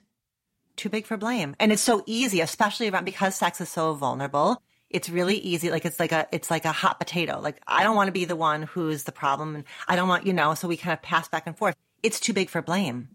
Too 0.76 0.88
big 0.88 1.06
for 1.06 1.16
blame, 1.16 1.56
and 1.58 1.72
it's 1.72 1.82
so 1.82 2.04
easy, 2.06 2.40
especially 2.40 2.88
around 2.88 3.04
because 3.04 3.34
sex 3.34 3.60
is 3.60 3.68
so 3.68 3.94
vulnerable 3.94 4.62
it's 4.90 5.10
really 5.10 5.36
easy. 5.36 5.70
Like 5.70 5.84
it's 5.84 6.00
like 6.00 6.12
a, 6.12 6.26
it's 6.32 6.50
like 6.50 6.64
a 6.64 6.72
hot 6.72 6.98
potato. 6.98 7.40
Like 7.40 7.60
I 7.66 7.82
don't 7.82 7.96
want 7.96 8.08
to 8.08 8.12
be 8.12 8.24
the 8.24 8.36
one 8.36 8.62
who's 8.62 9.04
the 9.04 9.12
problem 9.12 9.54
and 9.54 9.64
I 9.86 9.96
don't 9.96 10.08
want, 10.08 10.26
you 10.26 10.32
know, 10.32 10.54
so 10.54 10.68
we 10.68 10.76
kind 10.76 10.92
of 10.92 11.02
pass 11.02 11.28
back 11.28 11.46
and 11.46 11.56
forth. 11.56 11.74
It's 12.02 12.20
too 12.20 12.32
big 12.32 12.48
for 12.48 12.62
blame. 12.62 13.08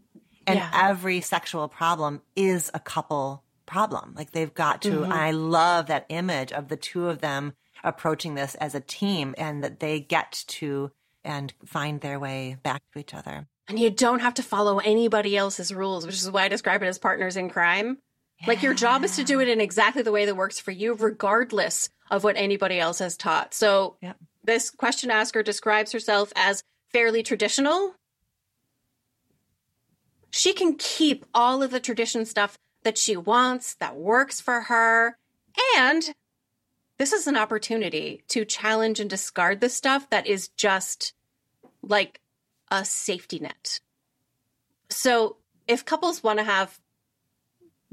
And 0.46 0.60
yeah. 0.60 0.70
every 0.74 1.22
sexual 1.22 1.68
problem 1.68 2.22
is 2.36 2.70
a 2.74 2.80
couple 2.80 3.44
problem. 3.66 4.14
Like 4.16 4.32
they've 4.32 4.54
got 4.54 4.82
to, 4.84 4.92
mm-hmm. 4.92 5.12
I 5.12 5.32
love 5.32 5.88
that 5.88 6.06
image 6.10 6.52
of 6.52 6.68
the 6.68 6.76
two 6.76 7.08
of 7.08 7.22
them 7.22 7.54
approaching 7.84 8.36
this 8.36 8.56
as 8.56 8.76
a 8.76 8.80
team 8.80 9.36
and 9.38 9.64
that 9.64 9.80
they 9.80 10.00
get 10.00 10.44
to 10.48 10.92
and 11.24 11.54
find 11.66 12.02
their 12.02 12.20
way 12.20 12.58
back 12.64 12.82
to 12.94 13.00
each 13.00 13.14
other. 13.14 13.48
And 13.68 13.80
you 13.80 13.90
don't 13.90 14.20
have 14.20 14.34
to 14.36 14.44
follow 14.44 14.80
anybody 14.80 15.38
else's 15.38 15.74
rules, 15.74 16.06
which 16.06 16.16
is 16.16 16.30
why 16.30 16.44
I 16.44 16.48
describe 16.50 16.84
it 16.84 16.88
as 16.88 16.98
partners 16.98 17.38
in 17.38 17.50
crime. 17.50 17.98
Like 18.46 18.62
your 18.62 18.74
job 18.74 19.06
is 19.06 19.16
to 19.16 19.24
do 19.24 19.40
it 19.40 19.48
in 19.48 19.62
exactly 19.62 20.02
the 20.02 20.12
way 20.12 20.26
that 20.26 20.36
works 20.36 20.60
for 20.60 20.72
you, 20.72 20.96
regardless 20.96 21.88
of 22.12 22.26
what 22.26 22.36
anybody 22.36 22.78
else 22.78 23.00
has 23.00 23.16
taught. 23.16 23.54
So 23.54 23.96
yep. 24.02 24.18
this 24.44 24.70
question 24.70 25.10
asker 25.10 25.44
describes 25.44 25.94
herself 25.94 26.34
as 26.36 26.62
fairly 26.92 27.24
traditional. 27.24 27.96
She 30.30 30.52
can 30.52 30.76
keep 30.76 31.26
all 31.34 31.64
of 31.64 31.72
the 31.72 31.80
tradition 31.80 32.26
stuff 32.26 32.58
that 32.84 32.98
she 32.98 33.16
wants, 33.16 33.76
that 33.76 33.96
works 33.96 34.42
for 34.42 34.62
her. 34.62 35.18
And 35.78 36.14
this 37.04 37.12
is 37.12 37.28
an 37.28 37.36
opportunity 37.36 38.24
to 38.30 38.46
challenge 38.46 39.02
and 39.02 39.10
discard 39.10 39.60
the 39.60 39.68
stuff 39.68 40.10
that 40.10 40.26
is 40.26 40.48
just 40.48 41.12
like 41.82 42.22
a 42.72 42.86
safety 42.86 43.40
net. 43.40 43.82
So 44.90 45.36
if 45.68 45.84
couples 45.84 46.24
want 46.24 46.40
to 46.40 46.46
have 46.46 46.80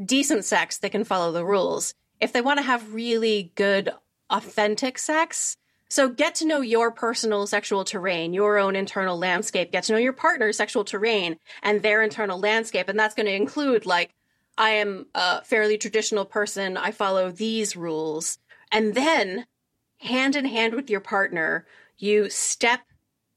decent 0.00 0.44
sex, 0.44 0.78
they 0.78 0.90
can 0.90 1.02
follow 1.02 1.32
the 1.32 1.44
rules. 1.44 1.92
If 2.20 2.32
they 2.32 2.40
want 2.40 2.58
to 2.60 2.62
have 2.64 2.94
really 2.94 3.50
good, 3.56 3.90
authentic 4.30 4.96
sex, 4.96 5.56
so 5.88 6.08
get 6.08 6.36
to 6.36 6.46
know 6.46 6.60
your 6.60 6.92
personal 6.92 7.48
sexual 7.48 7.82
terrain, 7.82 8.32
your 8.32 8.58
own 8.58 8.76
internal 8.76 9.18
landscape, 9.18 9.72
get 9.72 9.82
to 9.84 9.92
know 9.92 9.98
your 9.98 10.12
partner's 10.12 10.56
sexual 10.56 10.84
terrain 10.84 11.36
and 11.64 11.82
their 11.82 12.00
internal 12.00 12.38
landscape. 12.38 12.88
And 12.88 12.96
that's 12.96 13.16
going 13.16 13.26
to 13.26 13.34
include 13.34 13.86
like, 13.86 14.14
I 14.56 14.70
am 14.70 15.06
a 15.16 15.42
fairly 15.42 15.78
traditional 15.78 16.24
person. 16.24 16.76
I 16.76 16.92
follow 16.92 17.32
these 17.32 17.74
rules. 17.74 18.38
And 18.72 18.94
then 18.94 19.46
hand 19.98 20.36
in 20.36 20.44
hand 20.44 20.74
with 20.74 20.90
your 20.90 21.00
partner, 21.00 21.66
you 21.98 22.30
step 22.30 22.80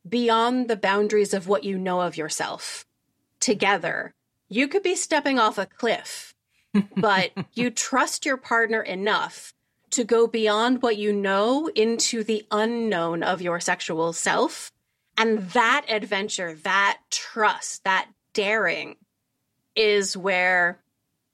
beyond 0.08 0.68
the 0.68 0.76
boundaries 0.76 1.34
of 1.34 1.48
what 1.48 1.64
you 1.64 1.78
know 1.78 2.02
of 2.02 2.18
yourself 2.18 2.86
together. 3.40 4.14
You 4.50 4.68
could 4.68 4.84
be 4.84 4.96
stepping 4.96 5.40
off 5.40 5.58
a 5.58 5.66
cliff 5.66 6.34
but 6.98 7.32
you 7.54 7.70
trust 7.70 8.26
your 8.26 8.38
partner 8.38 8.82
enough 8.82 9.54
to 9.92 10.04
go 10.04 10.26
beyond 10.28 10.82
what 10.82 10.98
you 10.98 11.14
know 11.14 11.70
into 11.76 12.24
the 12.24 12.46
unknown 12.52 13.22
of 13.22 13.42
your 13.42 13.60
sexual 13.60 14.14
self 14.14 14.72
And 15.18 15.50
that 15.52 15.86
adventure, 15.88 16.56
that 16.64 17.00
trust, 17.12 17.84
that 17.84 18.10
daring 18.34 18.96
is 19.76 20.18
where 20.18 20.80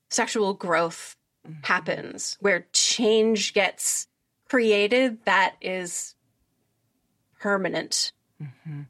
sexual 0.10 0.54
growth 0.54 1.16
happens, 1.62 2.38
where 2.40 2.68
change 2.74 3.54
gets 3.54 4.08
created 4.50 5.24
that 5.26 5.56
is 5.62 6.16
permanent. 7.40 8.12
Mm-hmm. 8.42 8.82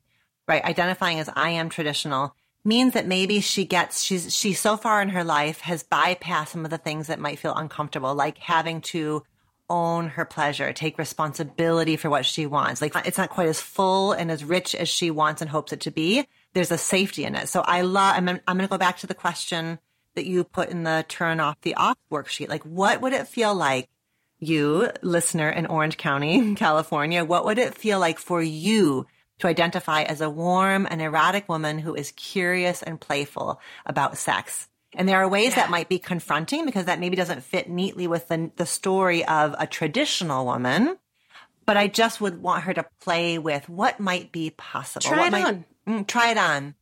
Right. 0.47 0.63
Identifying 0.63 1.19
as 1.19 1.29
I 1.35 1.51
am 1.51 1.69
traditional 1.69 2.35
means 2.65 2.93
that 2.93 3.07
maybe 3.07 3.39
she 3.39 3.65
gets, 3.65 4.01
she's, 4.01 4.35
she 4.35 4.53
so 4.53 4.77
far 4.77 5.01
in 5.01 5.09
her 5.09 5.23
life 5.23 5.61
has 5.61 5.83
bypassed 5.83 6.49
some 6.49 6.65
of 6.65 6.71
the 6.71 6.77
things 6.77 7.07
that 7.07 7.19
might 7.19 7.39
feel 7.39 7.55
uncomfortable, 7.55 8.15
like 8.15 8.37
having 8.37 8.81
to 8.81 9.23
own 9.69 10.09
her 10.09 10.25
pleasure, 10.25 10.73
take 10.73 10.97
responsibility 10.97 11.95
for 11.95 12.09
what 12.09 12.25
she 12.25 12.47
wants. 12.47 12.81
Like 12.81 12.95
it's 13.05 13.17
not 13.17 13.29
quite 13.29 13.47
as 13.47 13.61
full 13.61 14.13
and 14.13 14.31
as 14.31 14.43
rich 14.43 14.73
as 14.73 14.89
she 14.89 15.11
wants 15.11 15.41
and 15.41 15.49
hopes 15.49 15.71
it 15.71 15.81
to 15.81 15.91
be. 15.91 16.27
There's 16.53 16.71
a 16.71 16.77
safety 16.77 17.23
in 17.23 17.35
it. 17.35 17.47
So 17.49 17.61
I 17.61 17.81
love, 17.81 18.15
I'm, 18.17 18.27
I'm 18.27 18.57
going 18.57 18.59
to 18.59 18.67
go 18.67 18.79
back 18.79 18.97
to 18.97 19.07
the 19.07 19.13
question 19.13 19.77
that 20.19 20.25
you 20.25 20.43
put 20.43 20.69
in 20.69 20.83
the 20.83 21.05
turn 21.07 21.39
off 21.39 21.61
the 21.61 21.75
off 21.75 21.97
worksheet. 22.11 22.49
Like 22.49 22.63
what 22.63 22.99
would 22.99 23.13
it 23.13 23.29
feel 23.29 23.55
like 23.55 23.87
you 24.37 24.91
listener 25.01 25.49
in 25.49 25.65
Orange 25.65 25.95
County, 25.95 26.55
California? 26.55 27.23
What 27.23 27.45
would 27.45 27.57
it 27.57 27.73
feel 27.73 27.99
like 27.99 28.19
for 28.19 28.41
you 28.41 29.07
to 29.39 29.47
identify 29.47 30.03
as 30.03 30.19
a 30.19 30.29
warm 30.29 30.85
and 30.91 31.01
erotic 31.01 31.47
woman 31.47 31.79
who 31.79 31.95
is 31.95 32.11
curious 32.11 32.83
and 32.83 32.99
playful 32.99 33.61
about 33.85 34.17
sex? 34.17 34.67
And 34.93 35.07
there 35.07 35.19
are 35.19 35.29
ways 35.29 35.51
yeah. 35.51 35.61
that 35.61 35.69
might 35.69 35.87
be 35.87 35.99
confronting 35.99 36.65
because 36.65 36.85
that 36.85 36.99
maybe 36.99 37.15
doesn't 37.15 37.43
fit 37.43 37.69
neatly 37.69 38.07
with 38.07 38.27
the, 38.27 38.51
the 38.57 38.65
story 38.65 39.23
of 39.23 39.55
a 39.57 39.67
traditional 39.67 40.45
woman. 40.45 40.97
But 41.65 41.77
I 41.77 41.87
just 41.87 42.19
would 42.19 42.41
want 42.41 42.65
her 42.65 42.73
to 42.73 42.85
play 42.99 43.37
with 43.37 43.69
what 43.69 44.01
might 44.01 44.33
be 44.33 44.49
possible. 44.49 45.07
Try 45.07 45.17
what 45.17 45.27
it 45.27 45.31
might, 45.31 45.45
on. 45.45 45.65
Mm, 45.87 46.07
try 46.07 46.31
it 46.31 46.37
on. 46.37 46.75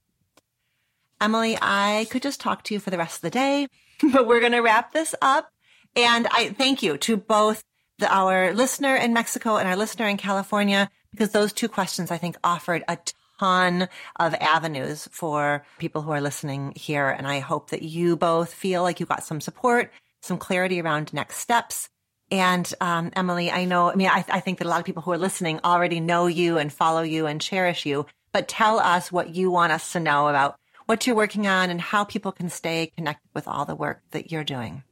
Emily, 1.20 1.57
I 1.61 2.07
could 2.09 2.22
just 2.22 2.39
talk 2.39 2.63
to 2.63 2.74
you 2.74 2.80
for 2.80 2.89
the 2.89 2.97
rest 2.97 3.18
of 3.18 3.22
the 3.22 3.30
day, 3.30 3.68
but 4.11 4.28
we're 4.28 4.39
going 4.39 4.51
to 4.51 4.61
wrap 4.61 4.93
this 4.93 5.15
up. 5.22 5.49
And 5.95 6.28
I 6.28 6.49
thank 6.49 6.84
you 6.84 6.97
to 6.99 7.18
both 7.18 7.63
the, 7.97 8.13
our 8.13 8.53
listener 8.53 8.95
in 8.95 9.13
Mexico 9.13 9.57
and 9.57 9.68
our 9.68 9.76
listener 9.76 10.07
in 10.07 10.18
California, 10.18 10.89
because 11.11 11.32
those 11.32 11.53
two 11.53 11.68
questions 11.68 12.11
I 12.11 12.18
think 12.18 12.38
offered 12.43 12.84
a 12.88 12.97
ton 13.39 13.88
of 14.18 14.34
avenues 14.36 15.07
for 15.11 15.65
people 15.80 16.01
who 16.01 16.11
are 16.11 16.22
listening 16.22 16.74
here. 16.76 17.09
And 17.09 17.28
I 17.28 17.39
hope 17.39 17.72
that 17.72 17.82
you 17.82 18.15
both 18.15 18.53
feel 18.53 18.84
like 18.84 18.99
you 18.99 19.05
got 19.05 19.24
some 19.24 19.41
support, 19.41 19.91
some 20.22 20.38
clarity 20.38 20.82
around 20.82 21.13
next 21.13 21.38
steps. 21.38 21.89
And 22.30 22.72
um, 22.82 23.11
Emily, 23.15 23.49
I 23.49 23.65
know, 23.65 23.89
I 23.89 23.95
mean, 23.95 24.09
I, 24.09 24.24
I 24.30 24.39
think 24.41 24.57
that 24.59 24.68
a 24.68 24.70
lot 24.70 24.80
of 24.80 24.86
people 24.86 25.01
who 25.01 25.11
are 25.11 25.18
listening 25.18 25.59
already 25.63 25.99
know 25.99 26.28
you 26.28 26.57
and 26.57 26.72
follow 26.72 27.01
you 27.01 27.26
and 27.26 27.39
cherish 27.39 27.86
you, 27.86 28.05
but 28.34 28.47
tell 28.47 28.80
us 28.80 29.11
what 29.11 29.34
you 29.34 29.49
want 29.49 29.72
us 29.72 29.93
to 29.93 29.99
know 29.99 30.28
about 30.28 30.57
what 30.88 31.05
you're 31.05 31.15
working 31.15 31.45
on 31.47 31.69
and 31.69 31.79
how 31.79 32.03
people 32.03 32.31
can 32.31 32.49
stay 32.49 32.91
connected 32.97 33.29
with 33.33 33.47
all 33.47 33.65
the 33.65 33.75
work 33.75 34.01
that 34.11 34.31
you're 34.31 34.43
doing. 34.43 34.83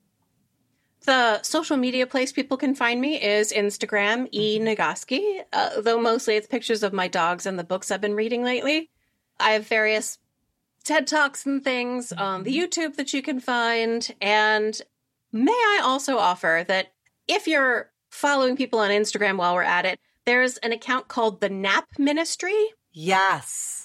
The 1.06 1.42
social 1.44 1.78
media 1.78 2.08
place 2.08 2.32
people 2.32 2.58
can 2.58 2.76
find 2.76 3.00
me 3.00 3.22
is 3.22 3.54
Instagram, 3.54 4.28
E. 4.32 4.60
Nagoski, 4.60 5.42
uh, 5.54 5.82
though 5.82 6.00
mostly 6.00 6.36
it's 6.36 6.48
pictures 6.48 6.84
of 6.84 6.94
my 6.94 7.08
dogs 7.08 7.46
and 7.46 7.58
the 7.58 7.64
books 7.64 7.92
I've 7.92 8.02
been 8.02 8.16
reading 8.16 8.44
lately. 8.44 8.90
I 9.40 9.52
have 9.52 9.68
various 9.68 10.18
TED 10.84 11.08
Talks 11.08 11.46
and 11.46 11.64
things 11.64 12.12
on 12.12 12.44
the 12.44 12.52
mm-hmm. 12.52 12.82
YouTube 12.82 12.96
that 12.96 13.14
you 13.14 13.22
can 13.22 13.40
find. 13.40 14.14
And 14.20 14.80
may 15.32 15.52
I 15.52 15.82
also 15.84 16.18
offer 16.18 16.66
that 16.68 16.94
if 17.28 17.48
you're 17.48 17.92
following 18.10 18.56
people 18.58 18.80
on 18.80 18.92
Instagram 18.92 19.38
while 19.38 19.54
we're 19.54 19.64
at 19.64 19.86
it, 19.86 20.00
there's 20.26 20.58
an 20.58 20.72
account 20.72 21.08
called 21.08 21.40
the 21.40 21.50
Nap 21.50 21.86
Ministry. 22.00 22.70
Yes. 22.92 23.85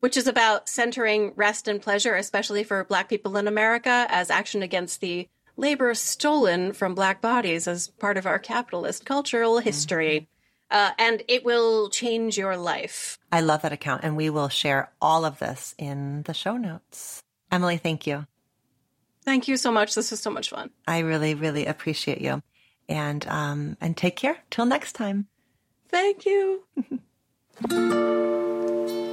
Which 0.00 0.16
is 0.16 0.26
about 0.26 0.68
centering 0.68 1.32
rest 1.36 1.68
and 1.68 1.80
pleasure, 1.80 2.14
especially 2.14 2.64
for 2.64 2.84
Black 2.84 3.08
people 3.08 3.36
in 3.36 3.46
America, 3.46 4.06
as 4.08 4.30
action 4.30 4.62
against 4.62 5.00
the 5.00 5.28
labor 5.56 5.94
stolen 5.94 6.72
from 6.72 6.94
black 6.94 7.20
bodies 7.20 7.68
as 7.68 7.88
part 7.88 8.16
of 8.16 8.26
our 8.26 8.38
capitalist 8.38 9.04
cultural 9.04 9.56
mm-hmm. 9.56 9.64
history. 9.64 10.28
Uh, 10.70 10.90
and 10.98 11.22
it 11.28 11.44
will 11.44 11.90
change 11.90 12.38
your 12.38 12.56
life. 12.56 13.18
I 13.32 13.40
love 13.40 13.62
that 13.62 13.72
account, 13.72 14.04
and 14.04 14.16
we 14.16 14.30
will 14.30 14.48
share 14.48 14.90
all 15.00 15.24
of 15.24 15.38
this 15.40 15.74
in 15.78 16.22
the 16.22 16.34
show 16.34 16.56
notes. 16.56 17.22
Emily, 17.50 17.76
thank 17.76 18.06
you. 18.06 18.26
Thank 19.24 19.48
you 19.48 19.56
so 19.56 19.72
much. 19.72 19.94
This 19.94 20.12
was 20.12 20.20
so 20.20 20.30
much 20.30 20.50
fun. 20.50 20.70
I 20.86 21.00
really, 21.00 21.34
really 21.34 21.66
appreciate 21.66 22.20
you, 22.20 22.42
and 22.88 23.26
um, 23.26 23.76
and 23.80 23.96
take 23.96 24.16
care. 24.16 24.38
Till 24.50 24.64
next 24.64 24.92
time. 24.92 25.26
Thank 25.88 26.24
you. 26.24 26.62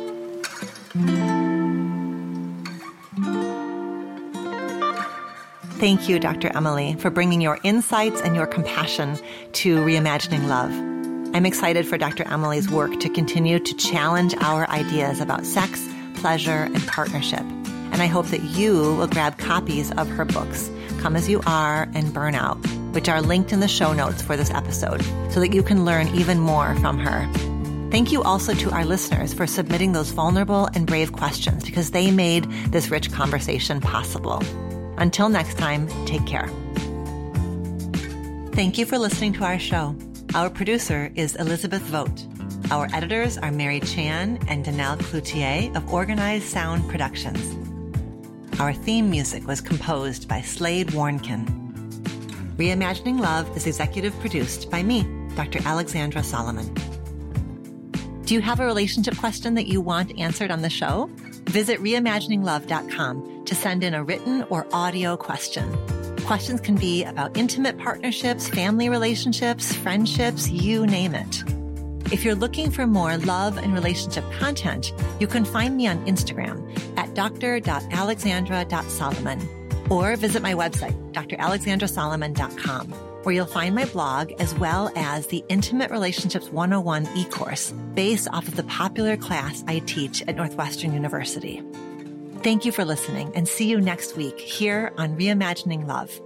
Thank 5.80 6.10
you, 6.10 6.18
Dr. 6.18 6.52
Emily, 6.56 6.96
for 6.96 7.12
bringing 7.12 7.40
your 7.40 7.60
insights 7.64 8.20
and 8.20 8.36
your 8.36 8.48
compassion 8.48 9.16
to 9.54 9.78
reimagining 9.78 10.48
love. 10.48 10.72
I'm 11.36 11.46
excited 11.46 11.88
for 11.88 12.00
Dr. 12.00 12.24
Emily's 12.28 12.68
work 12.68 13.00
to 13.00 13.10
continue 13.10 13.60
to 13.60 13.76
challenge 13.76 14.34
our 14.40 14.68
ideas 14.72 15.22
about 15.22 15.46
sex, 15.46 15.88
pleasure, 16.16 16.64
and 16.64 16.88
partnership. 16.88 17.42
And 17.42 18.02
I 18.02 18.08
hope 18.08 18.26
that 18.28 18.42
you 18.42 18.96
will 18.96 19.08
grab 19.08 19.38
copies 19.38 19.92
of 19.92 20.10
her 20.10 20.26
books, 20.26 20.72
Come 21.00 21.16
As 21.16 21.30
You 21.30 21.42
Are 21.46 21.84
and 21.94 22.08
Burnout, 22.08 22.58
which 22.96 23.08
are 23.08 23.22
linked 23.22 23.54
in 23.54 23.60
the 23.60 23.68
show 23.68 23.94
notes 23.94 24.24
for 24.24 24.36
this 24.36 24.50
episode, 24.50 25.04
so 25.32 25.40
that 25.40 25.54
you 25.54 25.62
can 25.62 25.86
learn 25.86 26.08
even 26.16 26.40
more 26.40 26.74
from 26.78 26.98
her. 26.98 27.57
Thank 27.90 28.12
you 28.12 28.22
also 28.22 28.54
to 28.54 28.72
our 28.72 28.84
listeners 28.84 29.34
for 29.34 29.48
submitting 29.48 29.94
those 29.94 30.10
vulnerable 30.10 30.68
and 30.74 30.86
brave 30.86 31.14
questions 31.14 31.64
because 31.64 31.92
they 31.92 32.12
made 32.12 32.44
this 32.70 32.90
rich 32.90 33.12
conversation 33.14 33.80
possible. 33.80 34.44
Until 34.98 35.30
next 35.30 35.58
time, 35.58 35.88
take 36.06 36.26
care. 36.26 36.50
Thank 38.52 38.78
you 38.78 38.86
for 38.86 38.98
listening 38.98 39.34
to 39.34 39.46
our 39.46 39.58
show. 39.58 39.96
Our 40.36 40.50
producer 40.50 41.12
is 41.16 41.36
Elizabeth 41.38 41.82
Vogt. 41.84 42.28
Our 42.72 42.90
editors 42.94 43.38
are 43.38 43.52
Mary 43.52 43.80
Chan 43.80 44.40
and 44.50 44.66
Danelle 44.66 44.98
Cloutier 44.98 45.74
of 45.74 45.94
Organized 45.94 46.46
Sound 46.46 46.90
Productions. 46.90 47.40
Our 48.60 48.74
theme 48.74 49.10
music 49.10 49.48
was 49.48 49.62
composed 49.62 50.28
by 50.28 50.42
Slade 50.42 50.88
Warnkin. 50.88 51.46
Reimagining 52.58 53.22
Love 53.22 53.56
is 53.56 53.66
executive 53.66 54.20
produced 54.20 54.70
by 54.70 54.84
me, 54.84 55.08
Dr. 55.36 55.60
Alexandra 55.64 56.24
Solomon. 56.24 56.97
Do 58.28 58.34
you 58.34 58.42
have 58.42 58.60
a 58.60 58.66
relationship 58.66 59.16
question 59.16 59.54
that 59.54 59.68
you 59.68 59.80
want 59.80 60.20
answered 60.20 60.52
on 60.52 60.62
the 60.62 60.70
show? 60.70 61.10
Visit 61.46 61.80
reimagininglove.com 61.80 63.46
to 63.46 63.56
send 63.56 63.86
in 63.86 63.94
a 63.94 64.04
written 64.04 64.44
or 64.50 64.68
audio 64.74 65.16
question. 65.16 65.74
Questions 66.26 66.60
can 66.60 66.76
be 66.76 67.06
about 67.06 67.38
intimate 67.38 67.78
partnerships, 67.78 68.50
family 68.50 68.90
relationships, 68.90 69.74
friendships, 69.74 70.50
you 70.50 70.86
name 70.86 71.16
it. 71.16 71.42
If 72.12 72.26
you're 72.26 72.36
looking 72.36 72.70
for 72.70 72.86
more 72.86 73.16
love 73.16 73.58
and 73.58 73.74
relationship 73.74 74.30
content, 74.34 74.92
you 75.22 75.28
can 75.28 75.46
find 75.46 75.78
me 75.78 75.88
on 75.88 76.06
Instagram 76.06 76.98
at 76.98 77.14
dr.alexandra.solomon 77.14 79.50
or 79.90 80.18
visit 80.18 80.44
my 80.44 80.54
website, 80.54 81.14
dralexandrasolomon.com, 81.14 82.94
where 83.28 83.36
you'll 83.36 83.46
find 83.46 83.76
my 83.76 83.84
blog 83.84 84.32
as 84.40 84.56
well 84.56 84.90
as 84.96 85.28
the 85.28 85.44
Intimate 85.50 85.92
Relationships 85.92 86.50
101 86.50 87.10
e-course 87.18 87.74
based 87.94 88.30
off 88.32 88.48
of 88.48 88.56
the 88.56 88.64
popular 88.64 89.18
class 89.18 89.66
I 89.68 89.80
teach 89.80 90.22
at 90.30 90.38
Northwestern 90.38 90.94
University. 90.94 91.62
Thank 92.42 92.64
you 92.64 92.72
for 92.72 92.86
listening 92.86 93.34
and 93.36 93.46
see 93.46 93.70
you 93.70 93.82
next 93.82 94.16
week 94.16 94.40
here 94.40 94.94
on 94.98 95.18
Reimagining 95.18 95.86
Love. 95.86 96.22